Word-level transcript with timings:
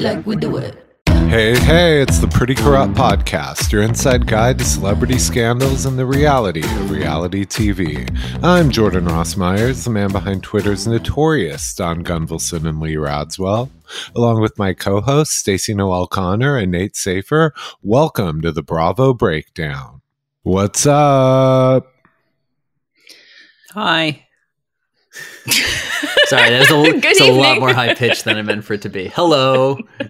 like 0.00 0.26
we 0.26 0.36
do 0.36 0.56
it. 0.56 0.86
Hey, 1.06 1.56
hey, 1.60 2.02
it's 2.02 2.18
the 2.18 2.26
Pretty 2.26 2.56
Corrupt 2.56 2.94
Podcast, 2.94 3.70
your 3.70 3.82
inside 3.82 4.26
guide 4.26 4.58
to 4.58 4.64
celebrity 4.64 5.18
scandals 5.18 5.86
and 5.86 5.96
the 5.96 6.06
reality 6.06 6.62
of 6.62 6.90
reality 6.90 7.44
TV. 7.44 8.08
I'm 8.42 8.70
Jordan 8.70 9.04
Ross 9.04 9.36
Myers, 9.36 9.84
the 9.84 9.90
man 9.90 10.10
behind 10.10 10.42
Twitter's 10.42 10.88
notorious 10.88 11.72
Don 11.74 12.02
Gunvalson 12.02 12.68
and 12.68 12.80
Lee 12.80 12.96
Rodswell. 12.96 13.70
Along 14.16 14.40
with 14.40 14.58
my 14.58 14.72
co 14.72 15.00
hosts, 15.00 15.36
Stacey 15.36 15.72
Noel 15.72 16.08
Connor 16.08 16.56
and 16.56 16.72
Nate 16.72 16.96
Safer, 16.96 17.54
welcome 17.80 18.40
to 18.40 18.50
the 18.50 18.62
Bravo 18.62 19.14
Breakdown. 19.14 20.00
What's 20.42 20.84
up? 20.84 21.86
Hi. 23.72 24.26
Sorry, 26.30 26.50
that 26.50 26.60
was 26.60 26.70
a, 26.70 26.82
it's 27.08 27.20
a 27.20 27.32
lot 27.32 27.58
more 27.60 27.74
high 27.74 27.94
pitched 27.94 28.24
than 28.24 28.36
I 28.38 28.42
meant 28.42 28.64
for 28.64 28.74
it 28.74 28.82
to 28.82 28.88
be. 28.88 29.08
Hello. 29.08 29.78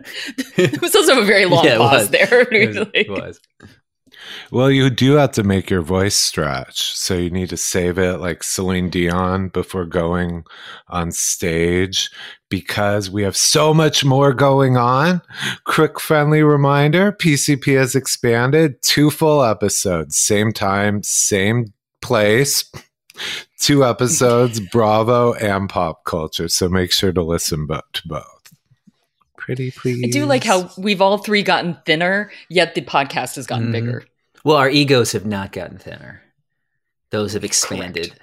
it 0.56 0.80
was 0.80 0.95
also 0.95 1.20
a 1.23 1.24
very 1.24 1.47
long 1.47 1.65
Yeah, 1.65 1.78
pause 1.78 2.02
was. 2.02 2.11
there. 2.11 2.41
It 2.52 2.69
was, 2.69 2.77
Like- 2.78 2.91
it 2.95 3.11
was. 3.11 3.41
Well, 4.52 4.70
you 4.70 4.91
do 4.91 5.12
have 5.14 5.33
to 5.33 5.42
make 5.45 5.70
your 5.70 5.80
voice 5.80 6.14
stretch. 6.14 6.92
So 6.97 7.14
you 7.16 7.30
need 7.30 7.48
to 7.51 7.56
save 7.56 7.98
it 7.98 8.19
like 8.19 8.42
Celine 8.42 8.91
Dion 8.91 9.48
before 9.48 9.87
going 9.87 10.45
on 10.88 11.11
stage 11.12 12.11
because 12.48 13.09
we 13.11 13.23
have 13.23 13.37
so 13.37 13.73
much 13.73 14.05
more 14.05 14.34
going 14.34 14.77
on. 14.77 15.23
Quick 15.64 15.98
friendly 16.00 16.42
reminder 16.42 17.12
PCP 17.12 17.77
has 17.78 17.95
expanded 17.95 18.83
two 18.83 19.11
full 19.11 19.42
episodes, 19.42 20.16
same 20.19 20.52
time, 20.52 21.02
same 21.02 21.73
place. 22.02 22.70
Two 23.59 23.84
episodes, 23.84 24.60
Bravo 24.60 25.33
and 25.34 25.69
pop 25.69 26.05
culture. 26.05 26.48
So 26.48 26.69
make 26.69 26.92
sure 26.92 27.12
to 27.12 27.22
listen 27.22 27.67
bo- 27.67 27.83
to 27.92 28.03
both. 28.06 28.53
Pretty 29.36 29.70
please. 29.70 30.03
I 30.05 30.11
do 30.11 30.27
like 30.27 30.44
how 30.44 30.70
we've 30.78 31.00
all 31.00 31.19
three 31.19 31.42
gotten 31.42 31.77
thinner, 31.86 32.31
yet 32.48 32.75
the 32.75 32.83
podcast 32.83 33.36
has 33.36 33.47
gotten 33.47 33.69
Mhm. 33.69 33.72
bigger. 33.72 34.05
Well, 34.44 34.56
our 34.56 34.70
egos 34.70 35.12
have 35.12 35.27
not 35.27 35.53
gotten 35.53 35.78
thinner. 35.78 36.22
Those 37.11 37.33
have 37.33 37.44
expanded 37.44 38.14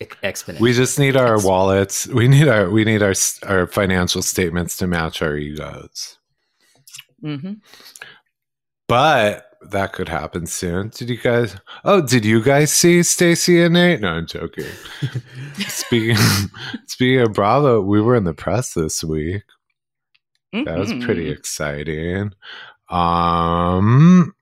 exponentially. 0.00 0.60
We 0.60 0.72
just 0.72 0.98
need 0.98 1.16
our 1.16 1.40
wallets. 1.40 2.06
We 2.08 2.28
need 2.28 2.48
our 2.48 2.68
we 2.70 2.84
need 2.84 3.02
our 3.02 3.14
our 3.46 3.66
financial 3.66 4.22
statements 4.22 4.76
to 4.78 4.86
match 4.86 5.22
our 5.22 5.36
egos. 5.36 6.18
Mm-hmm. 7.22 7.54
But 8.88 9.46
that 9.70 9.92
could 9.92 10.08
happen 10.08 10.46
soon. 10.46 10.88
Did 10.88 11.10
you 11.10 11.18
guys? 11.18 11.56
Oh, 11.84 12.00
did 12.00 12.24
you 12.24 12.42
guys 12.42 12.72
see 12.72 13.02
Stacy 13.02 13.62
and 13.62 13.74
Nate? 13.74 14.00
No, 14.00 14.08
I'm 14.08 14.26
joking. 14.26 14.64
speaking 15.68 16.16
speaking 16.86 17.20
of 17.20 17.32
Bravo, 17.32 17.80
we 17.80 18.00
were 18.00 18.16
in 18.16 18.24
the 18.24 18.34
press 18.34 18.74
this 18.74 19.02
week. 19.02 19.42
That 20.52 20.78
was 20.78 20.92
pretty 21.04 21.30
exciting. 21.30 22.32
Um 22.88 24.34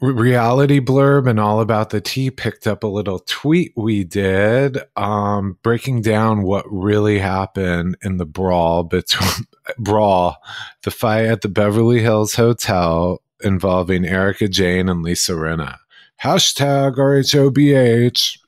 reality 0.00 0.78
blurb 0.80 1.28
and 1.28 1.40
all 1.40 1.60
about 1.60 1.90
the 1.90 2.00
tea 2.00 2.30
picked 2.30 2.68
up 2.68 2.84
a 2.84 2.86
little 2.86 3.18
tweet 3.26 3.72
we 3.76 4.04
did 4.04 4.78
um 4.94 5.58
breaking 5.62 6.00
down 6.02 6.42
what 6.42 6.64
really 6.70 7.18
happened 7.18 7.96
in 8.02 8.16
the 8.16 8.24
brawl 8.24 8.84
between 8.84 9.44
brawl 9.78 10.36
the 10.84 10.90
fight 10.90 11.24
at 11.24 11.40
the 11.40 11.48
beverly 11.48 12.00
hills 12.00 12.34
hotel 12.34 13.20
involving 13.42 14.04
erika 14.04 14.48
jayne 14.48 14.88
and 14.88 15.02
lisa 15.02 15.32
rinna 15.32 15.76
hashtag 16.22 16.96
rhobh 16.96 18.38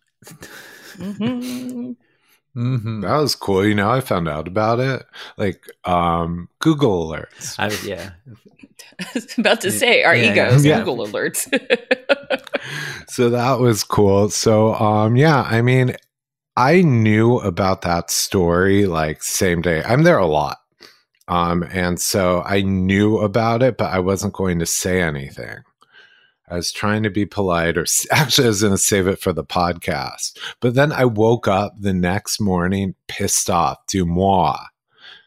Mhm. 0.98 1.96
Mhm. 2.56 3.02
that 3.02 3.16
was 3.16 3.34
cool 3.36 3.64
you 3.64 3.74
know 3.74 3.90
i 3.90 4.00
found 4.00 4.28
out 4.28 4.48
about 4.48 4.80
it 4.80 5.06
like 5.38 5.64
um 5.84 6.48
google 6.58 7.08
alerts 7.08 7.54
I 7.58 7.68
was, 7.68 7.86
yeah. 7.86 8.10
I 9.00 9.06
was 9.14 9.26
about 9.38 9.60
to 9.60 9.70
say 9.70 10.02
our 10.02 10.16
Yeah, 10.16 10.32
egos, 10.32 10.64
yeah. 10.64 10.78
Google 10.80 11.06
alerts. 11.06 11.46
so 13.08 13.30
that 13.30 13.60
was 13.60 13.84
cool 13.84 14.30
so 14.30 14.74
um 14.74 15.16
yeah 15.16 15.42
i 15.42 15.62
mean 15.62 15.94
i 16.56 16.82
knew 16.82 17.38
about 17.38 17.82
that 17.82 18.10
story 18.10 18.86
like 18.86 19.22
same 19.22 19.62
day 19.62 19.82
i'm 19.84 20.02
there 20.02 20.18
a 20.18 20.26
lot 20.26 20.58
um 21.30 21.62
and 21.72 21.98
so 21.98 22.42
i 22.44 22.60
knew 22.60 23.18
about 23.18 23.62
it 23.62 23.78
but 23.78 23.90
i 23.90 23.98
wasn't 23.98 24.34
going 24.34 24.58
to 24.58 24.66
say 24.66 25.00
anything. 25.00 25.56
I 26.48 26.56
was 26.56 26.72
trying 26.72 27.04
to 27.04 27.10
be 27.10 27.26
polite 27.26 27.78
or 27.78 27.86
actually 28.10 28.46
i 28.46 28.48
was 28.48 28.60
going 28.60 28.74
to 28.74 28.78
save 28.78 29.06
it 29.06 29.20
for 29.20 29.32
the 29.32 29.44
podcast. 29.44 30.38
But 30.60 30.74
then 30.74 30.92
i 30.92 31.06
woke 31.06 31.48
up 31.48 31.74
the 31.78 31.94
next 31.94 32.40
morning 32.40 32.94
pissed 33.08 33.48
off 33.48 33.78
DeuxMoi 33.86 34.58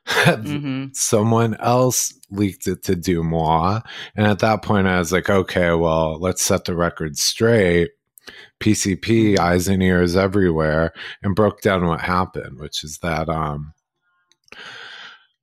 hmm 0.26 0.88
someone 0.94 1.56
else 1.56 2.14
leaked 2.30 2.68
it 2.68 2.84
to 2.84 2.96
DeuxMoi. 2.96 3.82
And 4.16 4.28
at 4.28 4.40
that 4.40 4.62
point, 4.62 4.88
I 4.88 5.00
was 5.00 5.12
like, 5.12 5.30
okay, 5.30 5.74
well, 5.74 6.20
let's 6.20 6.44
set 6.44 6.66
the 6.66 6.76
record 6.76 7.18
straight. 7.18 7.92
PCP, 8.60 9.38
eyes 9.38 9.68
and 9.68 9.84
ears 9.84 10.16
everywhere, 10.16 10.94
and 11.22 11.36
broke 11.36 11.62
down 11.62 11.86
what 11.86 12.02
happened, 12.02 12.58
which 12.58 12.84
is 12.84 13.00
that 13.00 13.28
um, 13.28 13.74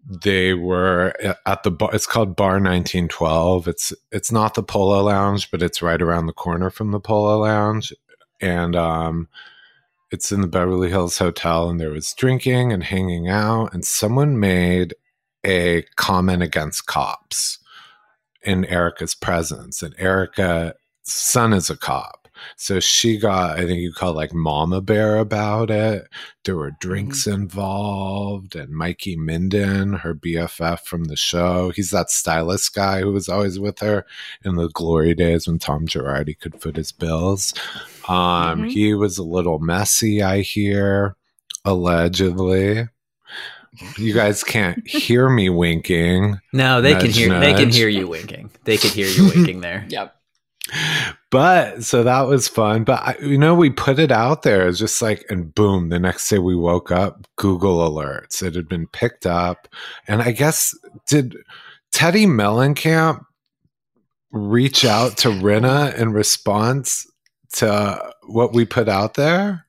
they 0.08 0.54
were 0.54 1.14
at 1.46 1.62
the 1.62 1.70
bar. 1.70 1.90
It's 1.92 2.06
called 2.06 2.36
Bar 2.36 2.54
1912. 2.54 3.68
It's 3.68 3.92
it's 4.10 4.32
not 4.32 4.54
the 4.54 4.62
Polo 4.62 5.02
Lounge, 5.04 5.50
but 5.50 5.62
it's 5.62 5.82
right 5.82 6.00
around 6.00 6.26
the 6.26 6.32
corner 6.32 6.70
from 6.70 6.90
the 6.90 7.00
Polo 7.00 7.38
Lounge, 7.40 7.92
and 8.40 8.74
um, 8.74 9.28
it's 10.10 10.32
in 10.32 10.40
the 10.40 10.46
Beverly 10.46 10.88
Hills 10.88 11.18
Hotel. 11.18 11.68
And 11.68 11.78
there 11.80 11.90
was 11.90 12.12
drinking 12.14 12.72
and 12.72 12.82
hanging 12.82 13.28
out, 13.28 13.74
and 13.74 13.84
someone 13.84 14.40
made 14.40 14.94
a 15.44 15.82
comment 15.96 16.42
against 16.42 16.86
cops 16.86 17.58
in 18.42 18.64
Erika's 18.66 19.14
presence. 19.14 19.82
And 19.82 19.94
Erika's 19.98 20.74
son 21.02 21.52
is 21.52 21.70
a 21.70 21.76
cop. 21.76 22.19
So 22.56 22.80
she 22.80 23.18
got, 23.18 23.58
I 23.58 23.66
think 23.66 23.80
you 23.80 23.92
call 23.92 24.10
it 24.10 24.16
like 24.16 24.32
mama 24.34 24.80
bear 24.80 25.16
about 25.18 25.70
it. 25.70 26.08
There 26.44 26.56
were 26.56 26.72
drinks 26.80 27.26
involved, 27.26 28.56
and 28.56 28.70
Mikey 28.70 29.16
Minden, 29.16 29.94
her 29.94 30.14
BFF 30.14 30.80
from 30.80 31.04
the 31.04 31.16
show. 31.16 31.70
He's 31.70 31.90
that 31.90 32.10
stylist 32.10 32.74
guy 32.74 33.00
who 33.00 33.12
was 33.12 33.28
always 33.28 33.58
with 33.58 33.78
her 33.80 34.06
in 34.44 34.56
the 34.56 34.68
glory 34.68 35.14
days 35.14 35.46
when 35.46 35.58
Tom 35.58 35.86
Girardi 35.86 36.38
could 36.38 36.60
foot 36.60 36.76
his 36.76 36.92
bills. 36.92 37.52
Um, 38.08 38.62
Mhm. 38.64 38.70
He 38.70 38.94
was 38.94 39.18
a 39.18 39.22
little 39.22 39.58
messy, 39.58 40.22
I 40.22 40.40
hear, 40.40 41.16
allegedly. 41.64 42.88
You 43.96 44.12
guys 44.12 44.42
can't 44.42 44.86
hear 44.86 45.28
me 45.28 45.48
winking. 45.48 46.40
No, 46.52 46.80
they 46.80 46.94
can 46.94 47.04
Nudge, 47.06 47.16
hear 47.16 47.40
they 47.40 47.54
can 47.54 47.70
hear 47.70 47.88
you 47.88 48.08
winking. 48.08 48.50
They 48.64 48.76
can 48.76 48.90
hear 48.90 49.06
you 49.06 49.28
winking 49.34 49.60
there. 49.60 49.86
Yep. 49.88 50.16
But 51.30 51.84
so 51.84 52.02
that 52.02 52.22
was 52.22 52.48
fun. 52.48 52.84
But 52.84 53.00
I, 53.00 53.16
you 53.22 53.38
know, 53.38 53.54
we 53.54 53.70
put 53.70 53.98
it 53.98 54.10
out 54.10 54.42
there. 54.42 54.68
It's 54.68 54.78
just 54.78 55.00
like, 55.00 55.24
and 55.30 55.54
boom, 55.54 55.88
the 55.88 55.98
next 55.98 56.28
day 56.28 56.38
we 56.38 56.56
woke 56.56 56.90
up, 56.90 57.26
Google 57.36 57.78
alerts. 57.78 58.42
It 58.42 58.54
had 58.54 58.68
been 58.68 58.86
picked 58.88 59.26
up. 59.26 59.68
And 60.08 60.22
I 60.22 60.32
guess, 60.32 60.76
did 61.06 61.36
Teddi 61.92 62.26
Mellencamp 62.26 63.24
reach 64.32 64.84
out 64.84 65.16
to 65.18 65.28
Rinna 65.28 65.96
in 65.96 66.12
response 66.12 67.06
to 67.54 68.12
what 68.26 68.52
we 68.52 68.64
put 68.64 68.88
out 68.88 69.14
there? 69.14 69.66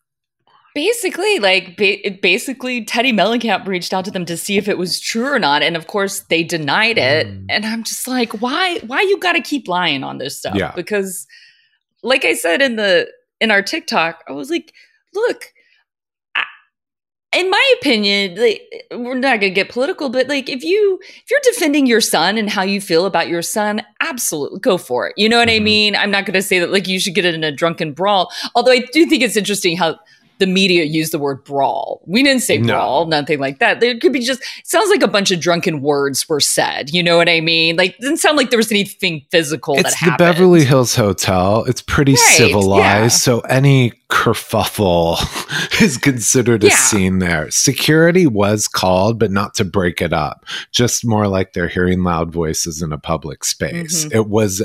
Basically, 0.74 1.40
like 1.40 1.76
ba- 1.76 2.12
basically, 2.22 2.86
Teddi 2.86 3.12
Mellencamp 3.14 3.68
reached 3.68 3.94
out 3.94 4.06
to 4.06 4.12
them 4.12 4.24
to 4.26 4.38
see 4.38 4.58
if 4.58 4.70
it 4.70 4.78
was 4.78 5.00
true 5.02 5.26
or 5.26 5.38
not, 5.40 5.62
and 5.64 5.76
of 5.76 5.88
course, 5.88 6.22
they 6.22 6.44
denied 6.44 6.98
it. 6.98 7.28
Mm. 7.28 7.46
And 7.50 7.66
I'm 7.66 7.84
just 7.84 8.08
like, 8.08 8.42
why? 8.42 8.80
Why 8.88 9.02
you 9.02 9.18
got 9.20 9.34
to 9.34 9.42
keep 9.42 9.68
lying 9.68 10.04
on 10.04 10.18
this 10.18 10.38
stuff? 10.38 10.56
Yeah. 10.56 10.72
Because, 10.74 11.28
like 12.04 12.24
I 12.24 12.34
said 12.36 12.62
in 12.62 12.78
the 12.78 13.09
in 13.42 13.52
our 13.52 13.62
TikTok, 13.62 14.23
I 14.29 14.32
was 14.32 14.50
like, 14.50 14.73
look, 15.14 15.44
I, 16.35 16.44
in 17.35 17.50
my 17.50 17.73
opinion, 17.79 18.35
like, 18.40 18.62
we're 18.91 19.16
not 19.16 19.41
going 19.41 19.41
to 19.41 19.50
get 19.50 19.68
political, 19.70 20.08
but 20.09 20.28
like, 20.29 20.47
if 20.47 20.64
you 20.64 21.00
if 21.02 21.29
you're 21.29 21.40
defending 21.44 21.85
your 21.85 22.00
son 22.02 22.38
and 22.38 22.50
how 22.50 22.62
you 22.64 22.79
feel 22.79 23.06
about 23.06 23.28
your 23.28 23.41
son, 23.41 23.82
absolutely 24.00 24.59
go 24.62 24.78
for 24.78 25.08
it. 25.09 25.16
You 25.18 25.28
know 25.28 25.38
what 25.38 25.50
I 25.50 25.59
Mhm. 25.59 25.64
mean? 25.64 25.96
I'm 25.97 26.12
not 26.12 26.26
going 26.26 26.35
to 26.35 26.41
say 26.41 26.59
that 26.59 26.72
like 26.72 26.88
you 26.88 26.97
should 26.97 27.14
get 27.16 27.26
it 27.26 27.35
in 27.35 27.44
a 27.44 27.52
drunken 27.52 27.91
brawl. 27.91 28.32
Although 28.56 28.72
I 28.72 28.85
do 28.94 29.06
think 29.06 29.22
it's 29.22 29.35
interesting 29.35 29.76
how 29.76 30.00
the 30.41 30.47
media 30.47 30.84
used 30.84 31.14
the 31.14 31.20
word 31.20 31.43
brawl. 31.46 32.02
We 32.05 32.22
didn't 32.23 32.41
say 32.41 32.58
No. 32.58 32.73
brawl, 32.73 33.05
nothing 33.05 33.40
like 33.40 33.59
that. 33.59 33.79
There 33.79 33.97
could 33.97 34.11
be 34.11 34.20
just 34.20 34.41
it 34.41 34.67
sounds 34.67 34.90
like 34.90 35.02
a 35.02 35.08
bunch 35.08 35.32
of 35.32 35.40
drunken 35.40 35.82
words 35.82 36.28
were 36.28 36.41
said. 36.41 36.93
You 36.93 37.02
know 37.02 37.16
what 37.16 37.29
I 37.29 37.40
mean? 37.40 37.78
Like 37.78 37.91
it 37.91 38.02
didn't 38.02 38.17
sound 38.17 38.35
like 38.35 38.49
there 38.49 38.58
was 38.58 38.72
anything 38.72 39.26
physical 39.32 39.78
It's 39.78 39.91
the 39.91 39.96
happened. 39.97 40.17
Beverly 40.17 40.66
Hills 40.66 40.96
Hotel. 40.96 41.64
It's 41.66 41.82
pretty 41.82 42.14
Right, 42.14 42.35
civilized. 42.38 42.82
yeah. 42.84 43.08
So 43.08 43.40
any 43.41 43.93
kerfuffle 44.11 45.17
is 45.81 45.97
considered 45.97 46.63
a 46.63 46.67
Yeah. 46.67 46.75
scene 46.75 47.19
there. 47.19 47.49
Security 47.49 48.28
was 48.28 48.67
called, 48.67 49.17
but 49.17 49.31
not 49.31 49.55
to 49.55 49.66
break 49.66 50.02
it 50.02 50.11
up. 50.13 50.46
Just 50.72 51.05
more 51.05 51.28
like 51.28 51.53
they're 51.53 51.69
hearing 51.69 52.03
loud 52.03 52.31
voices 52.31 52.81
in 52.81 52.91
a 52.91 52.97
public 52.97 53.43
space. 53.46 54.05
Mhm. 54.05 54.16
It 54.16 54.28
was 54.28 54.61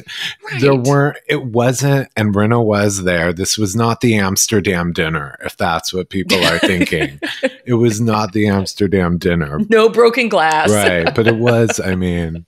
there 0.61 0.75
weren't 0.75 1.17
it 1.29 1.45
wasn't 1.45 2.09
and 2.17 2.35
Rinna 2.35 2.63
was 2.63 3.05
there. 3.05 3.33
This 3.33 3.57
was 3.57 3.77
not 3.77 4.01
the 4.01 4.17
Amsterdam 4.17 4.93
dinner, 4.93 5.39
if 5.45 5.57
that's 5.57 5.95
what 5.95 6.11
people 6.11 6.45
are 6.45 6.59
thinking. 6.59 7.21
it 7.65 7.75
was 7.75 8.01
not 8.01 8.33
the 8.33 8.49
Amsterdam 8.49 9.17
dinner. 9.17 9.61
no 9.69 9.89
broken 9.89 10.29
glass. 10.29 10.71
Right. 10.71 11.15
But 11.15 11.27
it 11.29 11.37
was, 11.37 11.79
I 11.81 11.95
mean, 12.07 12.45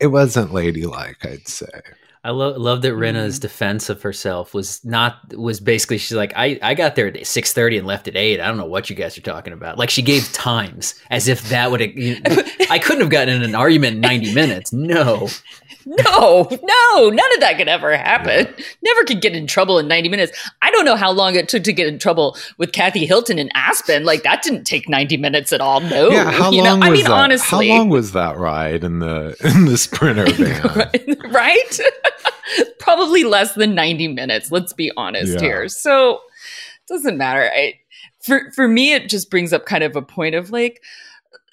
it 0.00 0.08
wasn't 0.08 0.52
ladylike, 0.52 1.24
I'd 1.24 1.46
say. 1.48 1.80
I 2.28 2.30
lo- 2.30 2.58
love 2.58 2.82
that. 2.82 2.94
Rinna's 2.94 3.36
mm-hmm. 3.36 3.42
defense 3.42 3.88
of 3.88 4.02
herself 4.02 4.52
was 4.52 4.84
not 4.84 5.34
was 5.34 5.60
basically 5.60 5.96
she's 5.96 6.14
like 6.14 6.34
I, 6.36 6.58
I 6.60 6.74
got 6.74 6.94
there 6.94 7.06
at 7.06 7.26
six 7.26 7.54
thirty 7.54 7.78
and 7.78 7.86
left 7.86 8.06
at 8.06 8.16
eight. 8.16 8.38
I 8.38 8.46
don't 8.46 8.58
know 8.58 8.66
what 8.66 8.90
you 8.90 8.96
guys 8.96 9.16
are 9.16 9.22
talking 9.22 9.54
about. 9.54 9.78
Like 9.78 9.88
she 9.88 10.02
gave 10.02 10.30
times 10.34 10.94
as 11.10 11.26
if 11.26 11.48
that 11.48 11.70
would 11.70 11.80
I 12.70 12.78
couldn't 12.78 13.00
have 13.00 13.10
gotten 13.10 13.34
in 13.34 13.42
an 13.42 13.54
argument 13.54 13.94
in 13.94 14.00
ninety 14.02 14.34
minutes. 14.34 14.74
No, 14.74 15.28
No, 15.88 16.46
no, 16.50 17.08
none 17.08 17.34
of 17.34 17.40
that 17.40 17.54
could 17.56 17.68
ever 17.68 17.96
happen. 17.96 18.54
Never 18.82 19.04
could 19.04 19.22
get 19.22 19.34
in 19.34 19.46
trouble 19.46 19.78
in 19.78 19.88
90 19.88 20.10
minutes. 20.10 20.50
I 20.60 20.70
don't 20.70 20.84
know 20.84 20.96
how 20.96 21.10
long 21.10 21.34
it 21.34 21.48
took 21.48 21.64
to 21.64 21.72
get 21.72 21.86
in 21.86 21.98
trouble 21.98 22.36
with 22.58 22.72
Kathy 22.72 23.06
Hilton 23.06 23.38
in 23.38 23.48
Aspen. 23.54 24.04
Like 24.04 24.22
that 24.22 24.42
didn't 24.42 24.64
take 24.64 24.86
90 24.86 25.16
minutes 25.16 25.50
at 25.50 25.62
all. 25.62 25.80
No. 25.80 26.10
yeah, 26.10 26.30
how 26.30 26.50
you 26.50 26.62
long 26.62 26.80
know? 26.80 26.86
I 26.86 26.90
was 26.90 26.98
mean, 26.98 27.04
that? 27.04 27.12
honestly. 27.12 27.68
How 27.70 27.78
long 27.78 27.88
was 27.88 28.12
that 28.12 28.36
ride 28.36 28.84
in 28.84 28.98
the 28.98 29.34
in 29.42 29.64
the 29.64 29.78
sprinter 29.78 30.30
van? 30.32 31.32
right? 31.32 31.80
Probably 32.78 33.24
less 33.24 33.54
than 33.54 33.74
90 33.74 34.08
minutes, 34.08 34.50
let's 34.52 34.72
be 34.72 34.90
honest 34.96 35.34
Yeah. 35.34 35.40
here. 35.40 35.68
So 35.68 36.14
it 36.14 36.88
doesn't 36.88 37.16
matter. 37.18 37.50
I 37.54 37.74
for 38.20 38.50
for 38.54 38.66
me 38.68 38.92
it 38.94 39.08
just 39.08 39.30
brings 39.30 39.52
up 39.52 39.66
kind 39.66 39.84
of 39.84 39.94
a 39.96 40.02
point 40.02 40.34
of 40.34 40.50
like 40.50 40.82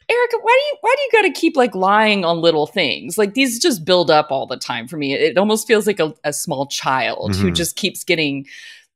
Erika, 0.08 0.38
why 0.42 0.52
do 0.62 0.66
you 0.68 0.78
why 0.82 0.96
do 0.96 1.02
you 1.02 1.10
got 1.24 1.34
to 1.34 1.40
keep 1.40 1.58
like 1.58 1.74
lying 1.74 2.24
on 2.24 2.40
little 2.40 2.68
things? 2.68 3.18
Like 3.18 3.34
these 3.34 3.60
just 3.60 3.86
build 3.86 4.12
up 4.12 4.28
all 4.30 4.46
the 4.46 4.58
time 4.58 4.88
for 4.88 4.98
me. 4.98 5.14
It 5.16 5.36
almost 5.38 5.66
feels 5.68 5.88
like 5.88 6.00
a, 6.00 6.14
a 6.24 6.32
small 6.32 6.68
child 6.68 7.36
who 7.36 7.50
Mhm. 7.50 7.56
just 7.56 7.76
keeps 7.76 8.04
getting 8.04 8.46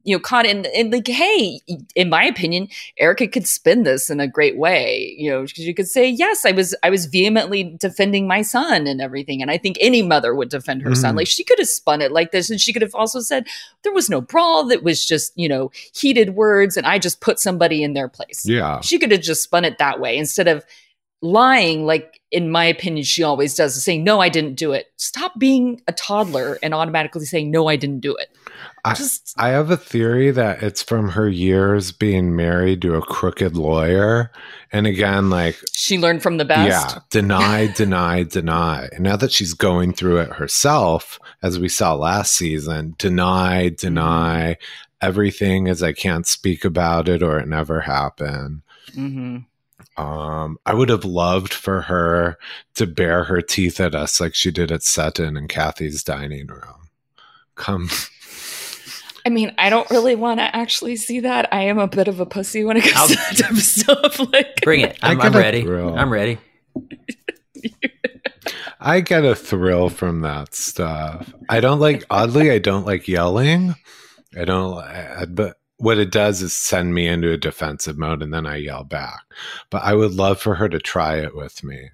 you 0.03 0.15
know 0.15 0.19
caught 0.19 0.45
in 0.45 0.65
and 0.75 0.91
like 0.93 1.07
hey 1.07 1.59
in 1.95 2.09
my 2.09 2.23
opinion 2.23 2.67
erika 2.97 3.27
could 3.27 3.45
spin 3.45 3.83
this 3.83 4.09
in 4.09 4.19
a 4.21 4.27
great 4.27 4.57
way 4.57 5.13
you 5.17 5.29
know 5.29 5.41
because 5.43 5.65
you 5.67 5.73
could 5.73 5.87
say 5.89 6.07
yes 6.09 6.45
i 6.45 6.51
was 6.51 6.73
i 6.83 6.89
was 6.89 7.05
vehemently 7.05 7.63
defending 7.77 8.25
my 8.27 8.41
son 8.41 8.87
and 8.87 9.01
everything 9.01 9.41
and 9.41 9.51
i 9.51 9.57
think 9.57 9.77
any 9.81 10.01
mother 10.01 10.33
would 10.33 10.49
defend 10.49 10.81
her 10.81 10.95
son 10.95 11.13
Mhm. 11.13 11.17
like 11.17 11.27
she 11.27 11.43
could 11.43 11.59
have 11.59 11.67
spun 11.67 12.01
it 12.01 12.11
like 12.13 12.31
this 12.31 12.49
and 12.49 12.61
she 12.61 12.71
could 12.71 12.81
have 12.81 12.95
also 12.95 13.19
said 13.19 13.45
there 13.83 13.91
was 13.93 14.09
no 14.09 14.21
brawl 14.21 14.63
that 14.67 14.83
was 14.83 15.05
just 15.05 15.33
you 15.35 15.49
know 15.49 15.69
heated 15.93 16.35
words 16.35 16.77
and 16.77 16.87
i 16.87 16.97
just 16.97 17.19
put 17.19 17.37
somebody 17.39 17.83
in 17.83 17.93
their 17.93 18.07
place 18.07 18.43
Yeah. 18.45 18.79
she 18.81 18.99
could 18.99 19.11
have 19.11 19.21
just 19.21 19.43
spun 19.43 19.65
it 19.65 19.79
that 19.79 19.99
way 19.99 20.17
instead 20.17 20.47
of 20.47 20.63
lying 21.21 21.85
like 21.85 22.21
in 22.31 22.49
my 22.49 22.63
opinion 22.63 23.03
she 23.03 23.23
always 23.23 23.53
does 23.53 23.83
saying 23.83 24.03
no 24.05 24.21
i 24.21 24.29
didn't 24.29 24.55
do 24.55 24.71
it 24.71 24.87
stop 24.95 25.37
being 25.37 25.81
a 25.87 25.91
toddler 25.91 26.57
and 26.63 26.73
automatically 26.73 27.25
saying 27.25 27.51
no 27.51 27.67
i 27.67 27.75
didn't 27.75 27.99
do 27.99 28.15
it 28.15 28.29
I- 28.85 28.93
just 28.93 29.33
I 29.37 29.49
have 29.49 29.69
a 29.71 29.77
theory 29.77 30.31
that 30.31 30.63
it's 30.63 30.81
from 30.81 31.09
her 31.09 31.27
years 31.29 31.91
being 31.91 32.35
married 32.35 32.81
to 32.83 32.95
a 32.95 33.01
crooked 33.01 33.55
lawyer. 33.55 34.31
And 34.71 34.87
again, 34.87 35.29
like 35.29 35.57
she 35.73 35.97
learned 35.97 36.21
from 36.23 36.37
the 36.37 36.45
best 36.45 36.67
Yeah, 36.95 36.99
deny, 37.09 37.67
deny, 37.75 38.23
deny. 38.23 38.89
And 38.93 39.01
now 39.03 39.15
that 39.15 39.31
she's 39.31 39.53
going 39.53 39.93
through 39.93 40.19
it 40.19 40.33
herself, 40.33 41.19
as 41.41 41.59
we 41.59 41.69
saw 41.69 41.93
last 41.95 42.35
season, 42.35 42.95
deny, 42.97 43.69
deny 43.69 44.57
everything 45.01 45.67
as 45.67 45.81
I 45.81 45.93
can't 45.93 46.27
speak 46.27 46.65
about 46.65 47.07
it 47.07 47.23
or 47.23 47.39
it 47.39 47.47
never 47.47 47.81
happened. 47.81 48.61
hmm 48.93 49.37
Um, 49.97 50.57
I 50.65 50.73
would 50.73 50.89
have 50.89 51.05
loved 51.05 51.53
for 51.53 51.81
her 51.83 52.37
to 52.75 52.85
bare 52.87 53.23
her 53.25 53.41
teeth 53.41 53.79
at 53.79 53.95
us 53.95 54.19
like 54.19 54.35
she 54.35 54.51
did 54.51 54.71
at 54.71 54.83
Sutton 54.83 55.35
and 55.37 55.47
Kathy's 55.49 56.03
dining 56.03 56.47
room. 56.47 56.89
Come, 57.55 57.89
I 59.25 59.29
mean, 59.29 59.53
I 59.57 59.69
don't 59.69 59.89
really 59.89 60.15
want 60.15 60.39
to 60.39 60.55
actually 60.55 60.95
see 60.95 61.21
that. 61.21 61.53
I 61.53 61.63
am 61.63 61.77
a 61.77 61.87
bit 61.87 62.07
of 62.07 62.19
a 62.19 62.25
pussy 62.25 62.63
when 62.63 62.77
it 62.77 62.83
comes 62.83 63.11
to 63.11 63.15
that 63.15 63.37
type 63.37 63.51
of 63.51 63.57
stuff. 63.57 64.19
Like, 64.33 64.61
bring 64.61 64.81
it. 64.81 64.97
I 65.01 65.11
I'm, 65.11 65.21
I'm 65.21 65.33
ready. 65.33 65.63
thrill. 65.63 65.97
I'm 65.97 66.11
ready. 66.11 66.37
I 68.79 69.01
get 69.01 69.25
a 69.25 69.35
thrill 69.35 69.89
from 69.89 70.21
that 70.21 70.53
stuff. 70.53 71.33
I 71.49 71.59
don't 71.59 71.79
like, 71.79 72.05
oddly, 72.09 72.51
I 72.51 72.59
don't 72.59 72.85
like 72.85 73.07
yelling. 73.07 73.75
I 74.37 74.45
don't, 74.45 74.77
I, 74.77 75.25
but 75.25 75.57
what 75.77 75.97
it 75.97 76.11
does 76.11 76.41
is 76.41 76.53
send 76.53 76.93
me 76.93 77.07
into 77.07 77.31
a 77.31 77.37
defensive 77.37 77.97
mode 77.97 78.21
and 78.21 78.33
then 78.33 78.45
I 78.45 78.57
yell 78.57 78.83
back. 78.83 79.21
But 79.69 79.83
I 79.83 79.95
would 79.95 80.13
love 80.13 80.39
for 80.39 80.55
her 80.55 80.69
to 80.69 80.79
try 80.79 81.17
it 81.17 81.35
with 81.35 81.63
me. 81.63 81.89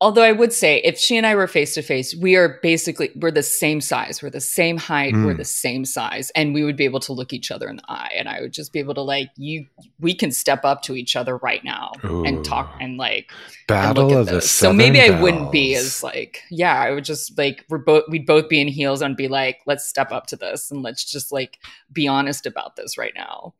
Although 0.00 0.22
I 0.22 0.32
would 0.32 0.52
say, 0.52 0.80
if 0.82 0.98
she 0.98 1.16
and 1.16 1.26
I 1.26 1.34
were 1.34 1.46
face 1.46 1.74
to 1.74 1.82
face, 1.82 2.14
we 2.14 2.36
are 2.36 2.58
basically 2.62 3.10
we're 3.16 3.30
the 3.30 3.42
same 3.42 3.80
size, 3.80 4.22
we're 4.22 4.30
the 4.30 4.40
same 4.40 4.76
height, 4.76 5.14
we're 5.14 5.34
Mm. 5.34 5.38
the 5.38 5.44
same 5.44 5.84
size, 5.84 6.30
and 6.34 6.54
we 6.54 6.64
would 6.64 6.76
be 6.76 6.84
able 6.84 7.00
to 7.00 7.12
look 7.12 7.32
each 7.32 7.50
other 7.50 7.68
in 7.68 7.76
the 7.76 7.82
eye, 7.88 8.12
and 8.16 8.28
I 8.28 8.40
would 8.40 8.52
just 8.52 8.72
be 8.72 8.78
able 8.78 8.94
to 8.94 9.02
like 9.02 9.30
you. 9.36 9.66
We 10.00 10.14
can 10.14 10.32
step 10.32 10.64
up 10.64 10.82
to 10.82 10.96
each 10.96 11.16
other 11.16 11.36
right 11.38 11.64
now 11.64 11.92
and 12.02 12.44
talk 12.44 12.74
and 12.80 12.96
like 12.96 13.30
and 13.30 13.38
Battle 13.68 14.12
at 14.12 14.18
of 14.18 14.26
the. 14.26 14.40
So 14.40 14.72
maybe 14.72 14.98
Southern 14.98 15.16
I 15.16 15.22
wouldn't 15.22 15.52
be 15.52 15.74
as 15.74 16.02
like, 16.02 16.42
yeah, 16.50 16.80
I 16.80 16.90
would 16.90 17.04
just 17.04 17.38
like 17.38 17.64
we're 17.68 17.78
both 17.78 18.04
we'd 18.08 18.26
both 18.26 18.48
be 18.48 18.60
in 18.60 18.68
heels 18.68 19.02
and 19.02 19.16
be 19.16 19.28
like, 19.28 19.60
let's 19.66 19.86
step 19.86 20.12
up 20.12 20.26
to 20.28 20.36
this 20.36 20.70
and 20.70 20.82
let's 20.82 21.04
just 21.04 21.32
like 21.32 21.58
be 21.92 22.06
honest 22.08 22.46
about 22.46 22.76
this 22.76 22.98
right 22.98 23.12
now. 23.14 23.54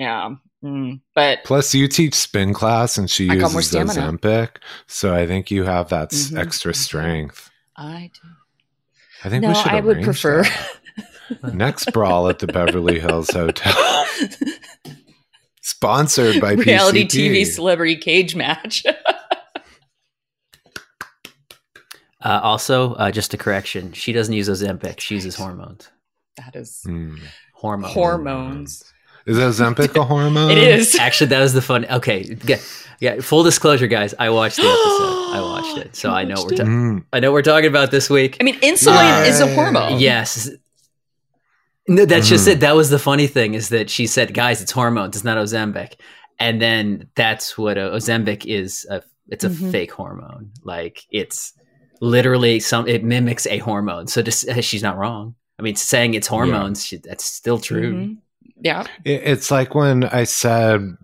Yeah. 0.00 0.34
Mm. 0.64 1.00
But 1.14 1.44
Plus, 1.44 1.74
you 1.74 1.86
teach 1.88 2.14
spin 2.14 2.52
class 2.54 2.96
and 2.98 3.08
she 3.10 3.28
I 3.30 3.36
got 3.36 3.52
more 3.52 3.60
uses 3.60 3.72
the. 3.72 3.78
Ozempic. 3.80 4.56
So 4.86 5.14
I 5.14 5.26
think 5.26 5.50
you 5.50 5.64
have 5.64 5.90
that 5.90 6.12
s 6.12 6.30
Mhm, 6.30 6.38
extra 6.38 6.72
mhm. 6.72 6.76
strength. 6.76 7.50
I 7.76 8.10
do. 8.14 8.28
I 9.24 9.28
think 9.28 9.42
No, 9.42 9.48
we 9.50 9.54
should 9.54 9.72
I 9.72 9.80
would 9.80 10.02
prefer. 10.02 10.42
that. 10.42 11.54
Next 11.54 11.92
brawl 11.92 12.28
at 12.28 12.38
the 12.40 12.46
Beverly 12.46 12.98
Hills 12.98 13.30
Hotel. 13.30 14.06
Sponsored 15.62 16.40
by 16.40 16.52
reality 16.52 17.04
PCP. 17.04 17.30
TV 17.30 17.46
celebrity 17.46 17.96
cage 17.96 18.34
match. 18.34 18.84
Uh, 22.22 22.38
also, 22.42 22.92
uh, 22.96 23.10
just 23.10 23.32
a 23.32 23.38
correction: 23.38 23.92
she 23.92 24.12
doesn't 24.12 24.34
use 24.34 24.46
Ozempic; 24.46 25.00
she 25.00 25.14
uses 25.14 25.34
hormones. 25.36 25.88
that 26.36 26.54
is 26.54 26.82
Hmm. 26.84 27.16
Hormones. 27.54 27.94
hormones. 27.94 28.84
Is 29.26 29.36
that 29.36 29.50
Ozempic 29.52 29.94
a 29.96 30.04
hormone? 30.12 30.50
It 30.50 30.58
is. 30.58 30.94
Actually, 30.96 31.28
that 31.28 31.40
was 31.40 31.52
the 31.52 31.62
fun. 31.62 31.84
Okay, 31.86 32.36
yeah, 32.44 32.56
yeah. 33.00 33.20
Full 33.20 33.42
disclosure, 33.42 33.86
guys, 33.86 34.14
I 34.18 34.30
watched 34.30 34.56
the 34.56 34.62
episode. 34.62 35.36
I 35.36 35.40
watched 35.42 35.78
it, 35.86 35.96
so 35.96 36.08
You 36.08 36.14
I 36.14 36.24
know 36.24 36.34
what 36.36 36.46
we're. 36.46 36.52
it? 36.54 36.56
Ta- 36.56 36.64
Mm. 36.64 37.04
I 37.12 37.20
know 37.20 37.32
we're 37.32 37.42
talking 37.42 37.68
about 37.68 37.90
this 37.90 38.08
week. 38.10 38.36
I 38.40 38.44
mean, 38.44 38.58
insulin 38.60 39.26
is 39.28 39.40
a 39.40 39.54
hormone. 39.54 39.98
Yes. 40.00 40.50
No, 41.88 42.04
that's 42.04 42.28
just 42.28 42.46
Mhm. 42.46 42.52
it. 42.52 42.60
That 42.60 42.76
was 42.76 42.90
the 42.90 42.98
funny 42.98 43.26
thing 43.26 43.54
is 43.54 43.70
that 43.70 43.90
she 43.90 44.06
said, 44.06 44.32
"Guys, 44.34 44.62
it's 44.62 44.70
hormones. 44.72 45.16
It's 45.16 45.24
not 45.24 45.38
Ozempic," 45.38 45.94
and 46.38 46.60
then 46.62 47.08
that's 47.16 47.58
what 47.58 47.78
a, 47.78 47.90
Ozempic 47.90 48.44
is. 48.46 48.86
A, 48.90 49.02
it's 49.28 49.44
a 49.44 49.48
Mhm. 49.50 49.72
fake 49.72 49.92
hormone. 49.92 50.50
Like 50.62 51.02
it's 51.10 51.52
literally 52.00 52.60
some. 52.60 52.86
It 52.86 53.02
mimics 53.02 53.46
a 53.46 53.58
hormone. 53.58 54.06
So 54.06 54.22
just 54.22 54.46
she's 54.62 54.82
not 54.82 54.98
wrong. 54.98 55.34
I 55.58 55.62
mean, 55.62 55.74
saying 55.76 56.14
it's 56.14 56.26
hormones, 56.28 56.84
she, 56.86 56.98
that's 56.98 57.24
still 57.24 57.58
true. 57.58 57.92
Mhm. 57.92 58.16
Yeah. 58.60 58.84
It's 59.04 59.50
like 59.50 59.74
when 59.74 60.04
I 60.04 60.24
said 60.24 60.96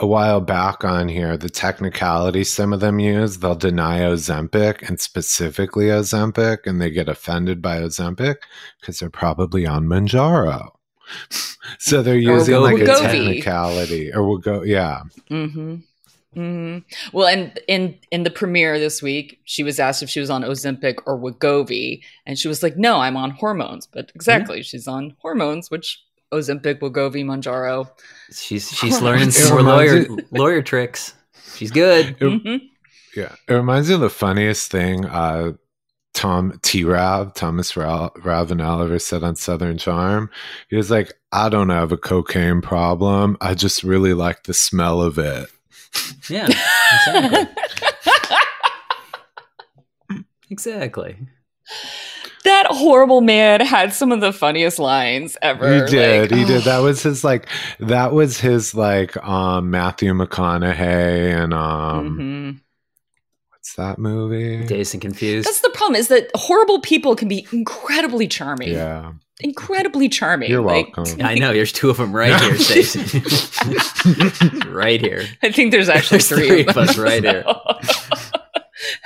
a 0.00 0.06
while 0.06 0.40
back 0.40 0.84
on 0.84 1.08
here 1.08 1.36
the 1.36 1.48
technicality 1.48 2.44
some 2.44 2.72
of 2.72 2.80
them 2.80 2.98
use, 2.98 3.38
they'll 3.38 3.54
deny 3.54 4.00
Ozempic 4.00 4.88
and 4.88 5.00
specifically 5.00 5.86
Ozempic, 5.86 6.58
and 6.66 6.80
they 6.80 6.90
get 6.90 7.08
offended 7.08 7.60
by 7.60 7.80
Ozempic 7.80 8.36
because 8.80 8.98
they're 8.98 9.10
probably 9.10 9.66
on 9.66 9.86
Mounjaro. 9.86 10.70
so 11.78 12.02
they're 12.02 12.16
using 12.16 12.60
like 12.60 12.78
a 12.78 12.86
technicality, 12.86 14.12
or 14.12 14.26
we'll 14.26 14.38
go, 14.38 14.62
yeah. 14.62 15.02
Mm-hmm. 15.30 15.76
Mm-hmm. 16.36 17.16
Well, 17.16 17.26
and 17.26 17.58
in 17.66 17.98
in 18.10 18.22
the 18.22 18.30
premiere 18.30 18.78
this 18.78 19.02
week, 19.02 19.40
she 19.44 19.62
was 19.62 19.80
asked 19.80 20.02
if 20.02 20.10
she 20.10 20.20
was 20.20 20.30
on 20.30 20.42
Ozempic 20.42 20.96
or 21.06 21.18
Wegovy, 21.18 22.02
and 22.26 22.38
she 22.38 22.48
was 22.48 22.62
like, 22.62 22.76
"No, 22.76 22.98
I'm 22.98 23.16
on 23.16 23.30
hormones." 23.30 23.86
But 23.86 24.12
exactly, 24.14 24.62
she's 24.62 24.86
on 24.86 25.16
hormones, 25.20 25.70
which 25.70 26.04
Ozempic, 26.32 26.80
Wegovy, 26.80 27.24
Mounjaro. 27.24 27.88
She's 28.32 28.70
she's 28.78 29.00
learning 29.00 29.30
some 29.30 29.50
more 29.50 29.58
reminds 29.58 30.08
lawyer 30.08 30.18
lawyer 30.30 30.62
tricks. 30.62 31.14
She's 31.56 31.70
good. 31.70 32.10
It- 32.20 32.44
Mhm. 32.44 32.60
Yeah, 33.16 33.34
it 33.48 33.52
reminds 33.54 33.88
me 33.88 33.94
of 33.94 34.00
the 34.00 34.10
funniest 34.10 34.70
thing. 34.70 35.04
Uh, 35.06 35.52
Tom 36.14 36.58
T. 36.62 36.84
Rav, 36.84 37.32
Thomas 37.34 37.76
Ra- 37.76 38.10
Ravenel, 38.22 38.82
ever 38.82 38.98
said 38.98 39.24
on 39.24 39.34
Southern 39.34 39.78
Charm. 39.78 40.30
He 40.68 40.76
was 40.76 40.90
like, 40.90 41.14
"I 41.32 41.48
don't 41.48 41.70
have 41.70 41.90
a 41.90 41.96
cocaine 41.96 42.60
problem. 42.60 43.36
I 43.40 43.54
just 43.54 43.82
really 43.82 44.14
like 44.14 44.44
the 44.44 44.54
smell 44.54 45.00
of 45.02 45.18
it." 45.18 45.48
Yeah, 46.28 46.46
exactly. 47.06 47.48
exactly. 50.50 51.16
That 52.44 52.66
horrible 52.70 53.20
man 53.20 53.60
had 53.60 53.92
some 53.92 54.12
of 54.12 54.20
the 54.20 54.32
funniest 54.32 54.78
lines 54.78 55.36
ever. 55.42 55.84
He 55.84 55.90
did. 55.90 56.30
Like, 56.30 56.38
he 56.38 56.44
did. 56.46 56.58
oh. 56.58 56.64
That 56.64 56.78
was 56.78 57.02
his 57.02 57.24
like. 57.24 57.46
That 57.80 58.12
was 58.12 58.40
his 58.40 58.74
like. 58.74 59.16
Um, 59.26 59.70
Matthew 59.70 60.12
McConaughey 60.14 61.42
and 61.42 61.52
um, 61.54 62.18
Mhm. 62.18 62.60
what's 63.50 63.74
that 63.74 63.98
movie? 63.98 64.66
Dazed 64.66 64.94
and 64.94 65.00
confused. 65.02 65.46
That's 65.46 65.60
the 65.60 65.70
problem 65.70 65.96
is 65.96 66.08
that 66.08 66.30
horrible 66.34 66.80
people 66.80 67.14
can 67.16 67.28
be 67.28 67.46
incredibly 67.52 68.26
charming. 68.28 68.68
Yeah, 68.72 69.12
Incredibly 69.40 70.08
charming. 70.08 70.50
You're 70.50 70.62
Like, 70.62 70.96
welcome. 70.96 71.24
I 71.24 71.36
know. 71.36 71.52
There's 71.52 71.70
two 71.72 71.90
of 71.90 71.96
them 71.98 72.12
right 72.12 72.34
here, 72.40 72.56
Stacey. 72.58 73.20
right 74.68 75.00
here. 75.00 75.24
I 75.42 75.52
think 75.52 75.70
there's 75.70 75.88
actually 75.88 76.18
There's 76.18 76.28
three, 76.28 76.48
three 76.48 76.60
of 76.62 76.68
of 76.70 76.76
us 76.78 76.98
right 76.98 77.22
here. 77.22 77.44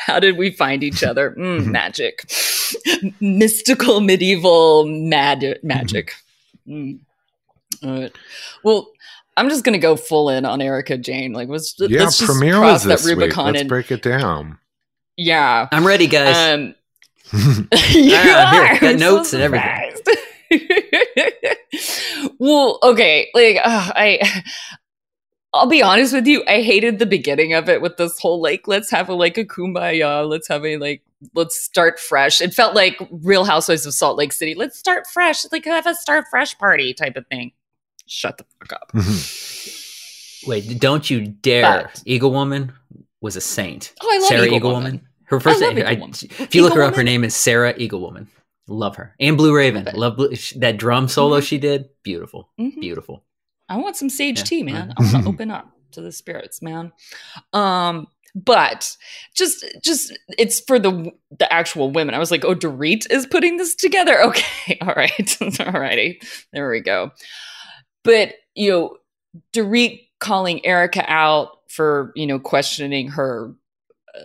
How 0.07 0.19
did 0.21 0.37
we 0.37 0.51
find 0.51 0.83
each 0.83 1.03
other? 1.11 1.33
Mm, 1.33 1.67
magic, 1.67 2.31
mystical, 3.21 4.01
medieval, 4.01 4.87
mad 4.87 5.59
magic. 5.63 6.15
Mm. 6.67 7.01
All 7.85 7.91
right. 8.01 8.13
Well, 8.65 8.89
I'm 9.37 9.49
just 9.49 9.65
gonna 9.65 9.79
go 9.79 9.97
full 9.97 10.29
in 10.31 10.45
on 10.45 10.61
Erika 10.61 10.97
Jayne. 10.99 11.33
Like, 11.33 11.49
let's, 11.49 11.75
yeah. 11.79 12.05
let's 12.05 12.19
just 12.19 12.31
Premiere 12.31 12.57
cross 12.57 12.85
was 12.85 12.85
this 12.85 13.03
that 13.05 13.09
week. 13.09 13.19
Rubicon 13.19 13.47
Let's 13.47 13.61
and 13.61 13.69
break 13.69 13.91
it 13.91 14.03
down. 14.03 14.59
Yeah. 15.17 15.69
I'm 15.73 15.87
ready, 15.87 16.07
guys. 16.07 16.55
Um, 16.55 16.75
you 17.33 17.69
Ah, 17.73 18.51
here, 18.53 18.63
are. 18.65 18.79
got 18.79 18.83
I'm 18.83 18.99
notes 18.99 19.31
so 19.31 19.39
and 19.41 19.55
everything. 19.55 19.89
well, 22.39 22.79
okay, 22.83 23.31
like 23.35 23.57
uh, 23.57 23.93
I. 23.95 24.43
I'll 25.55 25.67
be 25.67 25.83
honest 25.83 26.15
with 26.15 26.27
you. 26.27 26.43
I 26.49 26.63
hated 26.63 26.99
the 26.99 27.07
beginning 27.07 27.53
of 27.53 27.69
it 27.69 27.83
with 27.83 27.97
this 27.99 28.19
whole 28.19 28.41
like, 28.41 28.67
let's 28.67 28.91
have 28.91 29.09
a 29.09 29.15
like 29.15 29.37
a 29.37 29.45
kumbaya, 29.45 30.27
let's 30.29 30.49
have 30.49 30.65
a 30.65 30.79
like, 30.79 31.03
let's 31.35 31.57
start 31.57 32.01
fresh. 32.01 32.41
It 32.41 32.55
felt 32.55 32.75
like 32.75 32.97
Real 33.11 33.45
Housewives 33.45 33.85
of 33.85 33.93
Salt 33.95 34.17
Lake 34.17 34.33
City. 34.33 34.55
Let's 34.55 34.79
start 34.79 35.07
fresh, 35.07 35.45
like 35.53 35.65
have 35.67 35.87
a 35.87 35.95
start 35.95 36.25
fresh 36.31 36.57
party 36.57 36.95
type 36.95 37.17
of 37.17 37.27
thing. 37.27 37.53
Shut 38.07 38.39
the 38.39 38.45
fuck 38.61 38.73
up. 38.73 38.93
Wait, 40.47 40.81
don't 40.81 41.09
you 41.09 41.27
dare. 41.29 41.63
But- 41.85 42.03
Eagle 42.07 42.33
Woman 42.33 42.73
was 43.21 43.37
a 43.37 43.41
saint. 43.41 43.93
Oh, 44.03 44.09
I 44.11 44.19
love 44.19 44.29
Sarah 44.29 44.45
Eagle 44.47 44.57
Eagle 44.57 44.71
Woman. 44.73 44.85
Woman. 44.93 45.09
Her 45.25 45.39
first 45.41 45.63
I 45.63 45.67
love 45.67 45.75
name, 45.77 45.85
Eagle 45.85 45.97
I- 45.97 46.01
Woman. 46.01 46.15
if 46.41 46.55
you 46.55 46.63
look 46.63 46.73
Eagle 46.73 46.83
her 46.85 46.89
up, 46.89 46.95
her 46.97 47.05
name 47.05 47.25
is 47.25 47.37
Sarah 47.37 47.75
Eagle 47.77 48.01
Woman. 48.01 48.29
Love 48.69 48.97
her. 48.97 49.15
And 49.21 49.37
Blue 49.37 49.55
Raven. 49.55 49.85
Love. 49.85 49.95
Love 49.97 50.17
Blue, 50.17 50.31
that 50.57 50.77
drum 50.79 51.09
solo 51.09 51.41
Mhm. 51.41 51.47
she 51.47 51.59
did. 51.59 51.89
Beautiful. 52.03 52.49
Mhm. 52.59 52.81
Beautiful. 52.81 53.23
I 53.73 53.77
want 53.79 53.97
some 53.97 54.11
sage 54.11 54.39
Yeah. 54.39 54.45
tea, 54.45 54.63
man. 54.63 54.93
I 54.97 55.03
want 55.03 55.25
to 55.25 55.29
open 55.29 55.51
up 55.51 55.71
to 55.93 56.01
the 56.01 56.13
spirits, 56.13 56.61
man. 56.63 56.93
Um, 57.53 58.07
but 58.35 58.97
just 59.35 59.65
just 59.83 60.17
it's 60.39 60.61
for 60.61 60.79
the 60.79 61.11
the 61.39 61.53
actual 61.53 61.91
women. 61.91 62.15
I 62.15 62.19
was 62.19 62.31
like, 62.31 62.45
oh, 62.45 62.55
Dorit 62.55 63.11
is 63.11 63.27
putting 63.27 63.57
this 63.59 63.75
together. 63.75 64.19
Okay, 64.23 64.79
all 64.81 64.95
right, 64.95 65.11
alrighty, 65.17 66.17
there 66.53 66.71
we 66.71 66.81
go. 66.81 67.11
But 68.05 68.35
you 68.55 68.71
know, 68.71 68.97
Dorit 69.53 70.07
calling 70.19 70.65
Erika 70.65 71.05
out 71.11 71.59
for 71.69 72.13
you 72.17 72.27
know 72.27 72.39
questioning 72.39 73.09
her. 73.09 73.55
Uh, 74.15 74.21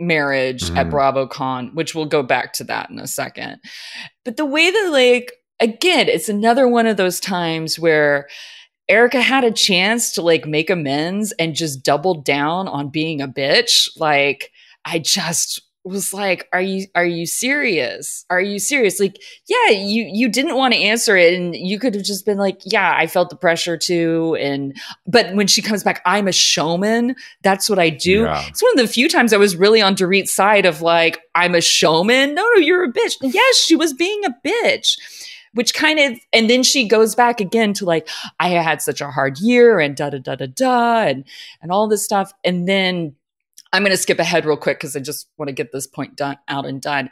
marriage 0.00 0.70
at 0.70 0.86
Mhm. 0.86 0.90
BravoCon, 0.92 1.74
which 1.74 1.92
we'll 1.92 2.04
go 2.06 2.22
back 2.22 2.52
to 2.52 2.62
that 2.64 2.88
in 2.88 3.00
a 3.00 3.06
second. 3.08 3.60
But 4.24 4.36
the 4.36 4.46
way 4.46 4.70
that 4.70 4.90
like 4.92 5.32
again, 5.60 6.08
it's 6.08 6.28
another 6.28 6.68
one 6.68 6.86
of 6.86 6.96
those 6.96 7.20
times 7.20 7.78
where 7.78 8.28
Erika 8.88 9.20
had 9.20 9.44
a 9.44 9.50
chance 9.50 10.12
to 10.12 10.22
like 10.22 10.46
make 10.46 10.70
amends 10.70 11.32
and 11.32 11.54
just 11.54 11.82
doubled 11.82 12.24
down 12.24 12.68
on 12.68 12.88
being 12.88 13.20
a 13.20 13.28
bitch. 13.28 13.88
Like 13.98 14.50
I 14.84 14.98
just 14.98 15.60
was 15.84 16.12
like, 16.12 16.48
"Are 16.52 16.60
you 16.60 16.86
are 16.94 17.04
you 17.04 17.26
serious? 17.26 18.24
Are 18.30 18.40
you 18.40 18.58
serious?" 18.58 18.98
Like, 18.98 19.20
yeah, 19.46 19.70
you 19.70 20.08
you 20.10 20.28
didn't 20.28 20.56
want 20.56 20.74
to 20.74 20.80
answer 20.80 21.16
it, 21.16 21.34
and 21.34 21.54
you 21.54 21.78
could 21.78 21.94
have 21.94 22.04
just 22.04 22.24
been 22.24 22.38
like, 22.38 22.60
"Yeah, 22.64 22.94
I 22.96 23.06
felt 23.06 23.30
the 23.30 23.36
pressure 23.36 23.76
too." 23.76 24.36
And 24.40 24.76
but 25.06 25.34
when 25.34 25.46
she 25.46 25.62
comes 25.62 25.82
back, 25.82 26.00
I'm 26.06 26.28
a 26.28 26.32
showman. 26.32 27.14
That's 27.42 27.68
what 27.68 27.78
I 27.78 27.90
do. 27.90 28.22
Yeah. 28.22 28.46
It's 28.48 28.62
one 28.62 28.72
of 28.78 28.86
the 28.86 28.92
few 28.92 29.08
times 29.08 29.32
I 29.32 29.38
was 29.38 29.56
really 29.56 29.82
on 29.82 29.94
Dorit's 29.94 30.34
side 30.34 30.66
of 30.66 30.82
like, 30.82 31.20
I'm 31.34 31.54
a 31.54 31.60
showman. 31.60 32.34
No, 32.34 32.42
no, 32.54 32.60
you're 32.60 32.84
a 32.84 32.92
bitch. 32.92 33.16
Yes, 33.22 33.56
she 33.56 33.76
was 33.76 33.92
being 33.92 34.24
a 34.24 34.34
bitch. 34.46 34.98
Which 35.54 35.74
kind 35.74 35.98
of, 35.98 36.18
and 36.32 36.48
then 36.48 36.62
she 36.62 36.86
goes 36.86 37.14
back 37.14 37.40
again 37.40 37.72
to 37.74 37.84
like, 37.84 38.08
I 38.38 38.50
had 38.50 38.82
such 38.82 39.00
a 39.00 39.10
hard 39.10 39.38
year 39.38 39.80
and 39.80 39.96
da 39.96 40.10
da 40.10 40.18
da 40.18 40.34
da 40.36 40.46
da 40.46 41.02
and 41.02 41.24
and 41.62 41.72
all 41.72 41.88
this 41.88 42.04
stuff. 42.04 42.32
And 42.44 42.68
then 42.68 43.14
I'm 43.72 43.82
going 43.82 43.90
to 43.90 43.96
skip 43.96 44.18
ahead 44.18 44.44
real 44.44 44.56
quick 44.56 44.78
because 44.78 44.96
I 44.96 45.00
just 45.00 45.28
want 45.36 45.48
to 45.48 45.54
get 45.54 45.72
this 45.72 45.86
point 45.86 46.16
done 46.16 46.38
out 46.48 46.66
and 46.66 46.80
done 46.80 47.10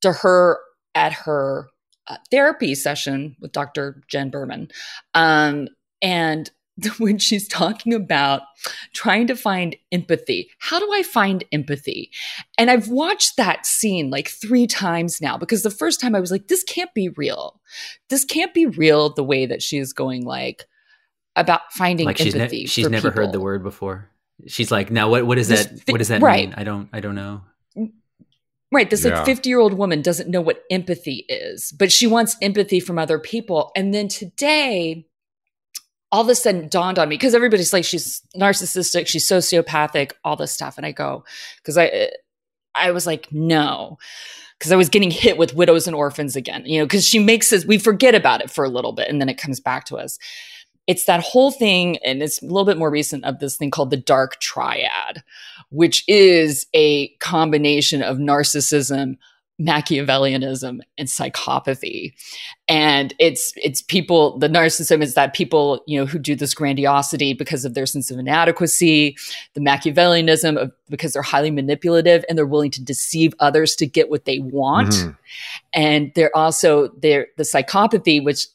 to 0.00 0.12
her 0.12 0.58
at 0.94 1.12
her 1.12 1.68
uh, 2.06 2.16
therapy 2.30 2.74
session 2.74 3.36
with 3.40 3.52
Dr. 3.52 4.02
Jen 4.08 4.30
Berman, 4.30 4.68
um, 5.14 5.68
and 6.00 6.50
when 6.98 7.18
she's 7.18 7.48
talking 7.48 7.92
about 7.92 8.42
trying 8.92 9.26
to 9.26 9.34
find 9.36 9.76
empathy. 9.92 10.50
How 10.58 10.78
do 10.78 10.90
I 10.92 11.02
find 11.02 11.44
empathy? 11.52 12.10
And 12.56 12.70
I've 12.70 12.88
watched 12.88 13.36
that 13.36 13.66
scene 13.66 14.10
like 14.10 14.28
three 14.28 14.66
times 14.66 15.20
now 15.20 15.36
because 15.36 15.62
the 15.62 15.70
first 15.70 16.00
time 16.00 16.14
I 16.14 16.20
was 16.20 16.30
like, 16.30 16.48
this 16.48 16.62
can't 16.64 16.92
be 16.94 17.08
real. 17.10 17.60
This 18.10 18.24
can't 18.24 18.54
be 18.54 18.66
real 18.66 19.10
the 19.12 19.24
way 19.24 19.46
that 19.46 19.62
she's 19.62 19.92
going 19.92 20.24
like 20.24 20.66
about 21.36 21.60
finding 21.72 22.06
Like 22.06 22.18
she's, 22.18 22.34
ne- 22.34 22.40
empathy. 22.42 22.66
she's 22.66 22.84
for 22.86 22.90
never 22.90 23.10
heard 23.10 23.32
the 23.32 23.40
word 23.40 23.62
before. 23.62 24.08
She's 24.46 24.70
like, 24.70 24.90
now 24.90 25.08
what, 25.10 25.26
what 25.26 25.34
does 25.36 25.48
This 25.48 25.66
that, 25.66 25.80
fi- 25.80 25.92
what 25.92 25.98
does 25.98 26.08
that 26.08 26.22
right. 26.22 26.48
mean? 26.48 26.54
I 26.56 26.64
don't, 26.64 26.88
I 26.92 27.00
don't 27.00 27.14
know. 27.16 27.42
Mm, 27.76 27.92
right. 28.70 28.88
This 28.88 29.04
Yeah. 29.04 29.16
like 29.16 29.26
50 29.26 29.48
year 29.48 29.58
old 29.58 29.74
woman 29.74 30.00
doesn't 30.00 30.28
know 30.30 30.40
what 30.40 30.62
empathy 30.70 31.24
is, 31.28 31.72
but 31.72 31.90
she 31.90 32.06
wants 32.06 32.36
empathy 32.40 32.78
from 32.78 32.98
other 33.00 33.18
people. 33.18 33.72
And 33.74 33.92
then 33.92 34.06
today, 34.08 35.06
all 36.10 36.22
of 36.22 36.28
a 36.28 36.34
sudden 36.34 36.68
dawned 36.68 36.98
on 36.98 37.08
me 37.08 37.16
because 37.16 37.34
everybody's 37.34 37.72
like, 37.72 37.84
she's 37.84 38.22
narcissistic, 38.36 39.06
she's 39.06 39.26
sociopathic, 39.26 40.12
all 40.24 40.36
this 40.36 40.52
stuff. 40.52 40.76
And 40.76 40.86
I 40.86 40.92
go, 40.92 41.24
because 41.56 41.76
I, 41.76 42.10
I 42.74 42.92
was 42.92 43.06
like, 43.06 43.28
no, 43.30 43.98
because 44.58 44.72
I 44.72 44.76
was 44.76 44.88
getting 44.88 45.10
hit 45.10 45.36
with 45.36 45.54
widows 45.54 45.86
and 45.86 45.94
orphans 45.94 46.34
again, 46.34 46.64
you 46.64 46.78
know, 46.78 46.86
because 46.86 47.06
she 47.06 47.18
makes 47.18 47.52
us, 47.52 47.64
we 47.64 47.78
forget 47.78 48.14
about 48.14 48.40
it 48.40 48.50
for 48.50 48.64
a 48.64 48.70
little 48.70 48.92
bit 48.92 49.08
and 49.08 49.20
then 49.20 49.28
it 49.28 49.38
comes 49.38 49.60
back 49.60 49.84
to 49.86 49.96
us. 49.96 50.18
It's 50.86 51.04
that 51.04 51.20
whole 51.20 51.50
thing, 51.50 51.98
and 51.98 52.22
it's 52.22 52.40
a 52.40 52.46
little 52.46 52.64
bit 52.64 52.78
more 52.78 52.90
recent 52.90 53.26
of 53.26 53.40
this 53.40 53.58
thing 53.58 53.70
called 53.70 53.90
the 53.90 53.98
dark 53.98 54.40
triad, 54.40 55.22
which 55.68 56.02
is 56.08 56.66
a 56.72 57.08
combination 57.18 58.02
of 58.02 58.16
narcissism, 58.16 59.18
Machiavellianism, 59.60 60.80
and 60.96 61.08
psychopathy. 61.08 62.12
And 62.68 63.14
it's 63.18 63.52
it's 63.56 63.82
people, 63.82 64.38
the 64.38 64.48
narcissism 64.48 65.02
is 65.02 65.14
that 65.14 65.34
people, 65.34 65.82
you 65.86 65.98
know, 65.98 66.06
who 66.06 66.18
do 66.18 66.36
this 66.36 66.54
grandiosity 66.54 67.32
because 67.34 67.64
of 67.64 67.74
their 67.74 67.86
sense 67.86 68.10
of 68.10 68.18
inadequacy, 68.18 69.16
the 69.54 69.60
Machiavellianism 69.60 70.56
of 70.56 70.72
because 70.88 71.12
they're 71.12 71.22
highly 71.22 71.50
manipulative 71.50 72.24
and 72.28 72.38
they're 72.38 72.46
willing 72.46 72.70
to 72.70 72.82
deceive 72.82 73.34
others 73.40 73.74
to 73.76 73.86
get 73.86 74.10
what 74.10 74.26
they 74.26 74.38
want. 74.38 74.90
Mhm. 74.90 75.16
And 75.72 76.12
they're 76.14 76.36
also 76.36 76.88
they're 76.98 77.26
the 77.36 77.42
psychopathy, 77.42 78.22
which 78.22 78.46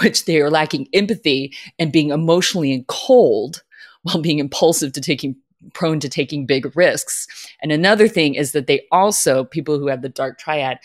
which 0.00 0.26
they 0.26 0.40
are 0.40 0.50
lacking 0.50 0.88
empathy 0.92 1.54
and 1.78 1.92
being 1.92 2.10
emotionally 2.10 2.72
and 2.72 2.86
cold 2.86 3.62
while 4.02 4.20
being 4.20 4.38
impulsive 4.38 4.92
to 4.92 5.00
taking 5.00 5.36
prone 5.74 6.00
to 6.00 6.08
taking 6.08 6.46
big 6.46 6.76
risks. 6.76 7.26
And 7.60 7.72
another 7.72 8.08
thing 8.08 8.34
is 8.34 8.52
that 8.52 8.66
they 8.66 8.86
also, 8.90 9.44
people 9.44 9.78
who 9.78 9.88
have 9.88 10.02
the 10.02 10.08
dark 10.08 10.38
triad, 10.38 10.78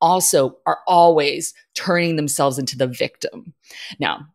also 0.00 0.56
are 0.66 0.80
always 0.86 1.54
turning 1.74 2.16
themselves 2.16 2.58
into 2.58 2.76
the 2.76 2.86
victim. 2.86 3.54
Now, 3.98 4.26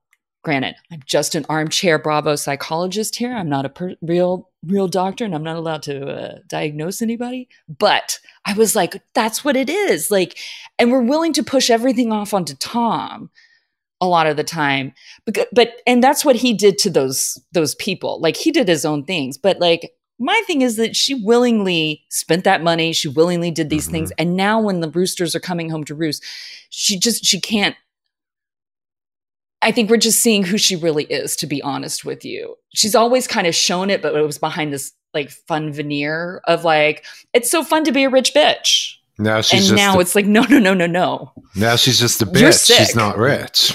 granted, 0.44 0.76
I'm 0.92 1.02
just 1.06 1.36
an 1.36 1.46
armchair 1.50 2.00
Bravo 2.00 2.36
psychologist 2.36 3.16
here. 3.16 3.34
I'm 3.34 3.50
not 3.50 3.66
a 3.66 3.70
per- 3.70 3.96
real 4.02 4.50
real 4.66 4.88
doctor 4.88 5.26
and 5.26 5.34
I'm 5.34 5.44
not 5.44 5.56
allowed 5.56 5.82
to 5.84 6.08
uh, 6.08 6.40
diagnose 6.48 7.02
anybody, 7.02 7.50
but 7.68 8.20
I 8.46 8.54
was 8.54 8.76
like 8.76 9.02
that's 9.14 9.44
what 9.44 9.56
it 9.56 9.70
is. 9.70 10.12
Like 10.12 10.38
and 10.80 10.92
we're 10.92 11.02
willing 11.02 11.34
to 11.34 11.44
push 11.44 11.70
everything 11.70 12.12
off 12.12 12.34
onto 12.34 12.56
Tom 12.56 13.30
a 14.02 14.08
lot 14.08 14.28
of 14.28 14.36
the 14.36 14.44
time. 14.44 14.94
But, 15.26 15.48
but 15.54 15.74
and 15.88 16.04
that's 16.04 16.26
what 16.26 16.36
he 16.36 16.54
did 16.54 16.78
to 16.80 16.90
those 16.90 17.40
those 17.54 17.76
people. 17.76 18.20
Like 18.20 18.36
he 18.36 18.52
did 18.52 18.68
his 18.68 18.84
own 18.84 19.06
things. 19.06 19.38
But 19.38 19.60
like 19.60 19.92
my 20.20 20.42
thing 20.46 20.62
is 20.62 20.76
that 20.76 20.96
she 20.96 21.14
willingly 21.16 22.04
spent 22.10 22.44
that 22.44 22.62
money. 22.64 22.94
She 22.94 23.08
willingly 23.08 23.52
did 23.52 23.70
these 23.70 23.88
Mhm. 23.88 23.92
things. 23.92 24.12
And 24.18 24.36
now 24.36 24.60
when 24.62 24.82
the 24.82 24.90
roosters 24.90 25.36
are 25.36 25.40
coming 25.40 25.70
home 25.70 25.84
to 25.86 25.96
roost 25.96 26.24
she 26.70 26.98
just 26.98 27.26
she 27.26 27.40
can't 27.42 27.76
i 29.62 29.72
think 29.72 29.90
we're 29.90 29.98
just 29.98 30.20
seeing 30.22 30.44
who 30.44 30.58
she 30.58 30.76
really 30.76 31.04
is 31.06 31.36
to 31.36 31.46
be 31.48 31.62
honest 31.62 32.04
with 32.06 32.24
you. 32.26 32.56
She's 32.74 32.96
always 32.96 33.28
kind 33.28 33.46
of 33.48 33.54
shown 33.56 33.90
it 33.90 34.02
but 34.02 34.16
it 34.16 34.22
was 34.22 34.38
behind 34.38 34.74
this 34.74 34.94
like 35.14 35.30
fun 35.30 35.72
veneer 35.74 36.42
of 36.48 36.64
like 36.64 37.06
it's 37.34 37.52
so 37.52 37.64
fun 37.64 37.84
to 37.84 37.92
be 37.92 38.04
a 38.06 38.10
rich 38.10 38.34
bitch. 38.34 38.96
Now 39.20 39.42
she's 39.42 39.60
and 39.60 39.70
just 39.70 39.76
now 39.76 39.98
a, 39.98 40.00
it's 40.00 40.16
like 40.16 40.26
no 40.26 40.44
no 40.50 40.58
no 40.58 40.74
no 40.74 40.88
no. 40.88 41.32
Now 41.56 41.76
she's 41.76 42.00
just 42.00 42.22
a 42.22 42.26
bitch. 42.26 42.66
She's 42.76 42.96
not 42.96 43.18
rich. 43.18 43.74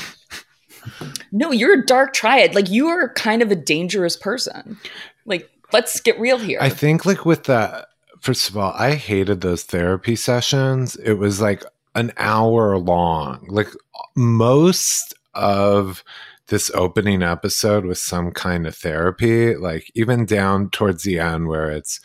No, 1.33 1.51
you're 1.53 1.81
a 1.81 1.87
dark 1.87 2.13
triad. 2.13 2.55
Like 2.55 2.71
you 2.71 2.89
are 2.89 3.13
kind 3.15 3.43
of 3.43 3.51
a 3.51 3.57
dangerous 3.57 4.17
person. 4.17 4.79
Like, 5.25 5.51
let's 5.73 6.01
get 6.01 6.19
real 6.19 6.39
here. 6.39 6.59
I 6.61 6.71
think 6.71 7.05
like 7.05 7.25
with 7.25 7.45
that 7.45 7.89
first 8.21 8.51
of 8.51 8.57
all, 8.57 8.73
I 8.77 8.95
hated 8.95 9.41
those 9.41 9.63
therapy 9.63 10.17
sessions. 10.17 10.97
It 10.97 11.15
was 11.15 11.41
like 11.41 11.65
an 11.95 12.13
hour 12.17 12.79
long. 12.79 13.47
Like 13.49 13.69
most 14.15 15.15
of 15.35 16.03
this 16.49 16.71
opening 16.75 17.23
episode 17.23 17.85
was 17.85 18.01
some 18.01 18.31
kind 18.31 18.67
of 18.67 18.77
therapy, 18.77 19.57
like 19.57 19.91
even 19.95 20.25
down 20.25 20.71
towards 20.71 21.03
the 21.03 21.19
end 21.19 21.49
where 21.49 21.71
it's 21.71 22.01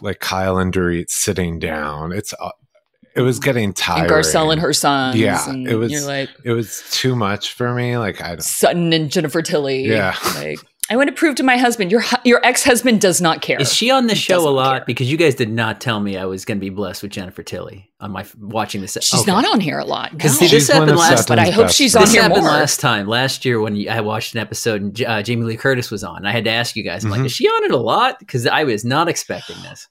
like 0.00 0.20
Kyle 0.20 0.58
and 0.58 0.72
Dorit 0.72 1.10
sitting 1.10 1.58
down. 1.58 2.12
It's 2.12 2.34
uh, 2.40 2.50
it 3.14 3.22
was 3.22 3.38
getting 3.38 3.72
tiring. 3.72 4.02
And 4.02 4.10
Garcelle 4.10 4.52
and 4.52 4.60
her 4.60 4.72
sons. 4.72 5.16
Yeah, 5.16 5.48
and 5.48 5.66
it 5.68 5.76
was- 5.76 5.92
You're 5.92 6.02
like 6.06 6.28
It 6.44 6.52
was 6.52 6.82
too 6.90 7.14
much 7.16 7.52
for 7.52 7.74
me. 7.74 7.96
Like 7.98 8.20
I 8.22 8.28
don't. 8.30 8.42
Sutton 8.42 8.92
and 8.92 9.10
Jennifer 9.10 9.42
Tilly. 9.42 9.84
Yeah. 9.84 10.16
Like 10.36 10.58
I 10.90 10.96
want 10.96 11.08
to 11.08 11.14
prove 11.14 11.36
to 11.36 11.42
my 11.42 11.56
husband 11.56 11.90
your 11.92 12.02
your 12.24 12.44
ex 12.44 12.64
husband 12.64 13.00
does 13.00 13.20
not 13.20 13.40
care. 13.40 13.58
Is 13.60 13.72
she 13.72 13.90
on 13.90 14.08
the 14.08 14.14
He 14.14 14.18
show 14.20 14.46
a 14.46 14.50
lot? 14.50 14.78
care. 14.78 14.84
Because 14.84 15.10
you 15.10 15.16
guys 15.16 15.34
did 15.34 15.48
not 15.48 15.80
tell 15.80 16.00
me 16.00 16.16
I 16.18 16.24
was 16.26 16.44
going 16.44 16.58
to 16.58 16.60
be 16.60 16.70
blessed 16.70 17.02
with 17.02 17.12
Jennifer 17.12 17.42
Tilly 17.42 17.90
on 18.00 18.10
my 18.10 18.26
watching 18.38 18.80
this. 18.82 18.98
She's 19.00 19.20
okay. 19.22 19.30
not 19.30 19.46
on 19.46 19.60
here 19.60 19.78
a 19.78 19.84
lot. 19.84 20.10
Because 20.10 20.38
no. 20.40 20.48
this 20.48 20.68
happened 20.68 20.98
last. 20.98 21.28
but 21.28 21.38
I 21.38 21.50
hope 21.50 21.66
best 21.66 21.76
she's 21.76 21.92
friends. 21.92 22.02
on 22.02 22.06
This 22.08 22.12
here 22.14 22.22
happened 22.22 22.42
more. 22.42 22.50
last 22.50 22.80
time, 22.80 23.06
last 23.06 23.44
year 23.44 23.60
when 23.60 23.88
I 23.88 24.00
watched 24.00 24.34
an 24.34 24.40
episode 24.40 24.82
and 24.82 25.02
uh, 25.04 25.22
Jamie 25.22 25.44
Lee 25.44 25.56
Curtis 25.56 25.90
was 25.90 26.02
on. 26.04 26.26
I 26.26 26.32
had 26.32 26.44
to 26.44 26.50
ask 26.50 26.74
you 26.76 26.82
guys, 26.82 27.04
I'm 27.04 27.10
Mhm. 27.10 27.18
like, 27.18 27.26
is 27.26 27.32
she 27.32 27.46
on 27.46 27.64
it 27.64 27.70
a 27.70 27.76
lot? 27.78 28.18
Because 28.18 28.46
I 28.46 28.64
was 28.64 28.84
not 28.84 29.08
expecting 29.08 29.56
this. 29.62 29.88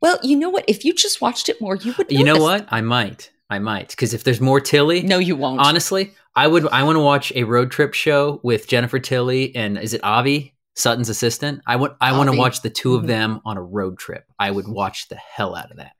Well, 0.00 0.18
you 0.22 0.36
know 0.36 0.50
what? 0.50 0.64
If 0.68 0.84
you 0.84 0.94
just 0.94 1.20
watched 1.20 1.48
it 1.48 1.60
more, 1.60 1.76
you 1.76 1.94
would. 1.98 2.10
You 2.10 2.24
know 2.24 2.40
what? 2.40 2.66
I 2.70 2.80
might. 2.80 3.30
I 3.50 3.58
might. 3.58 3.88
Because 3.90 4.12
if 4.14 4.24
there's 4.24 4.40
more 4.40 4.60
Tilly, 4.60 5.02
No, 5.02 5.18
you 5.18 5.36
won't. 5.36 5.60
honestly, 5.60 6.12
I 6.34 6.46
would. 6.46 6.66
I 6.68 6.82
want 6.82 6.96
to 6.96 7.00
watch 7.00 7.32
a 7.34 7.44
road 7.44 7.70
trip 7.70 7.94
show 7.94 8.40
with 8.42 8.66
Jennifer 8.68 8.98
Tilly 8.98 9.54
and 9.54 9.78
is 9.78 9.94
it 9.94 10.02
Avi 10.04 10.54
Sutton's 10.74 11.08
assistant? 11.08 11.60
I 11.66 11.76
want. 11.76 11.94
I 12.00 12.16
want 12.16 12.30
to 12.30 12.36
watch 12.36 12.62
the 12.62 12.70
2 12.70 12.94
of 12.96 13.04
Mhm. 13.04 13.06
them 13.06 13.40
on 13.44 13.56
a 13.56 13.62
road 13.62 13.98
trip. 13.98 14.24
I 14.38 14.50
would 14.50 14.66
watch 14.68 15.08
the 15.08 15.16
hell 15.16 15.54
out 15.54 15.70
of 15.70 15.76
that. 15.76 15.92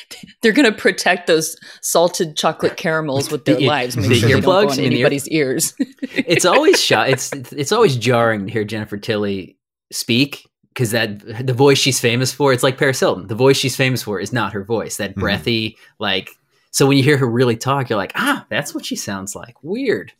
They're 0.42 0.52
going 0.52 0.70
to 0.70 0.76
protect 0.76 1.26
those 1.26 1.56
salted 1.82 2.36
chocolate 2.36 2.76
caramels 2.76 3.30
with 3.30 3.44
their 3.44 3.56
The- 3.58 3.66
lives. 3.66 3.96
Make 3.96 4.08
the 4.08 4.14
sure 4.16 4.28
they 4.28 4.40
don't 4.40 4.42
earplugs 4.42 4.66
go 4.66 4.70
in 4.72 4.76
the 4.76 4.82
ear- 4.84 4.90
anybody's 4.92 5.28
ears. 5.28 5.74
it's 5.78 6.44
always 6.44 6.80
shot. 6.84 7.08
It's 7.10 7.32
it's 7.32 7.72
always 7.72 7.96
jarring 7.96 8.46
to 8.46 8.52
hear 8.52 8.64
Jennifer 8.64 8.96
Tilly 8.98 9.58
speak 9.92 10.48
because 10.74 10.90
that 10.90 11.46
the 11.46 11.52
voice 11.54 11.78
she's 11.78 12.00
famous 12.00 12.32
for. 12.32 12.52
It's 12.52 12.62
like 12.64 12.76
Paris 12.78 13.00
Hilton. 13.00 13.28
The 13.28 13.34
voice 13.34 13.56
she's 13.56 13.76
famous 13.76 14.02
for 14.02 14.20
is 14.20 14.32
not 14.32 14.52
her 14.52 14.64
voice. 14.64 14.96
That 14.98 15.14
Mhm. 15.14 15.20
breathy, 15.20 15.76
like. 15.98 16.30
So 16.72 16.86
when 16.86 16.96
you 16.98 17.04
hear 17.04 17.16
her 17.16 17.30
really 17.30 17.56
talk, 17.56 17.88
you're 17.88 17.96
like, 17.96 18.10
ah, 18.16 18.44
that's 18.50 18.74
what 18.74 18.84
she 18.84 18.96
sounds 18.96 19.36
like. 19.36 19.54
Weird. 19.62 20.12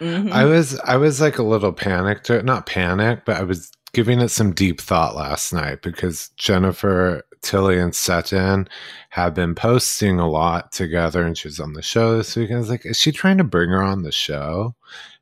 Mhm. 0.00 0.30
I 0.30 0.44
was 0.44 0.78
I 0.84 0.96
was 0.96 1.20
like 1.20 1.38
a 1.38 1.42
little 1.42 1.72
panicked, 1.72 2.30
not 2.44 2.66
panicked, 2.66 3.24
but 3.26 3.36
I 3.38 3.42
was 3.42 3.72
giving 3.92 4.20
it 4.20 4.28
some 4.28 4.52
deep 4.52 4.80
thought 4.80 5.16
last 5.16 5.52
night 5.52 5.82
because 5.82 6.28
Jennifer 6.36 7.22
Tilly 7.42 7.78
and 7.78 7.94
Sutton 7.94 8.68
have 9.10 9.34
been 9.34 9.54
posting 9.54 10.18
a 10.20 10.28
lot 10.28 10.70
together, 10.72 11.24
and 11.24 11.36
she 11.36 11.48
was 11.48 11.58
on 11.60 11.72
the 11.72 11.82
show 11.82 12.16
this 12.16 12.36
week. 12.36 12.50
I 12.50 12.56
was 12.56 12.68
like, 12.68 12.84
is 12.84 12.98
she 12.98 13.10
trying 13.10 13.38
to 13.38 13.44
bring 13.44 13.70
her 13.70 13.82
on 13.82 14.02
the 14.02 14.12
show? 14.12 14.74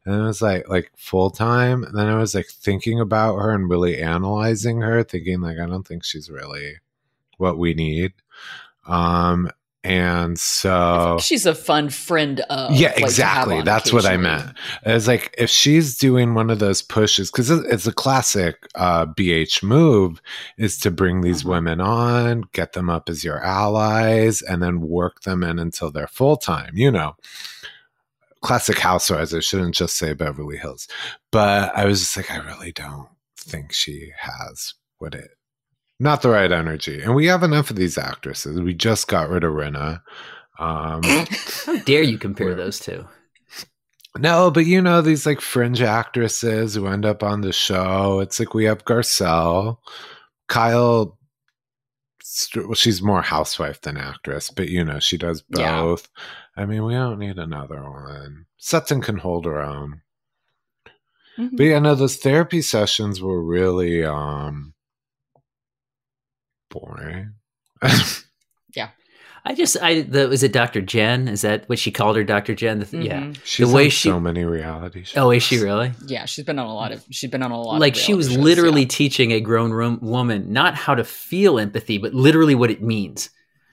And 0.07 0.15
I 0.15 0.27
was 0.27 0.43
like, 0.43 0.69
like 0.69 0.91
full 0.97 1.31
time. 1.31 1.83
And 1.85 1.97
then 1.99 2.07
I 2.09 2.17
was 2.19 2.35
like 2.35 2.47
thinking 2.47 3.01
about 3.01 3.37
her 3.39 3.51
and 3.51 3.69
really 3.71 4.01
analyzing 4.03 4.81
her, 4.83 5.03
thinking 5.03 5.41
like, 5.41 5.59
I 5.59 5.67
don't 5.67 5.87
think 5.87 6.05
she's 6.05 6.31
really 6.31 6.75
what 7.39 7.59
we 7.59 7.73
need. 7.75 8.13
Um, 8.87 9.51
and 9.83 10.39
so 10.39 11.19
She's 11.21 11.45
a 11.45 11.55
fun 11.55 11.91
friend 11.91 12.41
of. 12.49 12.75
yeah, 12.75 12.89
like, 12.93 13.01
exactly. 13.03 13.61
That's 13.61 13.93
what 13.93 14.07
I 14.07 14.17
meant. 14.17 14.51
It's 14.83 15.07
like 15.07 15.35
if 15.37 15.51
she's 15.51 15.99
doing 15.99 16.33
one 16.33 16.49
of 16.49 16.59
those 16.59 16.81
pushes, 16.81 17.31
because 17.31 17.51
it's 17.51 17.87
a 17.87 17.93
classic 17.93 18.57
uh, 18.75 19.05
BH 19.07 19.63
move, 19.63 20.23
is 20.57 20.79
to 20.79 20.91
bring 20.91 21.21
these 21.21 21.43
Uh-huh. 21.45 21.53
women 21.53 21.81
on, 21.83 22.45
get 22.53 22.73
them 22.73 22.89
up 22.89 23.11
as 23.11 23.25
your 23.25 23.43
allies, 23.45 24.41
and 24.41 24.63
then 24.63 24.81
work 24.81 25.23
them 25.23 25.43
in 25.45 25.59
until 25.59 25.91
they're 25.91 26.07
full 26.07 26.39
time. 26.39 26.73
You 26.77 26.91
know, 26.91 27.17
classic 28.45 28.79
housewives. 28.79 29.35
I 29.35 29.41
shouldn't 29.41 29.75
just 29.75 29.97
say 29.97 30.13
Beverly 30.13 30.59
Hills, 30.59 30.87
but 31.33 31.75
I 31.75 31.87
was 31.87 32.01
just 32.01 32.17
like, 32.17 32.31
I 32.31 32.37
really 32.37 32.73
don't 32.73 33.09
think 33.37 33.73
she 33.73 34.13
has 34.19 34.75
what 34.99 35.15
it. 35.15 35.31
Not 35.99 36.23
the 36.23 36.29
right 36.29 36.53
energy, 36.53 37.01
and 37.01 37.15
we 37.15 37.27
have 37.27 37.43
enough 37.43 37.71
of 37.71 37.77
these 37.77 37.97
actresses. 37.97 38.61
We 38.61 38.75
just 38.75 39.09
got 39.09 39.31
rid 39.31 39.45
of 39.45 39.53
Rinna. 39.53 40.03
Um, 40.59 41.03
How 41.67 41.79
dare 41.85 42.03
you 42.03 42.19
compare 42.19 42.55
those 42.55 42.79
two? 42.79 43.07
No, 44.19 44.51
but 44.51 44.67
you 44.67 44.83
know 44.83 45.01
these 45.01 45.25
like 45.25 45.41
fringe 45.41 45.83
actresses 45.83 46.75
who 46.75 46.87
end 46.87 47.05
up 47.05 47.23
on 47.23 47.41
the 47.41 47.53
show. 47.53 48.21
It's 48.21 48.39
like 48.39 48.55
we 48.55 48.65
have 48.65 48.85
Garcelle, 48.85 49.79
Kyle. 50.49 51.19
Well, 52.57 52.75
she's 52.75 53.03
more 53.03 53.23
housewife 53.23 53.81
than 53.83 53.97
actress, 53.97 54.51
but 54.51 54.69
you 54.69 54.85
know 54.85 54.99
she 55.01 55.17
does 55.19 55.45
Yeah. 55.57 55.81
both. 55.83 56.09
I 56.57 56.67
mean, 56.67 56.85
we 56.85 56.95
don't 56.95 57.19
need 57.19 57.39
another 57.39 57.83
one. 57.83 58.47
Sutton 58.59 59.01
can 59.01 59.19
hold 59.19 59.45
her 59.45 59.61
own. 59.63 60.03
Mhm. 61.39 61.57
But 61.57 61.65
yeah, 61.65 61.79
no, 61.81 61.95
those 61.95 62.17
therapy 62.17 62.63
sessions 62.63 63.21
were 63.21 63.43
really 63.43 64.05
um 64.05 64.75
boring. 66.71 67.35
I 69.47 69.55
just, 69.55 69.77
I 69.83 70.01
the 70.03 70.29
was 70.29 70.43
it 70.43 70.53
Dr. 70.53 70.81
Jen? 70.81 71.29
Is 71.29 71.43
that 71.43 71.69
what 71.69 71.79
she 71.79 71.91
called 71.91 72.17
her, 72.17 72.25
Dr. 72.25 72.55
Jen? 72.55 72.79
The 72.79 72.87
th- 72.87 73.05
Yeah. 73.05 73.33
She's 73.45 73.71
way 73.71 73.85
on 73.85 73.91
she- 73.91 74.09
so 74.09 74.19
many 74.19 74.43
reality 74.45 75.05
shows. 75.05 75.17
Oh, 75.23 75.31
is 75.31 75.43
she 75.43 75.59
really? 75.59 75.93
Yeah, 76.07 76.25
she's 76.25 76.45
been 76.45 76.59
on 76.59 76.67
a 76.67 76.75
lot 76.75 76.93
of. 76.93 77.05
She's 77.11 77.31
been 77.31 77.43
on 77.43 77.51
a 77.51 77.61
lot. 77.61 77.75
of 77.75 77.81
Like 77.81 77.95
she 77.95 78.15
was 78.15 78.29
shows, 78.29 78.39
literally 78.39 78.83
yeah. 78.83 78.89
teaching 78.89 79.33
a 79.33 79.41
grown 79.41 79.71
room 79.71 79.99
woman 80.01 80.53
not 80.53 80.75
how 80.75 80.95
to 80.95 81.05
feel 81.05 81.59
empathy, 81.59 81.99
but 81.99 82.15
literally 82.15 82.55
what 82.55 82.71
it 82.71 82.83
means. 82.83 83.29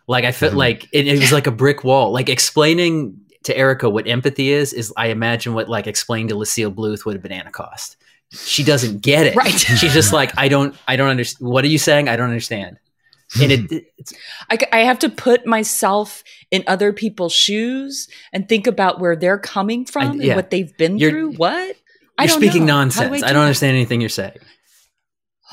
Like 0.07 0.25
I 0.25 0.31
felt 0.33 0.53
Mhm. 0.53 0.57
like 0.57 0.87
it, 0.91 1.07
it 1.07 1.19
was 1.19 1.31
like 1.31 1.47
a 1.47 1.51
brick 1.51 1.83
wall. 1.85 2.11
Like 2.11 2.27
explaining 2.27 3.17
to 3.43 3.57
Erika 3.57 3.89
what 3.89 4.07
empathy 4.07 4.51
is 4.51 4.73
is 4.73 4.93
I 4.97 5.07
imagine 5.07 5.53
what 5.53 5.69
like 5.69 5.87
explaining 5.87 6.27
to 6.27 6.35
Lucille 6.35 6.71
Bluth 6.71 7.05
what 7.05 7.15
a 7.15 7.19
banana 7.19 7.49
cost. 7.49 7.95
She 8.33 8.63
doesn't 8.63 9.01
get 9.01 9.25
it. 9.25 9.35
Right. 9.35 9.51
She's 9.51 9.93
just 9.93 10.11
like 10.13 10.37
I 10.37 10.47
don't 10.49 10.75
I 10.87 10.95
don't 10.97 11.09
understand. 11.09 11.49
What 11.49 11.63
are 11.63 11.67
you 11.69 11.77
saying? 11.77 12.09
I 12.09 12.17
don't 12.17 12.27
understand. 12.29 12.77
And 13.39 13.51
it, 13.51 13.85
it's 13.97 14.13
I, 14.49 14.57
I 14.71 14.79
have 14.79 14.99
to 14.99 15.09
put 15.09 15.45
myself 15.45 16.23
in 16.49 16.63
other 16.67 16.91
people's 16.91 17.33
shoes 17.33 18.09
and 18.33 18.49
think 18.49 18.67
about 18.67 18.99
where 18.99 19.15
they're 19.15 19.39
coming 19.39 19.85
from 19.85 20.19
yeah. 20.19 20.27
and 20.27 20.35
what 20.35 20.49
they've 20.49 20.75
been 20.77 20.97
You're- 20.97 21.11
through. 21.11 21.33
What? 21.33 21.75
I 22.17 22.23
you're 22.23 22.27
don't 22.27 22.41
speaking 22.41 22.65
know. 22.65 22.73
How 22.73 22.79
do 22.79 22.85
nonsense. 22.85 23.23
I, 23.23 23.27
do 23.27 23.33
don't 23.33 23.33
that? 23.33 23.39
understand 23.39 23.75
anything 23.75 24.01
you're 24.01 24.09
saying. 24.09 24.37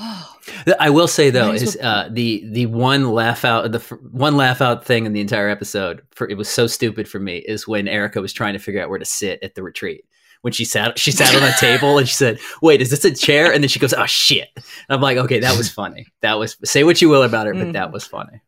Oh, 0.00 0.34
I 0.78 0.90
will 0.90 1.08
say 1.08 1.30
though 1.30 1.52
is 1.52 1.76
uh, 1.76 2.08
the 2.10 2.44
the 2.52 2.66
one 2.66 3.10
laugh 3.10 3.44
out 3.44 3.70
the 3.72 3.78
f- 3.78 3.92
one 4.12 4.36
laugh 4.36 4.60
out 4.62 4.84
thing 4.84 5.06
in 5.06 5.12
the 5.12 5.20
entire 5.20 5.48
episode 5.48 6.02
for 6.14 6.28
it 6.28 6.38
was 6.38 6.48
so 6.48 6.68
stupid 6.68 7.08
for 7.08 7.18
me 7.18 7.38
is 7.38 7.66
when 7.66 7.88
Erika 7.88 8.20
was 8.20 8.32
trying 8.32 8.52
to 8.52 8.60
figure 8.60 8.80
out 8.80 8.90
where 8.90 8.98
to 9.00 9.04
sit 9.04 9.42
at 9.42 9.56
the 9.56 9.62
retreat. 9.62 10.04
When 10.42 10.52
she 10.52 10.64
sat 10.64 10.98
she 10.98 11.10
sat 11.10 11.34
on 11.34 11.42
a 11.42 11.52
table 11.58 11.98
and 11.98 12.08
she 12.08 12.14
said, 12.14 12.38
"Wait, 12.62 12.80
is 12.80 12.90
this 12.90 13.04
a 13.04 13.14
chair?" 13.14 13.52
And 13.52 13.62
then 13.62 13.68
she 13.68 13.78
goes, 13.80 13.92
"Oh 13.92 14.06
shit!" 14.06 14.48
And 14.56 14.64
I'm 14.88 15.00
like, 15.00 15.18
"Okay, 15.18 15.40
that 15.40 15.56
was 15.56 15.68
funny. 15.70 16.06
That 16.22 16.38
was 16.38 16.56
say 16.64 16.84
what 16.84 17.02
you 17.02 17.08
will 17.08 17.22
about 17.24 17.46
it, 17.48 17.54
but 17.56 17.72
that 17.72 17.88
Mhm. 17.88 17.92
was 17.92 18.04
funny." 18.06 18.40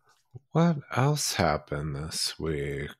What 0.53 0.77
else 0.97 1.35
happened 1.35 1.95
this 1.97 2.39
week? 2.39 2.91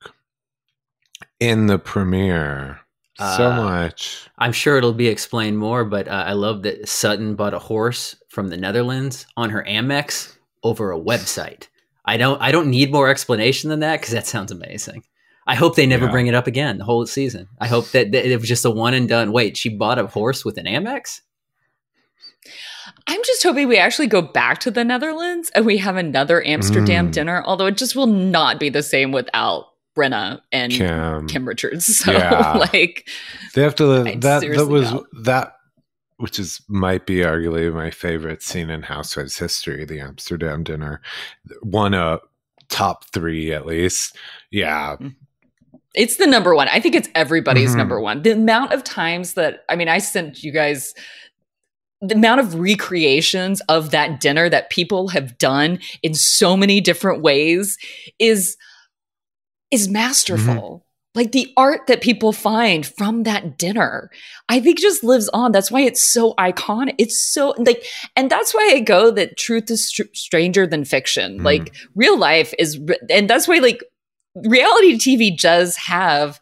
In 1.39 1.67
the 1.67 1.79
premiere. 1.79 2.79
so 3.19 3.51
Uh, 3.51 3.55
much. 3.63 4.27
I'm 4.39 4.51
sure 4.53 4.77
it'll 4.77 4.93
be 4.93 5.07
explained 5.07 5.57
more, 5.59 5.83
but 5.85 6.07
uh, 6.07 6.23
I 6.27 6.33
love 6.33 6.63
that 6.63 6.87
Sutton 6.89 7.35
bought 7.35 7.53
a 7.53 7.59
horse 7.59 8.15
from 8.29 8.47
the 8.47 8.57
Netherlands 8.57 9.27
on 9.37 9.49
her 9.51 9.63
Amex 9.67 10.37
over 10.63 10.91
a 10.91 10.99
website. 10.99 11.67
I 12.05 12.17
don't 12.17 12.41
I 12.41 12.51
don't 12.51 12.69
need 12.69 12.91
more 12.91 13.09
explanation 13.09 13.69
than 13.69 13.81
that 13.81 13.99
because 13.99 14.13
that 14.13 14.25
sounds 14.27 14.51
amazing. 14.51 15.03
I 15.51 15.55
hope 15.55 15.75
they 15.75 15.85
never 15.85 16.05
Yeah. 16.05 16.11
bring 16.11 16.27
it 16.27 16.33
up 16.33 16.47
again 16.47 16.77
the 16.77 16.85
whole 16.85 17.05
season. 17.05 17.47
I 17.59 17.67
hope 17.67 17.89
that, 17.91 18.11
that 18.13 18.25
it 18.25 18.39
was 18.39 18.47
just 18.47 18.63
a 18.63 18.71
one 18.71 18.93
and 18.93 19.07
done. 19.09 19.31
Wait, 19.33 19.57
she 19.57 19.67
bought 19.69 19.99
a 19.99 20.07
horse 20.07 20.45
with 20.45 20.57
an 20.57 20.65
Amex? 20.65 21.19
I'm 23.07 23.21
just 23.23 23.43
hoping 23.43 23.67
we 23.67 23.77
actually 23.77 24.07
go 24.07 24.21
back 24.21 24.59
to 24.59 24.71
the 24.71 24.83
Netherlands 24.83 25.51
and 25.53 25.65
we 25.65 25.77
have 25.77 25.97
another 25.97 26.45
Amsterdam 26.45 27.09
Mm. 27.09 27.13
dinner. 27.13 27.43
Although 27.45 27.67
it 27.67 27.77
just 27.77 27.95
will 27.95 28.07
not 28.07 28.59
be 28.59 28.69
the 28.69 28.81
same 28.83 29.11
without 29.11 29.65
Brenna 29.95 30.41
and 30.51 30.71
Kim, 30.71 31.27
Kim. 31.27 31.47
Richards. 31.47 31.85
So 32.05 32.11
Yeah. 32.13 32.53
like, 32.73 33.07
They 33.53 33.61
have 33.61 33.75
to 33.75 33.91
I 34.07 34.15
that 34.15 34.41
that 34.41 34.67
was 34.67 34.89
don't. 34.89 35.07
that 35.25 35.53
which 36.17 36.39
is 36.39 36.61
might 36.69 37.05
be 37.05 37.17
arguably 37.17 37.73
my 37.73 37.91
favorite 37.91 38.41
scene 38.41 38.69
in 38.69 38.83
Housewives 38.83 39.37
history, 39.37 39.83
the 39.85 39.99
Amsterdam 39.99 40.63
dinner. 40.63 41.01
One 41.61 41.93
uh 41.93 42.19
top 42.69 43.05
three 43.11 43.51
at 43.51 43.65
least. 43.65 44.15
Yeah. 44.49 44.95
It's 45.93 46.15
the 46.17 46.27
number 46.27 46.55
one. 46.55 46.67
I 46.69 46.79
think 46.79 46.95
it's 46.95 47.09
everybody's 47.15 47.73
Mhm. 47.73 47.77
number 47.77 47.99
one. 47.99 48.21
The 48.21 48.31
amount 48.31 48.71
of 48.73 48.83
times 48.83 49.33
that 49.33 49.63
I 49.69 49.75
mean, 49.75 49.89
I 49.89 49.97
sent 49.97 50.43
you 50.43 50.51
guys 50.51 50.93
the 52.03 52.15
amount 52.15 52.39
of 52.41 52.55
recreations 52.55 53.61
of 53.69 53.91
that 53.91 54.19
dinner 54.19 54.49
that 54.49 54.71
people 54.71 55.09
have 55.09 55.37
done 55.37 55.79
in 56.01 56.15
so 56.15 56.57
many 56.57 56.81
different 56.81 57.21
ways 57.21 57.77
is 58.19 58.57
is 59.69 59.87
masterful. 59.87 60.85
Like 61.13 61.33
the 61.33 61.51
art 61.57 61.87
that 61.87 62.01
people 62.01 62.31
find 62.31 62.85
from 62.85 63.23
that 63.23 63.57
dinner, 63.57 64.09
I 64.47 64.61
think 64.61 64.79
just 64.79 65.03
lives 65.03 65.29
on. 65.33 65.51
That's 65.51 65.69
why 65.69 65.81
it's 65.81 66.01
so 66.01 66.33
iconic. 66.35 66.95
It's 66.97 67.21
so 67.33 67.53
like, 67.57 67.83
and 68.15 68.29
that's 68.29 68.53
why 68.53 68.71
I 68.73 68.79
go 68.79 69.11
that 69.11 69.37
truth 69.37 69.69
is 69.69 69.85
str- 69.87 70.03
stranger 70.13 70.65
than 70.65 70.85
fiction. 70.85 71.39
Mhm. 71.39 71.43
Like 71.43 71.75
real 71.95 72.17
life 72.17 72.53
is, 72.57 72.79
and 73.09 73.29
that's 73.29 73.45
why 73.47 73.57
like 73.57 73.83
reality 74.35 74.95
TV 74.97 75.37
does 75.37 75.75
have 75.77 76.39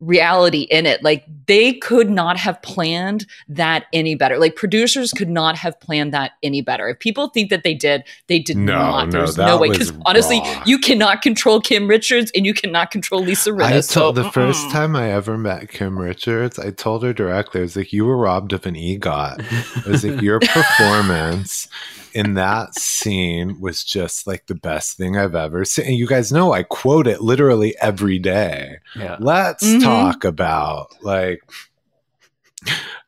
reality 0.00 0.62
in 0.62 0.86
it. 0.86 1.02
Like 1.02 1.24
they 1.46 1.74
could 1.74 2.08
not 2.08 2.38
have 2.38 2.60
planned 2.62 3.26
that 3.48 3.84
any 3.92 4.14
better. 4.14 4.38
Like 4.38 4.56
producers 4.56 5.12
could 5.12 5.28
not 5.28 5.56
have 5.56 5.78
planned 5.80 6.14
that 6.14 6.32
any 6.42 6.62
better. 6.62 6.88
If 6.88 6.98
people 7.00 7.28
think 7.28 7.50
that 7.50 7.64
they 7.64 7.74
did, 7.74 8.04
they 8.26 8.38
did 8.38 8.56
No, 8.56 8.72
not. 8.72 9.08
no, 9.08 9.18
There's 9.18 9.36
that 9.36 9.46
no 9.46 9.58
way. 9.58 9.68
Because 9.70 9.92
honestly, 10.06 10.40
raw. 10.40 10.62
you 10.64 10.78
cannot 10.78 11.20
control 11.22 11.60
Kim 11.60 11.86
Richards 11.86 12.32
and 12.34 12.46
you 12.46 12.54
cannot 12.54 12.90
control 12.90 13.22
Lisa 13.22 13.50
Rinna. 13.50 13.62
I 13.64 13.80
so, 13.80 14.00
told 14.00 14.14
the 14.16 14.30
first 14.30 14.70
time 14.70 14.96
I 14.96 15.10
ever 15.12 15.36
met 15.36 15.68
Kim 15.68 15.98
Richards, 15.98 16.58
I 16.58 16.70
told 16.70 17.02
her 17.02 17.12
directly, 17.12 17.60
I 17.60 17.62
was 17.64 17.76
like, 17.76 17.92
you 17.92 18.06
were 18.06 18.16
robbed 18.16 18.54
of 18.54 18.64
an 18.64 18.74
EGOT. 18.76 19.84
I 19.86 19.90
was 19.90 20.02
like, 20.04 20.22
your 20.22 20.40
performance 20.84 21.68
in 22.14 22.34
that 22.34 22.74
scene 22.74 23.60
was 23.60 23.82
just 23.84 24.26
like 24.26 24.46
the 24.46 24.54
best 24.54 24.96
thing 24.96 25.16
I've 25.16 25.34
ever 25.34 25.64
seen. 25.64 25.86
And 25.86 25.94
you 25.96 26.06
guys 26.06 26.32
know 26.32 26.52
I 26.52 26.62
quote 26.64 27.06
it 27.06 27.20
literally 27.20 27.74
every 27.80 28.18
day. 28.18 28.78
yeah. 28.96 29.16
Let's 29.20 29.64
Mhm. 29.64 29.82
talk 29.82 30.24
about 30.24 30.88
like 31.02 31.40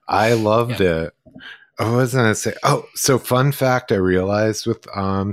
I 0.09 0.33
loved 0.35 0.81
it. 0.81 1.13
I 1.79 1.91
was 1.91 2.15
gonna 2.15 2.35
say, 2.35 2.55
oh, 2.63 2.85
so 2.95 3.19
fun 3.19 3.53
fact 3.53 3.93
I 3.93 3.97
realized 3.97 4.67
with 4.67 4.87
um 4.97 5.33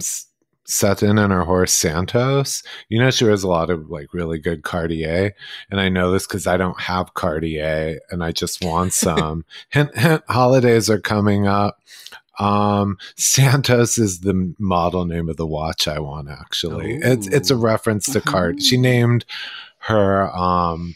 Sutton 0.65 1.17
and 1.17 1.33
her 1.33 1.45
horse 1.45 1.73
Santos, 1.73 2.61
you 2.89 2.99
know, 2.99 3.09
she 3.09 3.25
wears 3.25 3.43
a 3.43 3.47
lot 3.47 3.69
of 3.71 3.89
like 3.89 4.13
really 4.13 4.37
good 4.37 4.63
Cartier. 4.63 5.33
And 5.71 5.79
I 5.81 5.89
know 5.89 6.11
this 6.11 6.27
because 6.27 6.45
I 6.47 6.57
don't 6.57 6.79
have 6.79 7.15
Cartier 7.15 7.99
and 8.11 8.23
I 8.23 8.31
just 8.31 8.63
want 8.63 8.93
some. 9.07 9.45
hint, 9.69 9.97
hint, 9.97 10.23
holidays 10.29 10.89
are 10.89 10.99
coming 10.99 11.47
up. 11.47 11.79
Um, 12.39 12.97
Santos 13.17 13.97
is 13.97 14.21
the 14.21 14.53
model 14.57 15.05
name 15.05 15.29
of 15.29 15.37
the 15.37 15.47
watch 15.47 15.87
I 15.87 15.99
want 15.99 16.29
actually. 16.29 16.95
It's 16.95 17.27
it's 17.27 17.51
a 17.51 17.57
reference 17.57 18.05
to 18.13 18.21
Cart. 18.21 18.61
She 18.61 18.77
named 18.77 19.25
her 19.79 20.35
um 20.35 20.95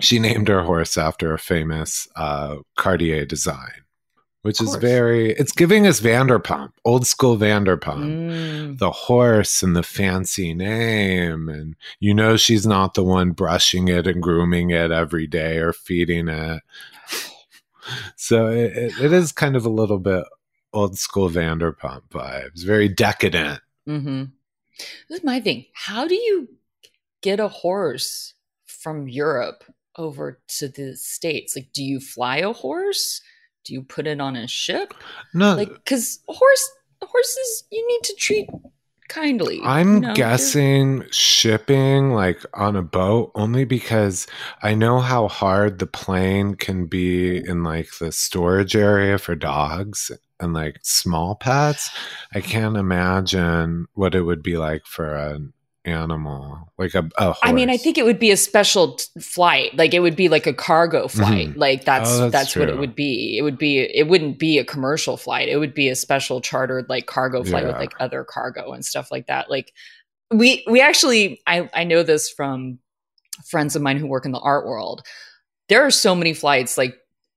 she 0.00 0.18
named 0.18 0.48
her 0.48 0.62
horse 0.62 0.96
after 0.96 1.32
a 1.32 1.38
famous 1.38 2.06
uh 2.16 2.56
Cartier 2.76 3.24
design, 3.26 3.82
which 4.42 4.60
is 4.60 4.76
very 4.76 5.32
it's 5.32 5.52
giving 5.52 5.86
us 5.86 6.00
Vanderpump, 6.00 6.72
old 6.84 7.06
school 7.06 7.36
Vanderpump. 7.36 8.04
Mm. 8.04 8.78
The 8.78 8.90
horse 8.90 9.62
and 9.62 9.74
the 9.74 9.82
fancy 9.82 10.54
name, 10.54 11.48
and 11.48 11.74
you 11.98 12.14
know 12.14 12.36
she's 12.36 12.66
not 12.66 12.94
the 12.94 13.04
one 13.04 13.32
brushing 13.32 13.88
it 13.88 14.06
and 14.06 14.22
grooming 14.22 14.70
it 14.70 14.90
every 14.90 15.26
day 15.26 15.58
or 15.58 15.72
feeding 15.72 16.28
it. 16.28 16.62
So 18.16 18.48
it, 18.48 18.92
it 19.00 19.12
is 19.14 19.32
kind 19.32 19.56
of 19.56 19.64
a 19.64 19.70
little 19.70 19.98
bit 19.98 20.24
old 20.72 20.98
school 20.98 21.28
Vanderpump 21.30 22.02
vibes, 22.10 22.64
very 22.64 22.88
decadent. 22.88 23.60
Mm-hmm. 23.88 24.24
This 25.08 25.18
is 25.18 25.24
my 25.24 25.40
thing. 25.40 25.66
How 25.74 26.06
do 26.06 26.14
you 26.14 26.48
get 27.22 27.40
a 27.40 27.48
horse 27.48 28.34
from 28.66 29.08
Europe 29.08 29.64
over 29.96 30.40
to 30.58 30.68
the 30.68 30.96
States? 30.96 31.56
Like, 31.56 31.70
do 31.72 31.82
you 31.82 32.00
fly 32.00 32.38
a 32.38 32.52
horse? 32.52 33.20
Do 33.64 33.74
you 33.74 33.82
put 33.82 34.06
it 34.06 34.20
on 34.20 34.36
a 34.36 34.46
ship? 34.46 34.94
No, 35.34 35.54
Like, 35.54 35.72
because 35.72 36.20
horse 36.28 36.70
horses 37.02 37.64
you 37.70 37.86
need 37.86 38.02
to 38.04 38.14
treat 38.14 38.48
kindly. 39.08 39.60
I'm 39.64 39.94
you 39.94 40.00
know? 40.00 40.06
They're- 40.08 40.14
guessing 40.16 41.04
shipping 41.10 42.10
like 42.12 42.44
on 42.54 42.76
a 42.76 42.82
boat 42.82 43.32
only 43.34 43.64
because 43.64 44.26
I 44.62 44.74
know 44.74 45.00
how 45.00 45.28
hard 45.28 45.78
the 45.78 45.86
plane 45.86 46.54
can 46.54 46.86
be 46.86 47.36
in 47.38 47.64
like 47.64 47.88
the 47.98 48.12
storage 48.12 48.76
area 48.76 49.18
for 49.18 49.34
dogs 49.34 50.10
and 50.40 50.52
like 50.54 50.78
small 50.82 51.34
pets. 51.34 51.90
I 52.34 52.40
can't 52.40 52.76
imagine 52.76 53.86
what 53.94 54.14
it 54.14 54.22
would 54.22 54.42
be 54.42 54.56
like 54.56 54.86
for 54.86 55.14
an 55.16 55.52
animal, 55.84 56.72
like 56.76 56.94
a, 56.94 57.08
a 57.16 57.24
horse. 57.26 57.38
I 57.42 57.52
mean, 57.52 57.70
I 57.70 57.76
think 57.76 57.96
it 57.98 58.04
would 58.04 58.18
be 58.18 58.30
a 58.30 58.36
special 58.36 58.94
t- 58.96 59.20
flight. 59.20 59.74
Like 59.76 59.94
it 59.94 60.00
would 60.00 60.16
be 60.16 60.28
like 60.28 60.46
a 60.46 60.52
cargo 60.52 61.08
flight. 61.08 61.48
Mhm. 61.50 61.56
Like 61.56 61.84
that's 61.84 62.10
Oh, 62.10 62.18
that's, 62.28 62.32
that's 62.32 62.56
what 62.56 62.68
it 62.68 62.78
would 62.78 62.94
be. 62.94 63.36
It 63.38 63.42
would 63.42 63.58
be 63.58 63.78
it 63.78 64.08
wouldn't 64.08 64.38
be 64.38 64.58
a 64.58 64.64
commercial 64.64 65.16
flight. 65.16 65.48
It 65.48 65.56
would 65.56 65.74
be 65.74 65.88
a 65.88 65.96
special 65.96 66.40
chartered 66.40 66.88
like 66.88 67.06
cargo 67.06 67.42
flight 67.42 67.66
with 67.66 67.76
like 67.76 67.94
other 68.00 68.24
cargo 68.24 68.72
and 68.72 68.84
stuff 68.84 69.10
like 69.10 69.26
that. 69.28 69.50
Like 69.50 69.72
we 70.30 70.64
we 70.68 70.80
actually 70.80 71.40
I 71.46 71.68
I 71.74 71.84
know 71.84 72.02
this 72.02 72.30
from 72.30 72.78
friends 73.46 73.76
of 73.76 73.82
mine 73.82 73.96
who 73.98 74.06
work 74.06 74.26
in 74.26 74.32
the 74.32 74.40
art 74.40 74.66
world. 74.66 75.06
There 75.68 75.84
are 75.86 75.90
so 75.90 76.14
many 76.14 76.34
flights 76.34 76.76
like 76.76 76.96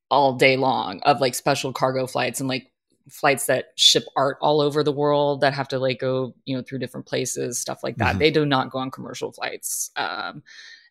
all 0.10 0.34
day 0.34 0.58
long 0.58 1.00
of 1.02 1.22
like 1.22 1.36
special 1.36 1.72
cargo 1.72 2.06
flights 2.06 2.40
and 2.40 2.50
like 2.50 2.68
flights 3.10 3.46
that 3.48 3.68
ship 3.76 4.04
art 4.16 4.38
all 4.42 4.62
over 4.62 4.84
the 4.84 4.92
world 4.92 5.42
that 5.42 5.54
have 5.54 5.68
to 5.68 5.80
like 5.80 6.00
go 6.00 6.34
you 6.46 6.56
know 6.56 6.62
through 6.64 6.80
different 6.80 7.06
places 7.06 7.60
stuff 7.60 7.84
like 7.84 7.98
that 7.98 8.16
Mhm. 8.16 8.20
they 8.20 8.32
do 8.32 8.46
not 8.46 8.72
go 8.72 8.80
on 8.80 8.92
commercial 8.92 9.32
flights 9.32 9.92
um, 9.96 10.44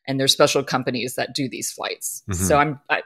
and 0.06 0.18
there's 0.18 0.32
special 0.32 0.62
companies 0.64 1.14
that 1.14 1.34
do 1.34 1.48
these 1.48 1.70
flights 1.70 2.22
Mhm. 2.28 2.34
so 2.34 2.56
i'm 2.58 2.80
I, 2.90 3.02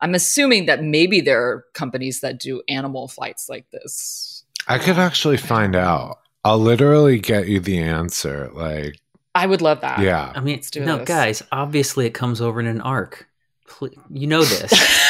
i'm 0.00 0.14
assuming 0.14 0.66
that 0.66 0.82
maybe 0.82 1.20
there 1.20 1.42
are 1.46 1.64
companies 1.74 2.20
that 2.20 2.38
do 2.40 2.62
animal 2.68 3.08
flights 3.08 3.48
like 3.48 3.70
this 3.70 4.44
I 4.68 4.78
could 4.78 4.98
actually 4.98 5.36
find 5.36 5.76
out. 5.76 6.18
I'll 6.42 6.58
literally 6.58 7.20
get 7.20 7.46
you 7.46 7.60
the 7.60 7.78
answer. 7.78 8.50
Like, 8.52 8.98
i 9.32 9.46
would 9.46 9.62
love 9.62 9.80
that 9.82 10.00
yeah. 10.00 10.32
I 10.34 10.40
mean, 10.40 10.56
Let's 10.56 10.74
no, 10.74 10.96
this. 10.98 11.06
guys. 11.06 11.42
Obviously, 11.52 12.04
it 12.06 12.14
comes 12.14 12.40
over 12.40 12.58
in 12.58 12.66
an 12.66 12.80
arc. 12.80 13.28
Pl- 13.68 13.90
You 14.10 14.26
know 14.26 14.42
this. 14.42 14.72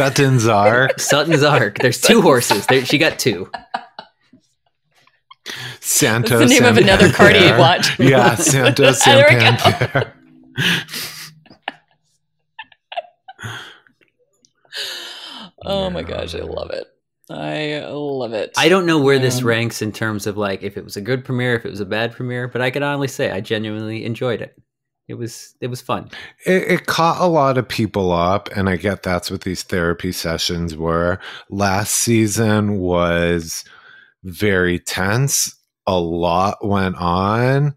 Sutton's 0.00 0.46
Ark, 0.46 0.98
Sutton's 0.98 1.42
Arc. 1.42 1.78
There's 1.78 2.00
two 2.00 2.22
horses. 2.22 2.66
There, 2.66 2.84
she 2.86 2.96
got 2.96 3.18
two. 3.18 3.50
Santos. 5.80 6.38
That's 6.38 6.52
the 6.52 6.60
name 6.60 6.64
of 6.70 6.78
another 6.78 7.12
Cartier 7.12 7.40
Panther. 7.40 7.58
watch. 7.58 7.98
Yeah, 7.98 8.34
Santos 8.36 9.06
and 9.06 9.18
There 9.18 9.26
we 9.28 9.34
go. 9.34 9.40
Panther. 9.40 10.12
oh 15.64 15.90
my 15.90 16.02
gosh 16.02 16.34
i 16.34 16.38
love 16.40 16.70
it 16.70 16.86
i 17.30 17.82
love 17.90 18.32
it 18.32 18.50
I 18.56 18.68
don't 18.68 18.86
know 18.86 18.98
where 19.00 19.18
this 19.18 19.40
Um, 19.40 19.46
ranks 19.46 19.82
in 19.82 19.92
terms 19.92 20.26
of 20.26 20.36
like 20.36 20.62
if 20.62 20.76
it 20.76 20.84
was 20.84 20.96
a 20.96 21.00
good 21.00 21.24
premiere, 21.24 21.54
if 21.54 21.64
it 21.64 21.70
was 21.70 21.78
a 21.80 21.84
bad 21.86 22.12
premiere, 22.12 22.48
but 22.48 22.60
I 22.60 22.70
can 22.70 22.82
honestly 22.82 23.06
say 23.08 23.30
I 23.30 23.40
genuinely 23.40 24.04
enjoyed 24.04 24.40
it. 24.42 24.60
It 25.10 25.18
was 25.18 25.56
it 25.60 25.66
was 25.66 25.80
fun. 25.80 26.08
It, 26.46 26.62
it 26.70 26.86
caught 26.86 27.20
a 27.20 27.26
lot 27.26 27.58
of 27.58 27.68
people 27.68 28.12
up, 28.12 28.48
and 28.54 28.68
I 28.68 28.76
get 28.76 29.02
that's 29.02 29.30
what 29.30 29.42
these 29.42 29.64
therapy 29.64 30.12
sessions 30.12 30.76
were. 30.76 31.18
Last 31.48 31.94
season 31.94 32.78
was 32.78 33.64
very 34.22 34.78
tense. 34.78 35.56
A 35.88 35.98
lot 35.98 36.64
went 36.64 36.94
on, 36.96 37.74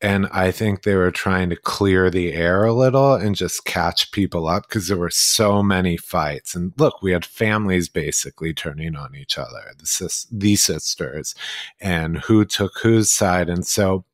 and 0.00 0.26
I 0.32 0.52
think 0.52 0.82
they 0.82 0.94
were 0.94 1.10
trying 1.10 1.50
to 1.50 1.56
clear 1.56 2.08
the 2.08 2.32
air 2.32 2.64
a 2.64 2.72
little 2.72 3.12
and 3.12 3.36
just 3.36 3.66
catch 3.66 4.10
people 4.12 4.48
up 4.48 4.66
because 4.66 4.88
there 4.88 4.96
were 4.96 5.10
so 5.10 5.62
many 5.62 5.98
fights. 5.98 6.54
And 6.54 6.72
look, 6.78 7.02
we 7.02 7.12
had 7.12 7.26
families 7.26 7.90
basically 7.90 8.54
turning 8.54 8.96
on 8.96 9.14
each 9.14 9.36
other, 9.36 9.74
the 9.78 9.86
sis- 9.86 10.26
these 10.32 10.64
sisters, 10.64 11.34
and 11.78 12.18
who 12.20 12.46
took 12.46 12.78
whose 12.78 13.10
side. 13.10 13.50
And 13.50 13.66
so 13.66 14.06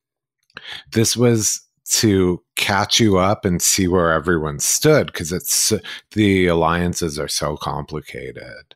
this 0.90 1.16
was 1.16 1.65
to 1.88 2.42
catch 2.57 2.99
you 3.01 3.18
up 3.18 3.44
and 3.44 3.62
see 3.62 3.88
where 3.88 4.12
everyone 4.12 4.59
stood 4.59 5.07
because 5.07 5.33
it's 5.33 5.72
the 6.12 6.46
alliances 6.46 7.18
are 7.18 7.29
so 7.29 7.57
complicated. 7.57 8.75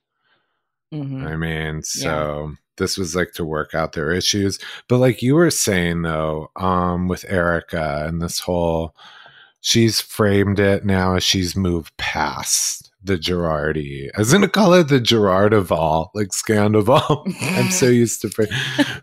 Mhm. 0.92 1.26
I 1.26 1.36
mean, 1.36 1.82
so 1.82 2.54
this 2.76 2.96
was 2.98 3.14
like 3.14 3.32
to 3.34 3.44
work 3.44 3.74
out 3.74 3.92
their 3.92 4.10
issues. 4.12 4.58
But 4.88 4.98
like 4.98 5.22
you 5.22 5.34
were 5.34 5.50
saying 5.50 6.02
though, 6.02 6.50
um, 6.56 7.08
with 7.08 7.24
Erika 7.28 8.04
and 8.06 8.20
this 8.22 8.40
whole 8.40 8.94
she's 9.60 10.00
framed 10.00 10.58
it 10.58 10.84
now 10.84 11.14
as 11.16 11.24
she's 11.24 11.54
moved 11.56 11.96
past 11.96 12.86
the 13.02 13.16
Girardi. 13.16 14.10
I 14.14 14.18
was 14.18 14.30
gonna 14.32 14.46
call 14.48 14.74
it 14.74 14.88
the 14.88 15.00
Girardival, 15.00 16.10
like 16.14 16.28
Scandoval. 16.28 17.34
I'm 17.58 17.70
so 17.70 17.86
used 17.88 18.20
to 18.22 18.28
fra- 18.28 18.46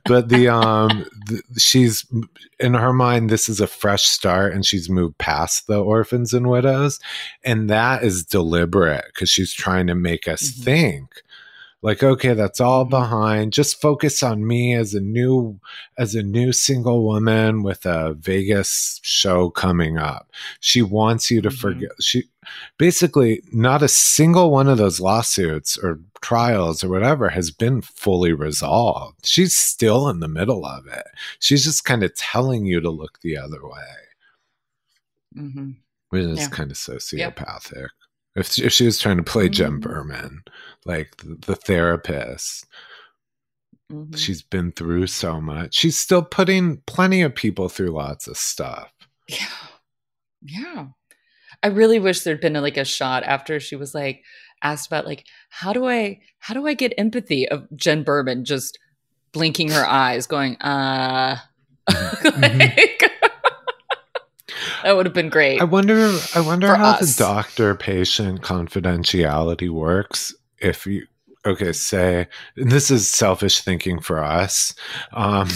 but 0.05 0.29
the 0.29 0.49
um 0.49 1.05
th- 1.27 1.41
she's 1.57 2.05
in 2.59 2.75
her 2.75 2.93
mind 2.93 3.29
this 3.31 3.49
is 3.49 3.59
a 3.59 3.65
fresh 3.67 4.03
start 4.03 4.53
and 4.53 4.65
she's 4.65 4.87
moved 4.89 5.17
past 5.17 5.65
the 5.67 5.81
orphans 5.81 6.31
and 6.33 6.47
widows 6.47 6.99
and 7.43 7.69
that 7.71 8.03
is 8.03 8.23
deliberate 8.23 9.05
because 9.13 9.29
she's 9.29 9.51
trying 9.53 9.87
to 9.87 9.95
make 9.95 10.27
us 10.27 10.43
Mhm. 10.51 10.63
think 10.63 11.21
like 11.83 12.01
okay 12.01 12.33
that's 12.33 12.59
all 12.59 12.85
Mhm. 12.85 12.89
behind 12.89 13.53
just 13.53 13.79
focus 13.79 14.23
on 14.23 14.45
me 14.47 14.73
as 14.73 14.93
a 14.93 14.99
new 14.99 15.59
as 15.97 16.15
a 16.15 16.23
new 16.23 16.51
single 16.51 17.03
woman 17.05 17.61
with 17.63 17.85
a 17.85 18.13
vegas 18.15 18.99
show 19.03 19.49
coming 19.51 19.97
up 19.97 20.29
she 20.59 20.81
wants 20.81 21.29
you 21.29 21.41
to 21.41 21.49
Mhm. 21.49 21.57
forget 21.59 21.91
she 22.01 22.23
basically 22.79 23.41
not 23.51 23.83
a 23.83 23.87
single 23.87 24.49
one 24.51 24.67
of 24.67 24.77
those 24.77 24.99
lawsuits 24.99 25.77
or 25.77 25.99
trials 26.21 26.83
or 26.83 26.89
whatever 26.89 27.29
has 27.29 27.51
been 27.51 27.81
fully 27.81 28.33
resolved 28.33 29.25
she's 29.25 29.55
still 29.55 30.09
in 30.09 30.19
the 30.19 30.27
middle 30.27 30.65
of 30.65 30.87
it 30.87 31.05
she's 31.39 31.63
just 31.63 31.85
kind 31.85 32.03
of 32.03 32.13
telling 32.15 32.65
you 32.65 32.79
to 32.81 32.89
look 32.89 33.19
the 33.21 33.37
other 33.37 33.63
way 33.67 33.95
Mhm. 35.35 35.75
which 36.09 36.23
is 36.23 36.39
Yeah. 36.39 36.47
kind 36.49 36.71
of 36.71 36.77
sociopathic 36.77 37.89
if, 38.37 38.51
she, 38.51 38.63
if 38.65 38.71
she 38.73 38.85
was 38.85 38.99
trying 38.99 39.17
to 39.17 39.23
play 39.23 39.49
Jen 39.49 39.79
Mhm. 39.79 39.81
Berman, 39.81 40.43
like 40.85 41.17
the, 41.17 41.35
the 41.45 41.55
therapist, 41.55 42.65
Mhm. 43.91 44.17
she's 44.17 44.41
been 44.41 44.71
through 44.73 45.07
so 45.07 45.39
much. 45.41 45.75
She's 45.75 45.97
still 45.97 46.23
putting 46.23 46.77
plenty 46.87 47.21
of 47.21 47.33
people 47.35 47.69
through 47.69 47.91
lots 47.91 48.27
of 48.27 48.37
stuff. 48.37 48.91
Yeah. 49.27 49.47
Yeah. 50.41 50.85
I 51.63 51.67
really 51.67 51.99
wish 51.99 52.21
there'd 52.21 52.39
been 52.41 52.53
like 52.53 52.77
a 52.77 52.85
shot 52.85 53.23
after 53.23 53.59
she 53.59 53.75
was 53.75 53.95
like 53.95 54.23
asked 54.61 54.87
about 54.87 55.05
like 55.05 55.25
how 55.49 55.71
do 55.73 55.87
I 55.87 56.19
how 56.39 56.53
do 56.53 56.67
I 56.67 56.73
get 56.73 56.93
empathy 56.97 57.47
of 57.49 57.67
Jen 57.75 58.03
Berman 58.03 58.45
just 58.45 58.77
blinking 59.31 59.69
her 59.71 59.85
eyes, 59.85 60.27
going, 60.27 60.55
uh 60.61 61.37
like, 61.87 63.11
that 64.87 64.95
would 64.95 65.05
have 65.05 65.13
been 65.13 65.27
great. 65.27 65.59
I 65.61 65.65
wonder. 65.65 66.17
I 66.33 66.39
wonder 66.39 66.73
how 66.73 66.91
us. 66.91 67.17
the 67.17 67.23
doctor-patient 67.23 68.41
confidentiality 68.41 69.69
works. 69.69 70.33
If 70.59 70.87
you 70.87 71.05
okay, 71.45 71.73
say 71.73 72.27
and 72.55 72.71
this 72.71 72.89
is 72.89 73.09
selfish 73.09 73.59
thinking 73.59 73.99
for 73.99 74.23
us. 74.23 74.73
Um, 75.11 75.49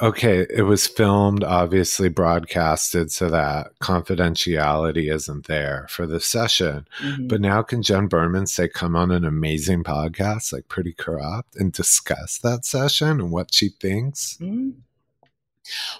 okay, 0.00 0.46
it 0.48 0.62
was 0.62 0.86
filmed, 0.86 1.44
obviously 1.44 2.08
broadcasted, 2.08 3.12
so 3.12 3.28
that 3.28 3.78
confidentiality 3.82 5.12
isn't 5.12 5.46
there 5.46 5.86
for 5.90 6.06
the 6.06 6.18
session. 6.18 6.86
Mhm. 7.02 7.28
But 7.28 7.42
now, 7.42 7.60
can 7.60 7.82
Jen 7.82 8.06
Berman 8.06 8.46
say, 8.46 8.66
"Come 8.66 8.96
on 8.96 9.10
an 9.10 9.26
amazing 9.26 9.84
podcast, 9.84 10.54
like 10.54 10.68
Pretty 10.68 10.94
Corrupt," 10.94 11.54
and 11.54 11.70
discuss 11.70 12.38
that 12.38 12.64
session 12.64 13.20
and 13.20 13.30
what 13.30 13.52
she 13.52 13.68
thinks? 13.68 14.38
Mm. 14.40 14.72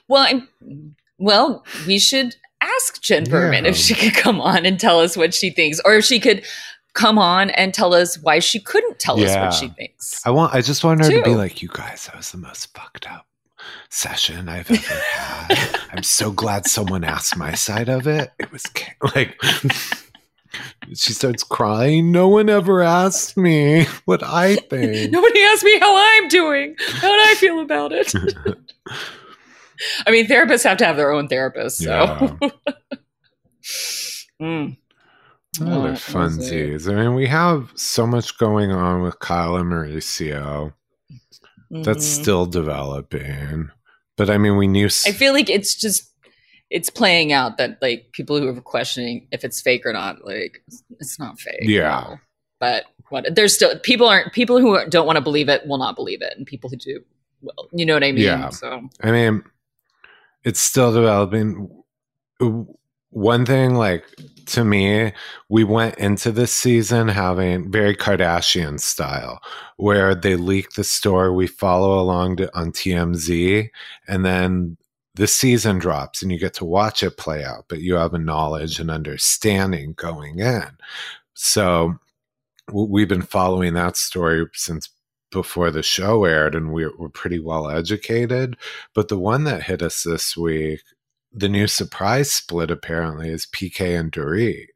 Well, 0.08 0.22
I'm, 0.22 0.96
well, 1.18 1.64
we 1.86 1.98
should 1.98 2.36
ask 2.60 3.00
Jen 3.02 3.24
Berman 3.24 3.66
if 3.66 3.76
she 3.76 3.94
could 3.94 4.14
come 4.14 4.40
on 4.40 4.64
and 4.66 4.78
tell 4.80 5.00
us 5.00 5.16
what 5.16 5.34
she 5.34 5.50
thinks, 5.50 5.80
or 5.84 5.94
if 5.94 6.04
she 6.04 6.18
could 6.20 6.44
come 6.94 7.18
on 7.18 7.50
and 7.50 7.72
tell 7.72 7.94
us 7.94 8.18
why 8.18 8.38
she 8.38 8.58
couldn't 8.60 8.98
tell 8.98 9.22
us 9.22 9.34
what 9.34 9.54
she 9.54 9.68
thinks. 9.68 10.24
I 10.26 10.30
want. 10.30 10.54
I 10.54 10.60
just 10.60 10.82
want 10.82 11.04
her 11.04 11.10
to 11.10 11.22
be 11.22 11.34
like, 11.34 11.62
"You 11.62 11.68
guys, 11.72 12.06
that 12.06 12.16
was 12.16 12.30
the 12.32 12.38
most 12.38 12.74
fucked 12.76 13.08
up 13.10 13.26
session 13.90 14.48
I've 14.48 14.70
ever 14.70 14.80
had. 15.00 15.80
I'm 15.92 16.02
so 16.02 16.30
glad 16.32 16.66
someone 16.66 17.04
asked 17.04 17.36
my 17.36 17.54
side 17.54 17.88
of 17.88 18.06
it. 18.06 18.32
It 18.38 18.50
was 18.52 18.64
like." 19.14 19.40
She 20.94 21.12
starts 21.12 21.42
crying. 21.42 22.10
No 22.10 22.28
one 22.28 22.48
ever 22.48 22.80
asked 22.80 23.36
me 23.36 23.84
what 24.06 24.22
I 24.22 24.56
think. 24.70 25.12
Nobody 25.12 25.42
asked 25.42 25.62
me 25.62 25.78
how 25.78 25.94
I'm 25.94 26.28
doing, 26.28 26.74
how 26.78 27.10
I 27.12 27.34
feel 27.36 27.60
about 27.60 27.92
it. 27.92 28.14
I 30.06 30.10
mean, 30.10 30.26
therapists 30.26 30.64
have 30.64 30.78
to 30.78 30.84
have 30.86 30.96
their 30.96 31.12
own 31.12 31.28
therapist, 31.28 31.78
so. 31.78 32.36
Yeah. 32.40 32.48
Mm. 34.40 34.76
Oh, 35.60 35.80
What 35.80 35.82
they're 35.82 35.92
funsies. 35.94 36.88
I 36.90 36.94
mean, 36.94 37.14
we 37.14 37.26
have 37.26 37.70
so 37.74 38.06
much 38.06 38.38
going 38.38 38.70
on 38.70 39.02
with 39.02 39.18
Kyle 39.18 39.56
and 39.56 39.66
Mauricio 39.70 40.72
that's 41.70 42.06
Mhm. 42.06 42.20
still 42.22 42.46
developing. 42.46 43.68
But 44.16 44.30
I 44.30 44.38
mean, 44.38 44.56
we 44.56 44.68
knew. 44.68 44.86
s- 44.86 45.06
I 45.06 45.12
feel 45.12 45.32
like 45.32 45.50
it's 45.50 45.74
just 45.74 46.04
it's 46.70 46.90
playing 46.90 47.32
out 47.32 47.56
that 47.56 47.78
like 47.80 48.10
people 48.12 48.38
who 48.38 48.46
are 48.48 48.60
questioning 48.60 49.26
if 49.32 49.42
it's 49.44 49.60
fake 49.60 49.84
or 49.86 49.92
not, 49.92 50.24
like 50.24 50.62
it's 51.00 51.18
not 51.18 51.40
fake. 51.40 51.62
Yeah. 51.62 52.04
no. 52.08 52.18
But 52.60 52.84
what 53.10 53.34
there's 53.34 53.54
still 53.54 53.78
people 53.80 54.06
aren't 54.08 54.32
people 54.32 54.60
who 54.60 54.78
don't 54.88 55.06
want 55.06 55.16
to 55.16 55.20
believe 55.22 55.48
it 55.48 55.66
will 55.66 55.78
not 55.78 55.96
believe 55.96 56.22
it, 56.22 56.34
and 56.36 56.46
people 56.46 56.68
who 56.70 56.76
do 56.76 57.00
will. 57.42 57.68
You 57.72 57.86
know 57.86 57.94
what 57.94 58.04
I 58.04 58.12
mean? 58.12 58.24
Yeah. 58.24 58.50
So 58.50 58.88
I 59.02 59.10
mean, 59.10 59.42
it's 60.44 60.60
still 60.60 60.92
developing. 60.92 61.68
One 63.10 63.46
thing, 63.46 63.74
like 63.74 64.04
to 64.46 64.64
me, 64.64 65.12
we 65.48 65.64
went 65.64 65.96
into 65.98 66.30
this 66.32 66.52
season 66.52 67.08
having 67.08 67.70
very 67.70 67.94
Kardashian 67.96 68.80
style, 68.80 69.40
where 69.76 70.14
they 70.14 70.36
leak 70.36 70.72
the 70.72 70.84
story, 70.84 71.30
we 71.30 71.46
follow 71.46 71.98
along 72.00 72.36
to, 72.36 72.56
on 72.56 72.72
TMZ, 72.72 73.70
and 74.06 74.24
then 74.24 74.76
the 75.14 75.26
season 75.26 75.78
drops 75.78 76.22
and 76.22 76.30
you 76.30 76.38
get 76.38 76.54
to 76.54 76.64
watch 76.64 77.02
it 77.02 77.16
play 77.16 77.44
out, 77.44 77.64
but 77.68 77.80
you 77.80 77.94
have 77.94 78.14
a 78.14 78.18
knowledge 78.18 78.78
and 78.78 78.90
understanding 78.90 79.92
going 79.94 80.38
in. 80.38 80.68
So 81.34 81.98
we've 82.72 83.08
been 83.08 83.22
following 83.22 83.74
that 83.74 83.96
story 83.96 84.46
since 84.52 84.88
before 85.30 85.70
the 85.70 85.82
show 85.82 86.24
aired, 86.24 86.54
and 86.54 86.72
we 86.72 86.86
we're 86.98 87.08
pretty 87.08 87.38
well 87.38 87.68
educated. 87.70 88.56
But 88.94 89.08
the 89.08 89.18
one 89.18 89.44
that 89.44 89.64
hit 89.64 89.82
us 89.82 90.02
this 90.02 90.36
week, 90.36 90.80
the 91.32 91.48
new 91.48 91.66
surprise 91.66 92.30
split 92.30 92.70
apparently 92.70 93.28
is 93.30 93.46
PK 93.46 93.98
and 93.98 94.10
Dorit. 94.10 94.68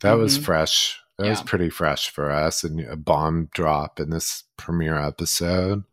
That 0.00 0.14
was 0.14 0.38
Mhm. 0.38 0.44
fresh. 0.44 0.98
That 1.18 1.28
was 1.28 1.42
pretty 1.42 1.70
fresh 1.70 2.10
for 2.10 2.30
us, 2.32 2.64
and 2.64 2.80
a 2.80 2.96
bomb 2.96 3.48
drop 3.54 4.00
in 4.00 4.10
this 4.10 4.44
premiere 4.56 4.96
episode. 4.96 5.84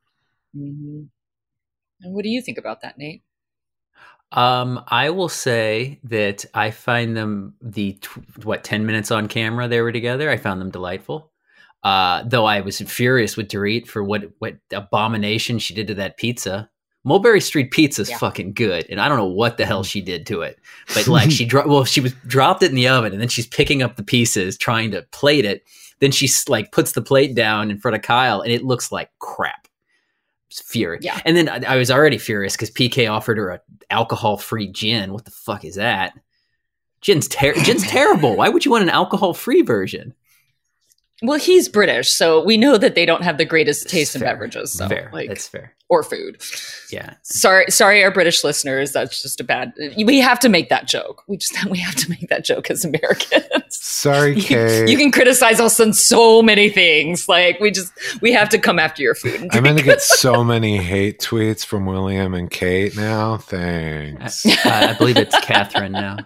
Mhm. 0.55 1.09
and 2.01 2.13
what 2.15 2.23
do 2.23 2.29
you 2.29 2.41
think 2.41 2.57
about 2.57 2.81
that, 2.81 2.97
Nate? 2.97 3.23
Um, 4.31 4.83
I 4.87 5.09
will 5.09 5.29
say 5.29 5.99
that 6.05 6.45
I 6.53 6.71
find 6.71 7.15
them 7.17 7.55
the 7.61 7.93
tw- 7.93 8.45
what 8.45 8.63
ten 8.63 8.85
minutes 8.85 9.11
on 9.11 9.27
camera 9.27 9.67
they 9.67 9.81
were 9.81 9.91
together. 9.91 10.29
I 10.29 10.37
found 10.37 10.61
them 10.61 10.71
delightful. 10.71 11.31
Uh, 11.83 12.23
though 12.25 12.45
I 12.45 12.59
was 12.61 12.79
furious 12.81 13.37
with 13.37 13.47
Dorit 13.47 13.87
for 13.87 14.03
what 14.03 14.23
what 14.39 14.57
abomination 14.71 15.59
she 15.59 15.73
did 15.73 15.87
to 15.87 15.93
that 15.95 16.17
pizza. 16.17 16.69
Mulberry 17.05 17.39
Street 17.39 17.71
pizza 17.71 18.01
is 18.01 18.09
Yeah. 18.09 18.17
fucking 18.17 18.51
good, 18.53 18.85
and 18.89 18.99
I 18.99 19.07
don't 19.07 19.17
know 19.17 19.25
what 19.25 19.55
the 19.57 19.65
hell 19.65 19.83
she 19.83 20.01
did 20.01 20.25
to 20.27 20.41
it. 20.41 20.59
But 20.93 21.07
like 21.07 21.31
she 21.31 21.45
dro- 21.45 21.65
well, 21.67 21.85
she 21.85 22.01
was 22.01 22.13
dropped 22.27 22.61
it 22.63 22.69
in 22.69 22.75
the 22.75 22.89
oven, 22.89 23.13
and 23.13 23.21
then 23.21 23.29
she's 23.29 23.47
picking 23.47 23.81
up 23.81 23.95
the 23.95 24.03
pieces, 24.03 24.57
trying 24.57 24.91
to 24.91 25.03
plate 25.11 25.45
it. 25.45 25.63
Then 25.99 26.11
she 26.11 26.29
like 26.49 26.71
puts 26.73 26.91
the 26.91 27.01
plate 27.01 27.35
down 27.35 27.71
in 27.71 27.79
front 27.79 27.95
of 27.95 28.01
Kyle, 28.01 28.41
and 28.41 28.51
it 28.51 28.65
looks 28.65 28.91
like 28.91 29.09
crap. 29.19 29.67
It's 30.49 30.61
fury. 30.61 30.99
Yeah. 31.01 31.19
And 31.25 31.37
then 31.37 31.47
I, 31.47 31.75
I 31.75 31.75
was 31.77 31.89
already 31.91 32.17
furious 32.17 32.53
because 32.57 32.71
PK 32.71 33.09
offered 33.09 33.37
her 33.37 33.49
a 33.51 33.61
alcohol 33.89 34.35
free 34.37 34.67
gin. 34.67 35.13
What 35.13 35.23
the 35.23 35.31
fuck 35.31 35.63
is 35.63 35.75
that? 35.75 36.11
Gin's 37.01 37.27
ter- 37.29 37.53
gin's 37.53 37.83
terrible. 37.87 38.35
Why 38.35 38.49
would 38.49 38.65
you 38.65 38.71
want 38.71 38.83
an 38.83 38.89
alcohol 38.89 39.33
free 39.33 39.61
version? 39.61 40.13
Well, 41.21 41.37
he's 41.37 41.67
British, 41.67 42.11
so 42.11 42.41
we 42.43 42.55
know 42.55 42.77
that 42.77 42.95
they 42.95 43.05
don't 43.05 43.23
have 43.23 43.37
the 43.37 43.45
greatest 43.45 43.89
taste 43.89 44.15
in 44.15 44.21
Fair. 44.21 44.31
beverages, 44.33 44.71
so 44.73 44.87
fair. 44.87 45.09
like 45.11 45.27
That's 45.27 45.49
fair. 45.49 45.73
or 45.89 46.01
food. 46.01 46.41
Yeah. 46.91 47.15
Sorry, 47.23 47.65
sorry, 47.69 48.01
our 48.03 48.11
British 48.11 48.41
listeners. 48.43 48.93
That's 48.93 49.21
just 49.21 49.41
a 49.41 49.43
bad. 49.43 49.73
We 49.97 50.19
have 50.19 50.39
to 50.39 50.49
make 50.49 50.69
that 50.69 50.87
joke. 50.87 51.23
We 51.27 51.35
just 51.35 51.65
we 51.69 51.77
have 51.79 51.95
to 51.95 52.09
make 52.09 52.29
that 52.29 52.45
joke 52.45 52.71
as 52.71 52.85
Americans. 52.85 53.43
Sorry, 53.69 54.33
You, 54.35 54.41
Kate. 54.43 54.89
you 54.89 54.97
can 54.97 55.11
criticize 55.11 55.59
us 55.59 55.77
on 55.81 55.91
so 55.93 56.41
many 56.41 56.69
things. 56.69 57.27
Like 57.27 57.59
we 57.59 57.71
just 57.71 57.91
we 58.21 58.31
have 58.31 58.47
to 58.49 58.57
come 58.57 58.79
after 58.79 59.01
your 59.03 59.13
food. 59.15 59.49
I'm 59.51 59.63
going 59.63 59.75
to 59.75 59.83
get 59.83 60.01
so 60.23 60.43
many 60.43 60.77
hate 60.77 61.19
tweets 61.19 61.65
from 61.65 61.85
William 61.85 62.33
and 62.33 62.49
Kate 62.49 62.95
now. 62.95 63.33
I, 63.33 63.37
Thanks. 63.37 64.45
Uh, 64.45 64.49
uh, 64.65 64.69
I 64.91 64.93
believe 64.97 65.17
it's 65.17 65.37
Catherine 65.41 65.91
now. 65.91 66.17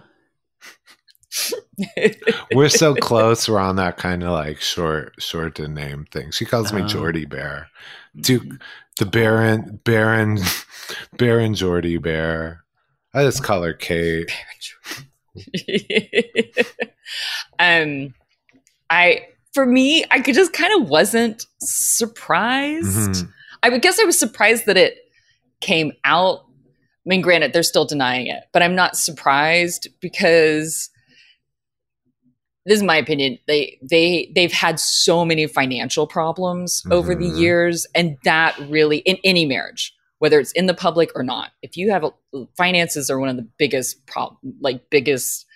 We're 2.54 2.68
so 2.68 2.94
close. 2.94 3.48
We're 3.48 3.58
on 3.58 3.76
that 3.76 3.96
kind 3.96 4.22
of 4.22 4.30
like 4.30 4.60
short, 4.60 5.14
short 5.18 5.54
to 5.56 5.68
name 5.68 6.06
thing. 6.10 6.30
She 6.30 6.44
calls 6.44 6.72
me 6.72 6.82
Oh. 6.82 6.86
Jordy 6.88 7.24
Bear. 7.24 7.68
Duke, 8.16 8.44
the 8.98 9.06
Baron, 9.06 9.80
Baron, 9.84 10.38
Baron 11.16 11.54
Jordy 11.54 11.98
Bear. 11.98 12.64
I 13.12 13.22
just 13.24 13.42
call 13.42 13.62
her 13.62 13.72
Kate. 13.74 14.30
um, 17.58 18.14
I 18.90 19.26
for 19.52 19.66
me, 19.66 20.04
I 20.10 20.20
could 20.20 20.34
just 20.34 20.52
kind 20.52 20.82
of 20.82 20.88
wasn't 20.88 21.46
surprised. 21.60 23.24
Mhm. 23.24 23.28
I 23.62 23.68
would 23.68 23.82
guess 23.82 23.98
I 24.00 24.04
was 24.04 24.18
surprised 24.18 24.66
that 24.66 24.76
it 24.76 24.96
came 25.60 25.92
out. 26.04 26.40
I 26.40 27.06
mean, 27.08 27.20
granted, 27.20 27.52
they're 27.52 27.62
still 27.62 27.84
denying 27.84 28.26
it, 28.26 28.44
but 28.52 28.62
I'm 28.62 28.74
not 28.74 28.96
surprised 28.96 29.88
because 30.00 30.90
this 32.66 32.76
is 32.76 32.82
my 32.82 32.96
opinion. 32.96 33.38
They 33.46 33.78
they 33.82 34.32
they've 34.34 34.52
had 34.52 34.80
so 34.80 35.24
many 35.24 35.46
financial 35.46 36.06
problems 36.06 36.82
over 36.90 37.14
the 37.14 37.30
Mhm. 37.30 37.38
years, 37.38 37.86
and 37.94 38.16
that 38.24 38.58
really 38.68 38.98
in 38.98 39.18
any 39.24 39.44
marriage, 39.44 39.94
whether 40.18 40.40
it's 40.40 40.52
in 40.52 40.66
the 40.66 40.74
public 40.74 41.10
or 41.14 41.22
not, 41.22 41.50
if 41.62 41.76
you 41.76 41.90
have 41.90 42.04
a, 42.04 42.10
finances 42.56 43.10
are 43.10 43.18
one 43.18 43.28
of 43.28 43.36
the 43.36 43.48
biggest 43.58 44.06
problem, 44.06 44.38
like 44.60 44.88
biggest 44.90 45.46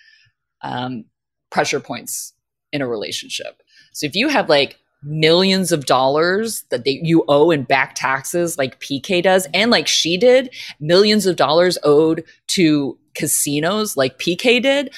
um, 0.63 1.05
pressure 1.51 1.81
points 1.81 2.33
in 2.73 2.83
a 2.83 2.87
relationship. 2.89 3.63
So 3.93 4.07
if 4.07 4.15
you 4.15 4.29
have 4.29 4.49
like 4.49 4.77
millions 5.03 5.71
of 5.71 5.87
dollars 5.87 6.65
that 6.71 6.85
they, 6.85 7.01
you 7.03 7.25
owe 7.29 7.51
in 7.53 7.63
back 7.63 7.95
taxes, 7.95 8.59
like 8.59 8.81
PK 8.81 9.23
does, 9.23 9.47
and 9.55 9.71
like 9.71 9.87
she 9.87 10.17
did, 10.19 10.53
millions 10.81 11.25
of 11.27 11.37
dollars 11.37 11.79
owed 11.85 12.25
to 12.49 12.99
casinos, 13.15 13.97
like 13.97 14.19
PK 14.19 14.61
did. 14.61 14.93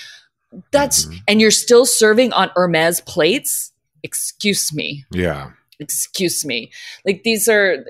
That's 0.72 1.06
Mhm. 1.06 1.18
and 1.28 1.40
you're 1.40 1.50
still 1.50 1.86
serving 1.86 2.32
on 2.32 2.50
Hermes 2.56 3.00
plates. 3.02 3.72
Excuse 4.02 4.72
me 4.72 5.04
Yeah. 5.12 5.50
excuse 5.78 6.44
me 6.44 6.70
like 7.04 7.22
these 7.22 7.48
are 7.48 7.84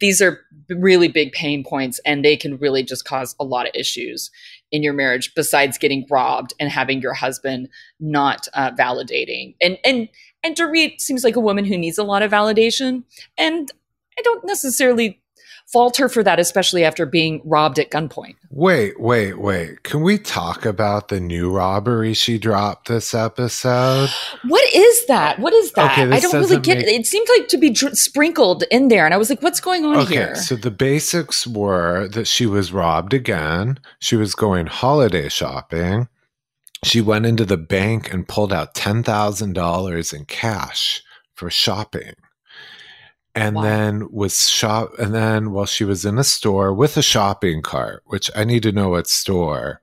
these 0.00 0.22
are 0.22 0.40
really 0.70 1.08
big 1.08 1.32
pain 1.32 1.62
points 1.64 2.00
and 2.06 2.24
they 2.24 2.36
can 2.36 2.56
really 2.58 2.82
just 2.82 3.04
cause 3.04 3.34
a 3.40 3.44
lot 3.44 3.66
of 3.66 3.72
issues 3.74 4.30
in 4.72 4.82
your 4.82 4.92
marriage 4.92 5.34
besides 5.34 5.78
getting 5.78 6.06
robbed 6.08 6.54
and 6.60 6.70
having 6.70 7.00
your 7.02 7.12
husband 7.14 7.68
not 7.98 8.46
uh, 8.54 8.70
validating 8.72 9.54
and 9.60 9.78
and 9.84 10.08
and 10.42 10.56
Dorit 10.56 11.00
seems 11.00 11.22
like 11.24 11.36
a 11.36 11.40
woman 11.40 11.64
who 11.64 11.76
needs 11.76 11.98
a 11.98 12.04
lot 12.04 12.22
of 12.22 12.30
validation 12.30 13.02
and 13.36 13.70
i 14.18 14.22
don't 14.22 14.44
necessarily 14.44 15.19
fault 15.72 15.96
her 15.98 16.08
for 16.08 16.22
that, 16.22 16.38
especially 16.40 16.84
after 16.84 17.06
being 17.06 17.40
robbed 17.44 17.78
at 17.78 17.90
gunpoint. 17.90 18.34
Wait, 18.50 18.98
wait, 19.00 19.38
wait. 19.40 19.82
Can 19.84 20.02
we 20.02 20.18
talk 20.18 20.64
about 20.66 21.08
the 21.08 21.20
new 21.20 21.50
robbery 21.50 22.12
she 22.14 22.38
dropped 22.38 22.88
this 22.88 23.14
episode? 23.14 24.08
What 24.48 24.74
is 24.74 25.06
that? 25.06 25.38
What 25.38 25.52
is 25.52 25.72
that? 25.72 25.92
Okay, 25.92 26.10
I 26.10 26.18
don't 26.20 26.32
really 26.34 26.58
get 26.60 26.78
make- 26.78 26.86
it. 26.86 26.90
It 27.00 27.06
seemed 27.06 27.28
like 27.38 27.48
to 27.48 27.58
be 27.58 27.70
dr- 27.70 27.96
sprinkled 27.96 28.64
in 28.70 28.88
there, 28.88 29.04
and 29.04 29.12
I 29.14 29.16
was 29.16 29.28
like, 29.30 29.42
"What's 29.42 29.60
going 29.60 29.84
on 29.84 29.96
Okay, 29.98 30.14
here?" 30.14 30.34
so 30.34 30.56
the 30.56 30.70
basics 30.70 31.46
were 31.46 32.08
that 32.08 32.26
she 32.26 32.46
was 32.46 32.72
robbed 32.72 33.12
again. 33.14 33.78
She 34.00 34.16
was 34.16 34.34
going 34.34 34.66
holiday 34.66 35.28
shopping. 35.28 36.08
She 36.84 37.00
went 37.02 37.26
into 37.26 37.44
the 37.44 37.58
bank 37.58 38.10
and 38.12 38.26
pulled 38.26 38.52
out 38.54 38.74
$10,000 38.74 40.14
in 40.14 40.24
cash 40.24 41.02
for 41.34 41.50
shopping. 41.50 42.14
And 43.34 43.56
Wow. 43.56 43.62
then 43.62 44.08
was 44.10 44.48
shop 44.48 44.90
and 44.98 45.14
then 45.14 45.52
while 45.52 45.66
she 45.66 45.84
was 45.84 46.04
in 46.04 46.18
a 46.18 46.24
store 46.24 46.74
with 46.74 46.96
a 46.96 47.02
shopping 47.02 47.62
cart, 47.62 48.02
which 48.06 48.30
I 48.34 48.44
need 48.44 48.62
to 48.64 48.72
know 48.72 48.88
what 48.90 49.06
store. 49.06 49.80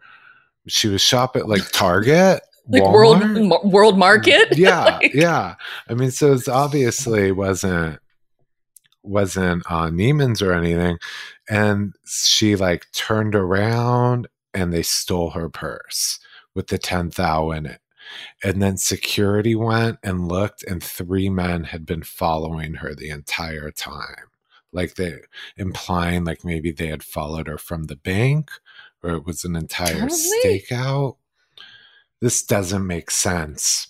She 0.67 0.89
was 0.89 1.01
shopping 1.01 1.45
like 1.47 1.69
Target, 1.71 2.41
like 2.67 2.83
Walmart? 2.83 3.49
world 3.49 3.71
world 3.73 3.97
market. 3.97 4.57
yeah 4.57 4.83
Like- 5.01 5.13
yeah 5.13 5.55
i 5.87 5.93
mean 5.93 6.11
so 6.11 6.33
it's 6.33 6.49
obviously 6.49 7.31
wasn't 7.31 7.97
wasn't 9.03 9.63
uh 9.69 9.87
neiman's 9.89 10.41
or 10.41 10.51
anything 10.51 10.97
and 11.49 11.93
she 12.05 12.57
like 12.57 12.85
turned 12.91 13.35
around 13.35 14.27
and 14.53 14.73
they 14.73 14.81
stole 14.83 15.29
her 15.29 15.47
purse 15.49 16.19
with 16.55 16.67
the 16.67 16.77
10 16.77 17.11
thou 17.15 17.51
in 17.51 17.65
it 17.65 17.79
and 18.43 18.61
then 18.61 18.77
security 18.77 19.55
went 19.55 19.99
and 20.03 20.27
looked 20.27 20.63
and 20.63 20.83
three 20.83 21.29
men 21.29 21.65
had 21.65 21.85
been 21.85 22.03
following 22.03 22.75
her 22.75 22.93
the 22.93 23.09
entire 23.09 23.71
time. 23.71 24.29
Like 24.71 24.95
they 24.95 25.15
implying 25.55 26.25
like 26.25 26.43
maybe 26.43 26.71
they 26.71 26.87
had 26.87 27.03
followed 27.03 27.47
her 27.47 27.57
from 27.57 27.85
the 27.85 27.95
bank 27.95 28.51
or 29.01 29.11
it 29.11 29.25
was 29.25 29.43
an 29.43 29.55
entire 29.55 30.07
stakeout. 30.07 31.17
This 32.19 32.43
doesn't 32.43 32.85
make 32.85 33.11
sense 33.11 33.89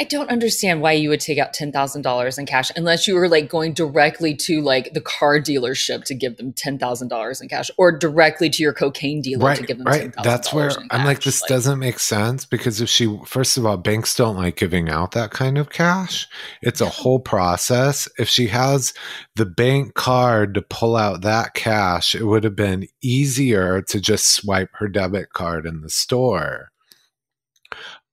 I 0.00 0.04
don't 0.04 0.30
understand 0.30 0.80
why 0.80 0.92
you 0.92 1.08
would 1.08 1.20
take 1.20 1.38
out 1.38 1.52
ten 1.52 1.72
thousand 1.72 2.02
dollars 2.02 2.38
in 2.38 2.46
cash 2.46 2.70
unless 2.76 3.08
you 3.08 3.14
were 3.14 3.28
like 3.28 3.48
going 3.48 3.72
directly 3.72 4.34
to 4.36 4.60
like 4.60 4.92
the 4.94 5.00
car 5.00 5.40
dealership 5.40 6.04
to 6.04 6.14
give 6.14 6.36
them 6.36 6.52
ten 6.52 6.78
thousand 6.78 7.08
dollars 7.08 7.40
in 7.40 7.48
cash, 7.48 7.70
or 7.76 7.90
directly 7.90 8.48
to 8.50 8.62
your 8.62 8.72
cocaine 8.72 9.20
dealer 9.20 9.54
to 9.54 9.60
right 9.60 9.66
give 9.66 9.78
them 9.78 9.86
right. 9.86 10.12
$10,000 10.12 10.22
that's 10.22 10.52
where 10.52 10.70
i'm 10.90 11.04
like 11.04 11.22
this 11.22 11.42
doesn't 11.42 11.78
make 11.78 11.98
sense 11.98 12.44
because 12.44 12.80
if 12.80 12.88
she 12.88 13.18
first 13.26 13.58
of 13.58 13.66
all 13.66 13.76
banks 13.76 14.14
don't 14.14 14.36
like 14.36 14.56
giving 14.56 14.88
out 14.88 15.12
that 15.12 15.30
kind 15.30 15.58
of 15.58 15.70
cash. 15.70 16.28
It's 16.62 16.80
a 16.80 16.88
whole 16.88 17.20
process. 17.20 18.08
If 18.18 18.28
she 18.28 18.48
has 18.48 18.94
the 19.34 19.46
bank 19.46 19.94
card 19.94 20.54
to 20.54 20.62
pull 20.62 20.96
out 20.96 21.22
that 21.22 21.54
cash 21.54 22.14
it 22.14 22.24
would 22.24 22.44
have 22.44 22.56
been 22.56 22.86
easier 23.02 23.82
to 23.82 24.00
just 24.00 24.34
swipe 24.34 24.70
her 24.74 24.88
debit 24.88 25.32
card 25.32 25.66
in 25.66 25.80
the 25.80 25.90
store 25.90 26.70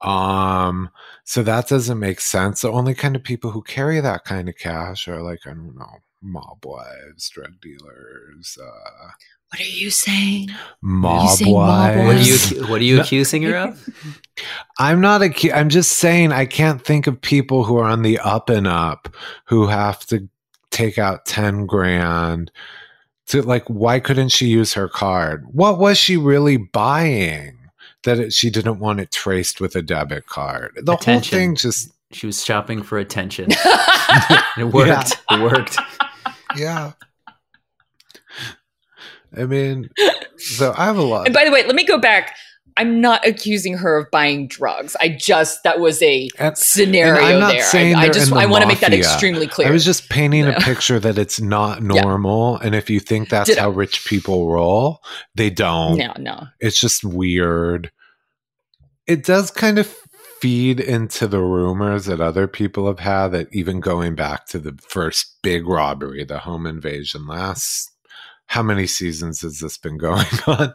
um 0.02 0.90
so 1.24 1.42
that 1.42 1.68
doesn't 1.68 2.00
make 2.00 2.20
sense 2.20 2.62
the 2.62 2.70
only 2.72 2.94
kind 2.94 3.16
of 3.16 3.24
people 3.24 3.52
who 3.52 3.62
carry 3.64 4.00
that 4.00 4.24
kind 4.26 4.50
of 4.50 4.56
cash 4.58 5.08
are 5.08 5.22
like 5.22 5.40
i 5.46 5.50
don't 5.52 5.76
know 5.76 5.98
mob 6.22 6.64
wives 6.66 7.30
drug 7.30 7.60
dealers 7.62 8.58
uh 8.62 9.10
What 9.52 9.62
are 9.62 9.64
you 9.64 9.90
saying? 9.90 10.50
mob 10.82 11.30
saying 11.30 11.54
mob 11.54 11.96
wives 11.96 12.06
What 12.06 12.16
are 12.16 12.64
you 12.64 12.68
what 12.68 12.82
are 12.82 12.84
you 12.84 13.00
accusing 13.02 13.44
her 13.44 13.56
of? 13.56 13.90
I'm 14.80 15.00
not 15.00 15.22
a. 15.24 15.54
I'm 15.54 15.70
just 15.70 15.94
saying 15.94 16.34
I 16.34 16.46
can't 16.46 16.84
think 16.84 17.08
of 17.08 17.22
people 17.22 17.64
who 17.64 17.78
are 17.78 17.86
on 17.90 18.02
the 18.02 18.20
up 18.20 18.50
and 18.50 18.68
up 18.68 19.16
who 19.46 19.68
have 19.68 20.06
to 20.08 20.28
take 20.72 20.98
out 20.98 21.26
ten 21.26 21.66
grand 21.66 22.52
to 23.28 23.42
like. 23.44 23.66
Why 23.68 24.02
couldn't 24.02 24.30
she 24.30 24.48
use 24.48 24.74
her 24.74 24.90
card? 24.90 25.46
What 25.54 25.80
was 25.80 25.98
she 25.98 26.18
really 26.18 26.58
buying 26.58 27.58
that 28.06 28.20
it, 28.20 28.34
she 28.34 28.50
didn't 28.50 28.80
want 28.80 29.00
it 29.00 29.12
traced 29.12 29.60
with 29.62 29.76
a 29.76 29.82
debit 29.82 30.26
card? 30.28 30.80
The 30.82 30.96
whole 30.96 31.20
thing 31.20 31.56
just 31.56 31.92
She 32.12 32.26
was 32.26 32.44
shopping 32.44 32.82
for 32.82 32.98
attention. 32.98 33.50
It 34.58 34.64
worked. 34.64 35.22
It 35.30 35.42
worked. 35.42 35.78
yeah. 36.56 36.94
I 39.38 39.44
mean, 39.46 39.90
so 40.38 40.74
I 40.78 40.86
have 40.86 40.98
a 40.98 41.02
lot. 41.02 41.26
and 41.26 41.34
by 41.34 41.44
the 41.44 41.52
way, 41.52 41.66
let 41.66 41.76
me 41.76 41.84
go 41.84 41.98
back. 41.98 42.36
I'm 42.78 43.00
not 43.00 43.26
accusing 43.26 43.78
her 43.78 43.98
of 44.00 44.12
buying 44.12 44.48
drugs. 44.48 44.96
I 45.00 45.10
just 45.10 45.64
that 45.64 45.80
was 45.80 46.02
a 46.02 46.30
And- 46.38 46.58
scenario 46.58 47.16
and 47.24 47.26
I'm 47.36 47.40
not 47.40 47.54
there. 47.54 47.64
saying 47.64 47.96
I, 47.96 48.04
I 48.04 48.10
just 48.10 48.34
I 48.34 48.46
want 48.46 48.64
to 48.64 48.68
make 48.68 48.82
that 48.82 48.94
extremely 48.94 49.48
clear. 49.48 49.68
I 49.68 49.72
was 49.72 49.86
just 49.86 50.10
painting 50.10 50.46
a 50.46 50.54
picture 50.60 51.00
that 51.00 51.18
it's 51.18 51.40
not 51.40 51.82
Yeah. 51.82 52.02
normal. 52.02 52.58
And 52.58 52.76
if 52.76 52.90
you 52.90 53.00
think 53.00 53.30
that's 53.30 53.50
Ditto. 53.50 53.62
how 53.62 53.70
rich 53.70 54.06
people 54.06 54.50
roll, 54.52 55.00
they 55.36 55.50
don't. 55.50 55.98
no, 55.98 56.14
no. 56.20 56.48
It's 56.60 56.80
just 56.80 57.04
weird. 57.06 57.92
It 59.08 59.24
does 59.24 59.52
kind 59.52 59.78
of 59.80 59.88
feed 60.42 60.80
into 60.82 61.28
the 61.28 61.40
rumors 61.42 62.06
that 62.06 62.20
other 62.20 62.46
people 62.48 62.88
have 62.88 63.00
had 63.00 63.30
that 63.30 63.48
even 63.54 63.80
going 63.80 64.16
back 64.16 64.48
to 64.48 64.60
the 64.60 64.78
first 64.90 65.38
big 65.42 65.66
robbery, 65.66 66.24
the 66.26 66.40
home 66.40 66.66
invasion 66.68 67.26
last 67.26 67.92
how 68.48 68.62
many 68.62 68.86
seasons 68.86 69.42
has 69.42 69.60
this 69.60 69.76
been 69.78 69.98
going 70.10 70.26
on? 70.46 70.72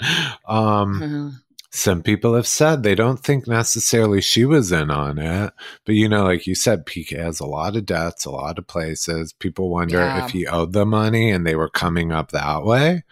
Um 0.49 1.03
Uh, 1.03 1.39
some 1.73 2.03
people 2.03 2.35
have 2.35 2.47
said 2.49 2.83
they 2.83 2.95
don't 2.97 3.21
think 3.21 3.47
necessarily 3.47 4.21
she 4.21 4.45
was 4.45 4.73
in 4.73 4.91
on 4.91 5.19
it 5.19 5.53
but 5.87 5.95
you 5.95 6.09
know 6.09 6.25
like 6.25 6.47
you 6.47 6.55
said 6.55 6.85
pk 6.85 7.17
has 7.17 7.39
a 7.39 7.47
lot 7.47 7.77
of 7.77 7.87
debts 7.87 8.25
a 8.25 8.31
lot 8.31 8.59
of 8.59 8.67
places 8.67 9.33
people 9.35 9.71
wonder 9.71 9.99
Yeah. 9.99 10.25
if 10.25 10.33
he 10.33 10.47
owed 10.49 10.73
the 10.73 10.85
money 10.85 11.31
and 11.31 11.47
they 11.47 11.55
were 11.55 11.71
coming 11.71 12.11
up 12.11 12.33
that 12.33 12.65
way 12.65 13.05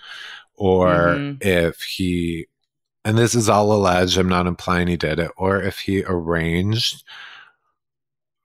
or 0.57 0.89
Mhm. 0.89 1.43
if 1.45 1.83
he 1.83 2.47
and 3.05 3.17
this 3.17 3.35
is 3.37 3.49
all 3.49 3.73
alleged 3.73 4.19
i'm 4.19 4.29
not 4.29 4.49
implying 4.49 4.89
he 4.89 4.97
did 4.97 5.21
it 5.21 5.31
or 5.37 5.63
if 5.63 5.79
he 5.79 6.03
arranged 6.05 7.05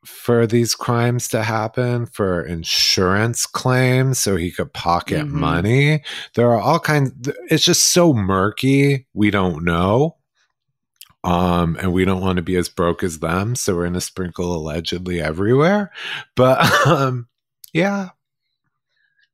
for 0.06 0.46
these 0.48 0.76
crimes 0.76 1.28
to 1.30 1.44
happen 1.44 2.06
for 2.06 2.42
insurance 2.44 3.46
claims 3.46 4.20
so 4.20 4.36
he 4.36 4.52
could 4.52 4.74
pocket 4.74 5.26
Mhm. 5.28 5.32
money. 5.32 6.04
There 6.36 6.50
are 6.52 6.60
all 6.60 6.80
kinds 6.80 7.12
it's 7.50 7.64
just 7.66 7.84
so 7.92 8.14
murky 8.14 9.06
we 9.14 9.32
don't 9.32 9.64
know. 9.64 10.18
Um 11.24 11.78
and 11.80 11.94
we 11.94 12.04
don't 12.06 12.22
want 12.22 12.36
to 12.38 12.42
be 12.44 12.56
as 12.58 12.68
broke 12.70 13.02
as 13.04 13.20
them 13.20 13.56
so 13.56 13.76
we're 13.76 13.84
going 13.84 13.94
to 13.94 14.02
sprinkle 14.02 14.54
allegedly 14.56 15.22
everywhere. 15.22 15.92
But 16.36 16.60
um 16.88 17.28
yeah 17.74 18.10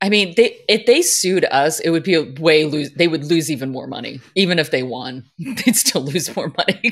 I 0.02 0.10
mean, 0.10 0.34
they 0.38 0.58
if 0.70 0.86
they 0.86 1.02
sued 1.02 1.46
us, 1.46 1.80
it 1.82 1.90
would 1.90 2.04
be 2.04 2.16
a 2.16 2.24
way 2.40 2.66
lose. 2.66 2.92
They 2.92 3.08
would 3.08 3.26
lose 3.26 3.52
even 3.52 3.70
more 3.70 3.88
money, 3.88 4.22
even 4.36 4.58
if 4.58 4.72
they 4.72 4.84
won. 4.84 5.26
They'd 5.40 5.76
still 5.76 6.04
lose 6.04 6.34
more 6.36 6.54
money. 6.58 6.92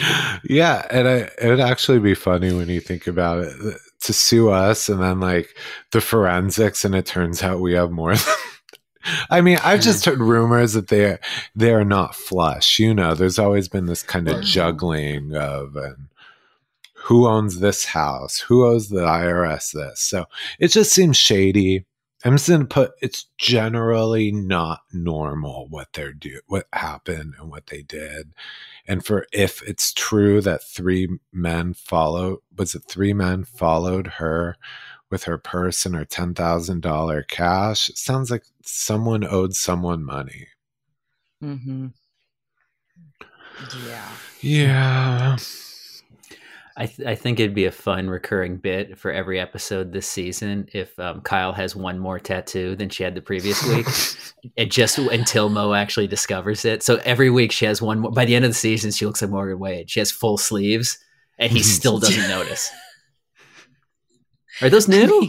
yeah 0.44 0.86
and 0.90 1.08
I, 1.08 1.30
it 1.40 1.48
would 1.48 1.60
actually 1.60 1.98
be 1.98 2.14
funny 2.14 2.52
when 2.52 2.68
you 2.68 2.80
think 2.80 3.06
about 3.06 3.44
it 3.44 3.76
to 4.00 4.12
sue 4.12 4.50
us 4.50 4.88
and 4.88 5.02
then 5.02 5.18
like 5.20 5.56
the 5.92 6.00
forensics 6.00 6.84
and 6.84 6.94
it 6.94 7.06
turns 7.06 7.42
out 7.42 7.60
we 7.60 7.72
have 7.72 7.90
more 7.90 8.14
than 8.16 8.34
I 9.30 9.40
mean, 9.40 9.58
I've 9.62 9.80
just 9.80 10.04
heard 10.04 10.18
rumors 10.18 10.74
that 10.74 10.88
they're 10.88 11.20
they're 11.54 11.84
not 11.84 12.14
flush. 12.14 12.78
You 12.78 12.92
know, 12.92 13.14
there's 13.14 13.38
always 13.38 13.68
been 13.68 13.86
this 13.86 14.02
kind 14.02 14.28
of 14.28 14.42
juggling 14.42 15.34
of 15.34 15.76
and 15.76 16.08
who 16.94 17.26
owns 17.26 17.60
this 17.60 17.86
house, 17.86 18.38
who 18.38 18.66
owes 18.66 18.88
the 18.88 19.00
IRS 19.00 19.72
this. 19.72 20.00
So 20.00 20.26
it 20.58 20.68
just 20.68 20.92
seems 20.92 21.16
shady. 21.16 21.86
I'm 22.24 22.32
just 22.36 22.48
gonna 22.48 22.64
put 22.64 22.92
it's 23.00 23.26
generally 23.38 24.32
not 24.32 24.80
normal 24.92 25.68
what 25.70 25.92
they're 25.92 26.12
do 26.12 26.40
what 26.46 26.66
happened 26.72 27.34
and 27.38 27.50
what 27.50 27.66
they 27.68 27.82
did. 27.82 28.32
And 28.86 29.04
for 29.04 29.26
if 29.32 29.62
it's 29.62 29.92
true 29.92 30.40
that 30.40 30.62
three 30.64 31.08
men 31.32 31.74
follow 31.74 32.42
was 32.56 32.74
it 32.74 32.82
three 32.88 33.12
men 33.12 33.44
followed 33.44 34.06
her 34.18 34.56
with 35.10 35.24
her 35.24 35.38
purse 35.38 35.86
and 35.86 35.94
her 35.94 36.04
ten 36.04 36.34
thousand 36.34 36.82
dollar 36.82 37.22
cash, 37.22 37.88
it 37.88 37.98
sounds 37.98 38.30
like 38.30 38.44
someone 38.64 39.24
owed 39.24 39.54
someone 39.54 40.04
money. 40.04 40.48
Mm-hmm. 41.42 41.88
Yeah. 43.86 44.10
Yeah. 44.40 45.36
I, 46.78 46.86
th- 46.86 47.08
I 47.08 47.16
think 47.16 47.40
it'd 47.40 47.56
be 47.56 47.64
a 47.64 47.72
fun 47.72 48.08
recurring 48.08 48.56
bit 48.56 48.96
for 48.96 49.10
every 49.10 49.40
episode 49.40 49.92
this 49.92 50.06
season 50.06 50.68
if 50.72 50.96
um, 51.00 51.22
Kyle 51.22 51.52
has 51.52 51.74
one 51.74 51.98
more 51.98 52.20
tattoo 52.20 52.76
than 52.76 52.88
she 52.88 53.02
had 53.02 53.16
the 53.16 53.20
previous 53.20 53.60
week, 53.66 53.88
and 54.56 54.70
just 54.70 54.96
until 54.96 55.48
Mo 55.48 55.74
actually 55.74 56.06
discovers 56.06 56.64
it. 56.64 56.84
So 56.84 57.00
every 57.04 57.30
week 57.30 57.50
she 57.50 57.64
has 57.64 57.82
one 57.82 57.98
more. 57.98 58.12
By 58.12 58.26
the 58.26 58.36
end 58.36 58.44
of 58.44 58.52
the 58.52 58.54
season, 58.54 58.92
she 58.92 59.06
looks 59.06 59.20
like 59.20 59.30
Morgan 59.32 59.58
Wade. 59.58 59.90
She 59.90 59.98
has 59.98 60.12
full 60.12 60.38
sleeves, 60.38 60.96
and 61.36 61.50
he 61.50 61.64
still 61.64 61.98
doesn't 62.00 62.28
notice. 62.28 62.70
Are 64.62 64.70
those 64.70 64.86
new? 64.86 65.28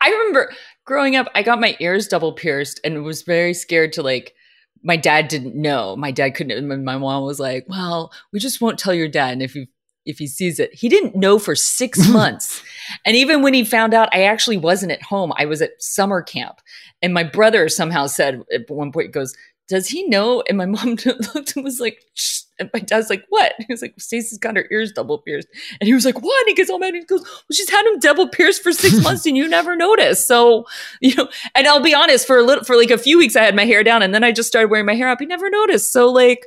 I 0.00 0.08
remember 0.08 0.52
growing 0.84 1.16
up, 1.16 1.26
I 1.34 1.42
got 1.42 1.60
my 1.60 1.76
ears 1.80 2.06
double 2.06 2.32
pierced 2.32 2.80
and 2.84 3.02
was 3.02 3.22
very 3.22 3.54
scared 3.54 3.92
to 3.94 4.02
like. 4.02 4.34
My 4.84 4.96
dad 4.96 5.28
didn't 5.28 5.56
know. 5.56 5.96
My 5.96 6.10
dad 6.10 6.34
couldn't. 6.34 6.56
and 6.56 6.84
My 6.84 6.98
mom 6.98 7.24
was 7.24 7.40
like, 7.40 7.64
"Well, 7.68 8.12
we 8.32 8.38
just 8.38 8.60
won't 8.60 8.78
tell 8.78 8.94
your 8.94 9.08
dad. 9.08 9.32
And 9.32 9.42
if 9.42 9.54
you 9.54 9.66
if 10.04 10.18
he 10.18 10.26
sees 10.26 10.58
it. 10.58 10.74
He 10.74 10.88
didn't 10.88 11.16
know 11.16 11.38
for 11.38 11.54
six 11.54 12.08
months. 12.12 12.62
And 13.04 13.16
even 13.16 13.42
when 13.42 13.54
he 13.54 13.64
found 13.64 13.94
out, 13.94 14.08
I 14.12 14.24
actually 14.24 14.56
wasn't 14.56 14.92
at 14.92 15.02
home. 15.02 15.32
I 15.36 15.46
was 15.46 15.62
at 15.62 15.82
summer 15.82 16.22
camp. 16.22 16.60
And 17.02 17.14
my 17.14 17.24
brother 17.24 17.68
somehow 17.68 18.06
said 18.06 18.42
at 18.52 18.68
one 18.68 18.92
point, 18.92 19.12
goes, 19.12 19.34
does 19.68 19.88
he 19.88 20.06
know? 20.08 20.42
And 20.48 20.58
my 20.58 20.66
mom 20.76 20.96
looked 21.34 21.56
and 21.56 21.64
was 21.64 21.80
like, 21.80 22.02
Shh. 22.14 22.40
and 22.58 22.70
my 22.74 22.80
dad's 22.80 23.08
like, 23.10 23.24
what? 23.30 23.54
He 23.58 23.66
was 23.68 23.80
like, 23.82 23.94
Stacey's 23.98 24.38
got 24.38 24.56
her 24.56 24.66
ears 24.70 24.92
double 24.92 25.18
pierced. 25.18 25.48
And 25.80 25.86
he 25.88 25.94
was 25.94 26.04
like, 26.04 26.20
what? 26.20 26.38
And 26.42 26.48
he 26.48 26.54
gets 26.54 26.68
all 26.70 26.78
mad. 26.78 26.88
And 26.94 26.98
he 26.98 27.04
goes, 27.04 27.22
well, 27.22 27.40
she's 27.52 27.70
had 27.70 27.84
them 27.86 27.98
double 27.98 28.28
pierced 28.28 28.62
for 28.62 28.72
six 28.72 29.00
months 29.02 29.24
and 29.26 29.36
you 29.36 29.48
never 29.48 29.74
noticed. 29.76 30.26
So, 30.28 30.66
you 31.00 31.14
know, 31.14 31.28
and 31.54 31.66
I'll 31.66 31.80
be 31.82 31.94
honest, 31.94 32.26
for 32.26 32.38
a 32.38 32.42
little, 32.42 32.64
for 32.64 32.76
like 32.76 32.90
a 32.90 32.98
few 32.98 33.16
weeks, 33.18 33.36
I 33.36 33.42
had 33.44 33.56
my 33.56 33.64
hair 33.64 33.82
down 33.82 34.02
and 34.02 34.14
then 34.14 34.22
I 34.24 34.32
just 34.32 34.48
started 34.48 34.70
wearing 34.70 34.86
my 34.86 34.94
hair 34.94 35.08
up. 35.08 35.20
He 35.20 35.26
never 35.26 35.48
noticed. 35.48 35.92
So, 35.92 36.10
like, 36.10 36.44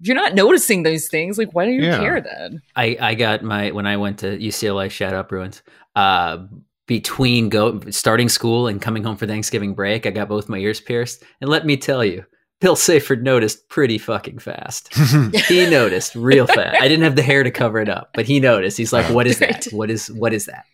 you're 0.00 0.14
not 0.14 0.34
noticing 0.34 0.84
those 0.84 1.08
things, 1.08 1.38
like, 1.38 1.52
why 1.54 1.64
do 1.64 1.72
you 1.72 1.82
Yeah. 1.86 1.98
care 1.98 2.20
then? 2.20 2.62
I, 2.76 2.96
I 3.00 3.14
got 3.14 3.42
my 3.42 3.72
when 3.72 3.84
I 3.86 3.96
went 3.96 4.18
to 4.20 4.38
UCLA. 4.38 4.90
Shout 4.90 5.12
out 5.12 5.28
Bruins. 5.28 5.62
Uh, 5.96 6.46
between 6.88 7.48
go 7.50 7.80
starting 7.90 8.28
school 8.28 8.66
and 8.66 8.82
coming 8.82 9.04
home 9.04 9.16
for 9.16 9.26
Thanksgiving 9.28 9.74
break, 9.74 10.06
I 10.06 10.10
got 10.10 10.28
both 10.28 10.48
my 10.48 10.58
ears 10.58 10.80
pierced. 10.80 11.22
And 11.40 11.48
let 11.48 11.64
me 11.64 11.76
tell 11.76 12.04
you, 12.04 12.24
Bill 12.60 12.74
Sayford 12.74 13.22
noticed 13.22 13.68
pretty 13.68 13.98
fucking 13.98 14.40
fast. 14.40 14.92
He 15.46 15.70
noticed 15.70 16.16
real 16.16 16.46
fast. 16.48 16.76
I 16.80 16.88
didn't 16.88 17.04
have 17.04 17.14
the 17.14 17.22
hair 17.22 17.44
to 17.44 17.52
cover 17.52 17.78
it 17.78 17.88
up, 17.88 18.10
but 18.14 18.26
he 18.26 18.40
noticed. 18.40 18.76
He's 18.76 18.92
like, 18.92 19.06
"What 19.14 19.28
is 19.28 19.38
that? 19.38 19.66
What 19.70 19.90
is 19.90 20.10
what 20.10 20.32
is 20.34 20.46
that?" 20.46 20.64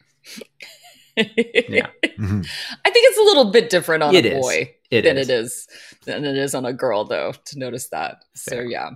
yeah. 1.17 1.89
Mhm. 2.19 2.47
I 2.85 2.91
think 2.91 3.07
it's 3.09 3.19
a 3.19 3.23
little 3.23 3.51
bit 3.51 3.69
different 3.71 4.03
on 4.03 4.15
It 4.15 4.25
a 4.27 4.41
boy 4.41 4.75
It 4.91 5.03
than 5.03 5.19
is. 5.19 5.29
it 5.29 5.33
is 5.35 5.69
than 6.07 6.25
it 6.25 6.37
is 6.37 6.55
on 6.55 6.65
a 6.65 6.73
girl, 6.73 7.05
though, 7.05 7.33
to 7.45 7.59
notice 7.59 7.89
that. 7.91 8.25
So 8.35 8.61
yeah, 8.61 8.91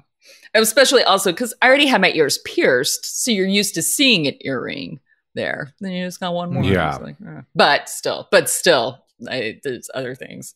especially 0.55 1.03
also 1.03 1.31
because 1.33 1.53
I 1.63 1.67
already 1.69 1.87
had 1.87 2.01
my 2.01 2.13
ears 2.13 2.39
pierced, 2.39 3.23
so 3.23 3.31
you're 3.31 3.47
used 3.47 3.75
to 3.75 3.83
seeing 3.83 4.27
an 4.27 4.35
earring 4.41 5.01
there. 5.39 5.73
Then 5.81 5.93
you 5.93 6.05
just 6.05 6.21
got 6.21 6.35
one 6.35 6.53
more. 6.53 6.63
Yeah. 6.65 6.97
Like, 6.97 7.17
eh. 7.27 7.41
but 7.55 7.89
still, 7.89 8.29
but 8.31 8.51
still, 8.51 9.05
I, 9.31 9.59
there's 9.65 9.89
other 9.95 10.15
things. 10.15 10.55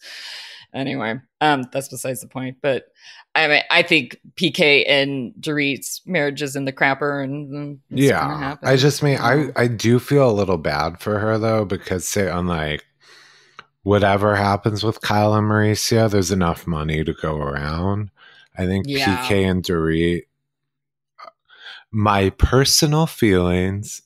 Anyway, 0.74 1.20
um, 1.40 1.64
that's 1.72 1.88
besides 1.88 2.20
the 2.20 2.26
point. 2.28 2.56
But 2.62 2.86
I 3.34 3.46
mean, 3.48 3.62
I 3.70 3.82
think 3.82 4.18
PK 4.36 4.84
and 4.88 5.32
Dorit's 5.38 6.00
marriage 6.06 6.42
is 6.42 6.56
in 6.56 6.64
the 6.64 6.72
crapper, 6.72 7.22
and 7.22 7.78
it's 7.90 8.00
yeah 8.02 8.38
happen. 8.38 8.68
i 8.68 8.76
just 8.76 9.02
mean 9.02 9.18
i 9.20 9.48
i 9.56 9.66
do 9.66 9.98
feel 9.98 10.30
a 10.30 10.32
little 10.32 10.58
bad 10.58 10.98
for 11.00 11.18
her 11.18 11.38
though 11.38 11.64
because 11.64 12.06
say 12.06 12.28
on 12.28 12.46
like 12.46 12.84
whatever 13.84 14.36
happens 14.36 14.82
with 14.84 15.00
kyle 15.00 15.34
and 15.34 15.46
mauricio 15.48 16.10
there's 16.10 16.30
enough 16.30 16.66
money 16.66 17.02
to 17.04 17.12
go 17.14 17.36
around 17.36 18.10
i 18.56 18.64
think 18.66 18.84
Yeah. 18.86 19.16
pk 19.26 19.50
and 19.50 19.62
dorit 19.64 20.22
my 21.90 22.30
personal 22.30 23.06
feelings 23.06 24.02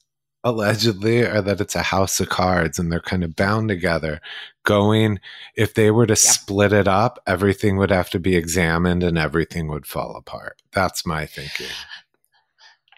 allegedly 0.47 1.27
are 1.27 1.43
that 1.43 1.61
it's 1.61 1.75
a 1.75 1.83
house 1.83 2.21
of 2.21 2.29
cards 2.29 2.79
and 2.79 2.91
they're 2.91 3.01
kind 3.01 3.25
of 3.25 3.35
bound 3.35 3.69
together 3.69 4.21
going 4.63 5.19
if 5.57 5.75
they 5.75 5.91
were 5.91 6.07
to 6.07 6.15
split 6.17 6.73
it 6.73 6.87
up 6.87 7.19
everything 7.27 7.77
would 7.77 7.91
have 7.91 8.09
to 8.09 8.19
be 8.21 8.37
examined 8.37 9.03
and 9.03 9.19
everything 9.19 9.67
would 9.69 9.87
fall 9.87 10.15
apart 10.17 10.63
that's 10.73 11.05
my 11.05 11.27
thinking 11.27 11.67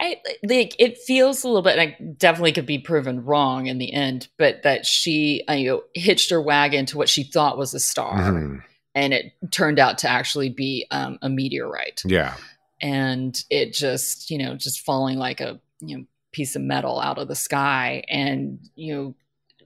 I 0.00 0.18
like 0.44 0.76
it 0.78 0.96
feels 0.98 1.42
a 1.42 1.48
little 1.48 1.62
bit. 1.62 1.76
And 1.76 1.80
I 1.80 1.96
definitely 2.18 2.52
could 2.52 2.66
be 2.66 2.78
proven 2.78 3.24
wrong 3.24 3.66
in 3.66 3.78
the 3.78 3.92
end, 3.92 4.28
but 4.38 4.62
that 4.62 4.86
she, 4.86 5.42
uh, 5.50 5.54
you 5.54 5.68
know, 5.68 5.82
hitched 5.92 6.30
her 6.30 6.40
wagon 6.40 6.86
to 6.86 6.96
what 6.96 7.08
she 7.08 7.24
thought 7.24 7.58
was 7.58 7.74
a 7.74 7.80
star, 7.80 8.16
Mhm. 8.30 8.62
and 8.94 9.12
it 9.12 9.32
turned 9.50 9.80
out 9.80 9.98
to 9.98 10.08
actually 10.08 10.50
be 10.50 10.86
um, 10.92 11.18
a 11.20 11.28
meteorite, 11.28 12.02
yeah 12.04 12.34
and 12.80 13.42
it 13.50 13.72
just, 13.74 14.30
you 14.30 14.38
know, 14.38 14.54
just 14.54 14.84
falling 14.84 15.18
like 15.18 15.40
a 15.40 15.60
you 15.80 15.98
know 15.98 16.04
piece 16.38 16.54
of 16.54 16.62
metal 16.62 17.00
out 17.00 17.18
of 17.18 17.26
the 17.26 17.34
sky, 17.34 18.04
and 18.08 18.60
you 18.76 18.94
know, 18.94 19.14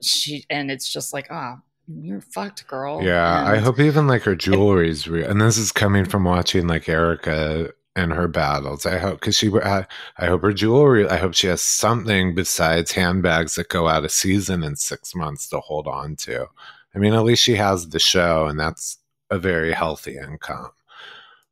she, 0.01 0.45
and 0.49 0.71
it's 0.71 0.91
just 0.91 1.13
like, 1.13 1.27
ah, 1.31 1.59
you're 1.87 2.23
fucked, 2.23 2.67
girl. 2.67 3.03
Yeah, 3.03 3.45
I 3.47 3.59
hope 3.59 3.79
even 3.79 4.07
like 4.07 4.23
her 4.23 4.35
jewelry's 4.35 5.07
real. 5.07 5.29
And 5.31 5.41
this 5.41 5.59
is 5.59 5.71
coming 5.71 6.07
from 6.07 6.25
watching 6.25 6.67
like 6.67 6.89
Erika 6.89 7.73
and 7.95 8.13
her 8.15 8.27
battles. 8.27 8.87
I 8.87 8.97
hope 8.97 9.21
because 9.21 9.37
she, 9.37 9.51
I, 9.63 9.87
I 10.17 10.27
hope 10.27 10.41
her 10.43 10.55
jewelry. 10.55 11.07
I 11.07 11.19
hope 11.19 11.35
she 11.35 11.49
has 11.49 11.61
something 11.61 12.35
besides 12.35 12.93
handbags 12.93 13.57
that 13.57 13.69
go 13.69 13.87
out 13.87 14.05
of 14.05 14.11
season 14.11 14.63
in 14.63 14.77
six 14.77 15.15
months 15.15 15.47
to 15.51 15.61
hold 15.61 15.87
on 15.87 16.17
to. 16.25 16.47
I 16.95 16.99
mean, 16.99 17.13
at 17.13 17.25
least 17.25 17.43
she 17.43 17.57
has 17.57 17.91
the 17.91 17.99
show, 17.99 18.47
and 18.47 18.59
that's 18.59 18.97
a 19.31 19.39
very 19.39 19.73
healthy 19.73 20.17
income. 20.17 20.71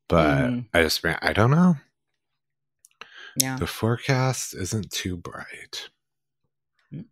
But 0.08 0.48
Mhm. 0.50 0.64
I 0.72 0.82
just, 0.82 1.04
I 1.04 1.32
don't 1.34 1.50
know. 1.50 1.76
Yeah. 3.40 3.56
The 3.56 3.66
forecast 3.66 4.54
isn't 4.54 4.90
too 4.90 5.16
bright. 5.16 5.88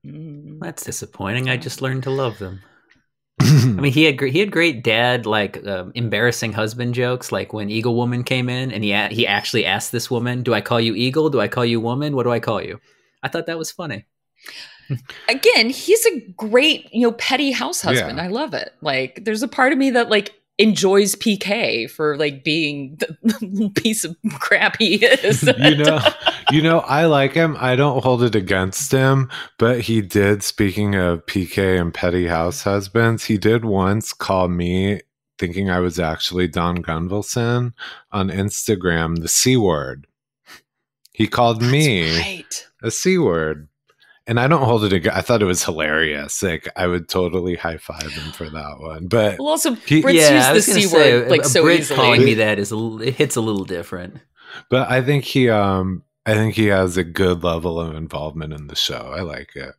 That's 0.03 0.85
disappointing. 0.85 1.49
I 1.49 1.57
just 1.57 1.81
learned 1.83 2.03
to 2.05 2.11
love 2.11 2.39
them. 2.39 2.61
I 3.41 3.67
mean, 3.67 3.93
he 3.93 4.03
had 4.05 4.21
he 4.21 4.41
had 4.41 4.51
great 4.51 4.83
dad 4.83 5.25
like 5.25 5.65
um, 5.67 5.93
embarrassing 5.95 6.53
husband 6.53 6.95
jokes, 6.95 7.31
like 7.31 7.53
when 7.53 7.71
Eagle 7.71 7.95
Woman 7.95 8.25
came 8.25 8.49
in 8.49 8.73
and 8.73 8.83
he 8.83 8.91
a- 8.93 9.09
he 9.09 9.27
actually 9.27 9.65
asked 9.65 9.93
this 9.93 10.11
woman, 10.11 10.43
"Do 10.43 10.53
I 10.55 10.61
call 10.61 10.81
you 10.81 10.95
Eagle? 10.97 11.31
Do 11.31 11.41
I 11.41 11.47
call 11.47 11.65
you 11.65 11.81
Woman? 11.81 12.17
What 12.17 12.25
do 12.25 12.31
I 12.33 12.41
call 12.41 12.61
you?" 12.61 12.81
I 13.23 13.29
thought 13.29 13.47
that 13.47 13.59
was 13.59 13.71
funny. 13.71 14.07
again, 15.29 15.71
he's 15.71 16.05
a 16.07 16.21
great, 16.37 16.93
you 16.93 17.03
know, 17.03 17.13
petty 17.13 17.53
house 17.53 17.81
husband. 17.83 18.19
Yeah. 18.19 18.25
I 18.25 18.29
love 18.29 18.55
it. 18.55 18.73
Like, 18.81 19.25
there's 19.25 19.43
a 19.43 19.49
part 19.49 19.73
of 19.73 19.79
me 19.79 19.91
that 19.91 20.09
like 20.09 20.33
enjoys 20.59 21.15
PK 21.15 21.89
for 21.89 22.17
like 22.17 22.43
being 22.43 22.97
the 22.97 23.71
piece 23.77 24.05
of 24.05 24.17
crap 24.41 24.77
he 24.79 24.97
is. 25.05 25.43
you 25.59 25.77
know 25.77 26.01
you 26.51 26.63
know 26.63 26.81
i 26.81 27.05
like 27.05 27.33
him 27.33 27.57
i 27.61 27.77
don't 27.77 28.03
hold 28.03 28.23
it 28.23 28.35
against 28.35 28.91
him 28.91 29.31
but 29.59 29.83
he 29.83 30.01
did 30.01 30.43
speaking 30.43 30.95
of 30.95 31.25
pk 31.27 31.81
and 31.81 31.93
petty 31.93 32.27
house 32.27 32.63
husbands 32.63 33.25
he 33.25 33.37
did 33.37 33.65
once 33.65 34.13
call 34.13 34.49
me 34.49 35.01
thinking 35.39 35.71
i 35.71 35.79
was 35.79 35.99
actually 35.99 36.49
don 36.49 36.83
gunvalson 36.83 37.73
on 38.13 38.31
instagram 38.31 39.21
the 39.21 39.29
c 39.29 39.57
word 39.57 40.07
he 41.13 41.27
called 41.27 41.63
me 41.63 42.17
right. 42.19 42.67
a 42.83 42.91
c 42.91 43.19
word 43.19 43.69
and 44.29 44.39
i 44.39 44.47
don't 44.47 44.63
hold 44.65 44.85
it 44.85 44.93
against 44.93 45.19
i 45.19 45.21
thought 45.21 45.43
it 45.43 45.47
was 45.47 45.65
hilarious 45.65 46.43
like 46.43 46.69
i 46.77 46.87
would 46.87 47.09
totally 47.09 47.57
high-five 47.57 48.13
him 48.13 48.31
for 48.33 48.49
that 48.49 48.77
one 48.79 49.07
but 49.09 49.39
Well, 49.39 49.49
also 49.49 49.75
He- 49.75 50.03
Brits 50.03 50.15
yeah, 50.15 50.29
I 50.29 50.49
use 50.49 50.55
was 50.55 50.67
the 50.67 50.73
gonna 50.73 50.83
c 50.83 50.87
say, 50.89 51.15
word 51.19 51.27
a- 51.27 51.31
like 51.31 51.41
a 51.43 51.49
so 51.49 51.63
Brit 51.63 51.81
easily. 51.81 51.97
calling 51.97 52.25
me 52.25 52.35
that 52.35 52.59
is 52.61 52.71
a, 52.71 52.77
l- 52.77 53.03
it 53.03 53.15
hits 53.15 53.35
a 53.37 53.41
little 53.41 53.65
different. 53.65 54.19
but 54.71 54.89
i 54.91 55.03
think 55.03 55.25
he 55.25 55.49
um 55.51 56.05
i 56.27 56.35
think 56.35 56.55
he 56.55 56.67
has 56.67 56.97
a 56.97 57.05
good 57.05 57.43
level 57.43 57.81
of 57.81 57.95
involvement 57.97 58.53
in 58.53 58.67
the 58.69 58.77
show 58.77 59.13
i 59.17 59.23
like 59.23 59.57
it. 59.57 59.75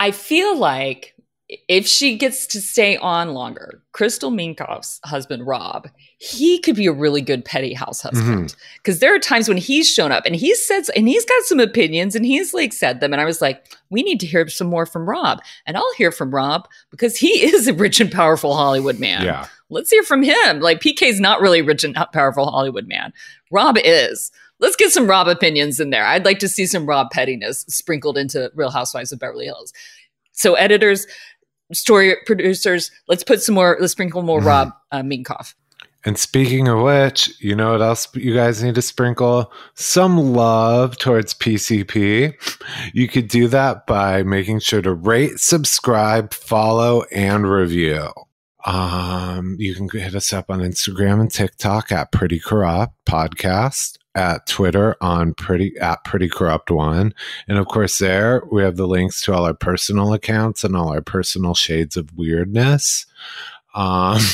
I 0.00 0.10
feel 0.10 0.56
like 0.58 1.14
if 1.48 1.86
she 1.86 2.16
gets 2.16 2.46
to 2.48 2.60
stay 2.60 2.96
on 2.96 3.32
longer, 3.32 3.82
Crystal 3.92 4.30
Minkoff's 4.30 5.00
husband 5.04 5.46
Rob, 5.46 5.88
he 6.18 6.58
could 6.58 6.74
be 6.74 6.86
a 6.86 6.92
really 6.92 7.20
good 7.20 7.44
petty 7.44 7.72
house 7.72 8.02
mm-hmm. 8.02 8.16
husband. 8.16 8.56
Because 8.78 8.98
there 8.98 9.14
are 9.14 9.20
times 9.20 9.48
when 9.48 9.56
he's 9.56 9.88
shown 9.88 10.10
up 10.10 10.26
and 10.26 10.34
he's 10.34 10.64
said, 10.66 10.84
and 10.96 11.08
he's 11.08 11.24
got 11.24 11.42
some 11.44 11.60
opinions 11.60 12.16
and 12.16 12.26
he's 12.26 12.52
like 12.52 12.72
said 12.72 13.00
them, 13.00 13.12
and 13.12 13.22
I 13.22 13.24
was 13.24 13.40
like, 13.40 13.64
we 13.90 14.02
need 14.02 14.18
to 14.20 14.26
hear 14.26 14.48
some 14.48 14.66
more 14.66 14.86
from 14.86 15.08
Rob, 15.08 15.40
and 15.66 15.76
I'll 15.76 15.94
hear 15.96 16.10
from 16.10 16.34
Rob 16.34 16.68
because 16.90 17.16
he 17.16 17.28
is 17.46 17.68
a 17.68 17.74
rich 17.74 18.00
and 18.00 18.10
powerful 18.10 18.54
Hollywood 18.54 18.98
man. 18.98 19.24
yeah 19.24 19.46
Let's 19.68 19.90
hear 19.90 20.02
from 20.02 20.22
him. 20.22 20.60
Like 20.60 20.80
PK's 20.80 21.20
not 21.20 21.40
really 21.40 21.60
a 21.60 21.64
rich 21.64 21.84
and 21.84 21.94
powerful 22.12 22.50
Hollywood 22.50 22.86
man. 22.86 23.12
Rob 23.50 23.76
is. 23.82 24.30
Let's 24.58 24.76
get 24.76 24.92
some 24.92 25.08
Rob 25.08 25.28
opinions 25.28 25.80
in 25.80 25.90
there. 25.90 26.04
I'd 26.04 26.24
like 26.24 26.38
to 26.38 26.48
see 26.48 26.66
some 26.66 26.86
Rob 26.86 27.10
pettiness 27.10 27.60
sprinkled 27.68 28.16
into 28.16 28.50
Real 28.54 28.70
Housewives 28.70 29.12
of 29.12 29.18
Beverly 29.18 29.44
Hills. 29.44 29.72
So 30.32 30.54
editors, 30.54 31.06
story 31.72 32.14
producers, 32.26 32.90
let's 33.08 33.24
put 33.24 33.42
some 33.42 33.54
more. 33.54 33.76
Let's 33.80 33.92
sprinkle 33.92 34.22
more 34.22 34.40
Mhm. 34.40 34.46
Rob 34.46 34.72
uh, 34.92 35.02
Minkoff. 35.02 35.54
And 36.04 36.16
speaking 36.16 36.68
of 36.68 36.82
which, 36.82 37.32
you 37.40 37.56
know 37.56 37.72
what 37.72 37.82
else 37.82 38.06
you 38.14 38.32
guys 38.32 38.62
need 38.62 38.76
to 38.76 38.82
sprinkle? 38.82 39.50
Some 39.74 40.16
love 40.34 40.96
towards 40.98 41.34
PCP. 41.34 42.32
You 42.92 43.08
could 43.08 43.26
do 43.26 43.48
that 43.48 43.88
by 43.88 44.22
making 44.22 44.60
sure 44.60 44.80
to 44.82 44.94
rate, 44.94 45.40
subscribe, 45.40 46.32
follow, 46.32 47.02
and 47.12 47.50
review. 47.50 48.08
Um, 48.64 49.56
you 49.58 49.74
can 49.74 49.88
hit 49.88 50.14
us 50.14 50.32
up 50.32 50.48
on 50.48 50.60
Instagram 50.60 51.20
and 51.20 51.30
TikTok 51.30 51.90
at 51.90 52.12
Pretty 52.12 52.38
Corrupt 52.38 52.94
Podcast, 53.04 53.96
at 54.16 54.46
Twitter 54.46 54.96
on 55.00 55.34
Pretty 55.34 55.76
at 55.78 56.02
Pretty 56.04 56.28
Corrupt 56.28 56.70
One, 56.70 57.14
and 57.46 57.58
of 57.58 57.66
course 57.66 57.98
there 57.98 58.42
we 58.50 58.62
have 58.62 58.76
the 58.76 58.88
links 58.88 59.22
to 59.22 59.34
all 59.34 59.44
our 59.44 59.54
personal 59.54 60.12
accounts 60.12 60.64
and 60.64 60.74
all 60.74 60.92
our 60.92 61.02
personal 61.02 61.54
shades 61.54 61.96
of 61.96 62.16
weirdness. 62.16 63.06
Um. 63.74 64.18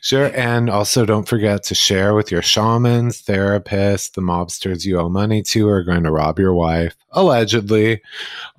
Sure. 0.00 0.30
And 0.32 0.70
also 0.70 1.04
don't 1.04 1.28
forget 1.28 1.64
to 1.64 1.74
share 1.74 2.14
with 2.14 2.30
your 2.30 2.42
shamans, 2.42 3.20
therapists, 3.22 4.12
the 4.12 4.20
mobsters 4.20 4.84
you 4.84 4.96
owe 5.00 5.08
money 5.08 5.42
to 5.42 5.68
are 5.68 5.82
going 5.82 6.04
to 6.04 6.12
rob 6.12 6.38
your 6.38 6.54
wife, 6.54 6.94
allegedly. 7.10 8.00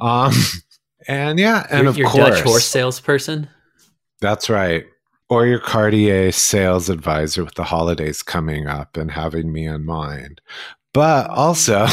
Um, 0.02 0.34
and 1.08 1.40
yeah, 1.40 1.66
and 1.70 1.84
your 1.84 1.90
of 1.90 1.98
your 1.98 2.10
course, 2.10 2.30
Dutch 2.30 2.42
horse 2.42 2.66
salesperson. 2.66 3.48
that's 4.20 4.50
right. 4.50 4.86
Or 5.30 5.46
your 5.46 5.60
Cartier 5.60 6.32
sales 6.32 6.90
advisor 6.90 7.44
with 7.44 7.56
the 7.56 7.66
holidays 7.66 8.24
coming 8.24 8.68
up 8.68 8.96
and 8.96 9.12
having 9.12 9.52
me 9.52 9.66
in 9.66 9.86
mind. 9.86 10.40
But 10.94 11.30
also, 11.30 11.88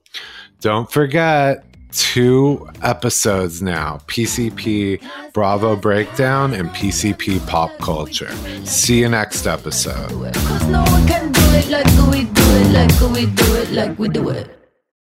don't 0.60 0.90
forget 0.90 1.64
two 1.92 2.68
episodes 2.82 3.60
now 3.60 3.98
PCP 4.06 5.02
Bravo 5.32 5.76
Breakdown 5.76 6.54
and 6.54 6.70
PCP 6.70 7.46
Pop 7.46 7.76
Culture. 7.78 8.30
See 8.64 9.00
you 9.00 9.08
next 9.08 9.46
episode. 9.46 10.10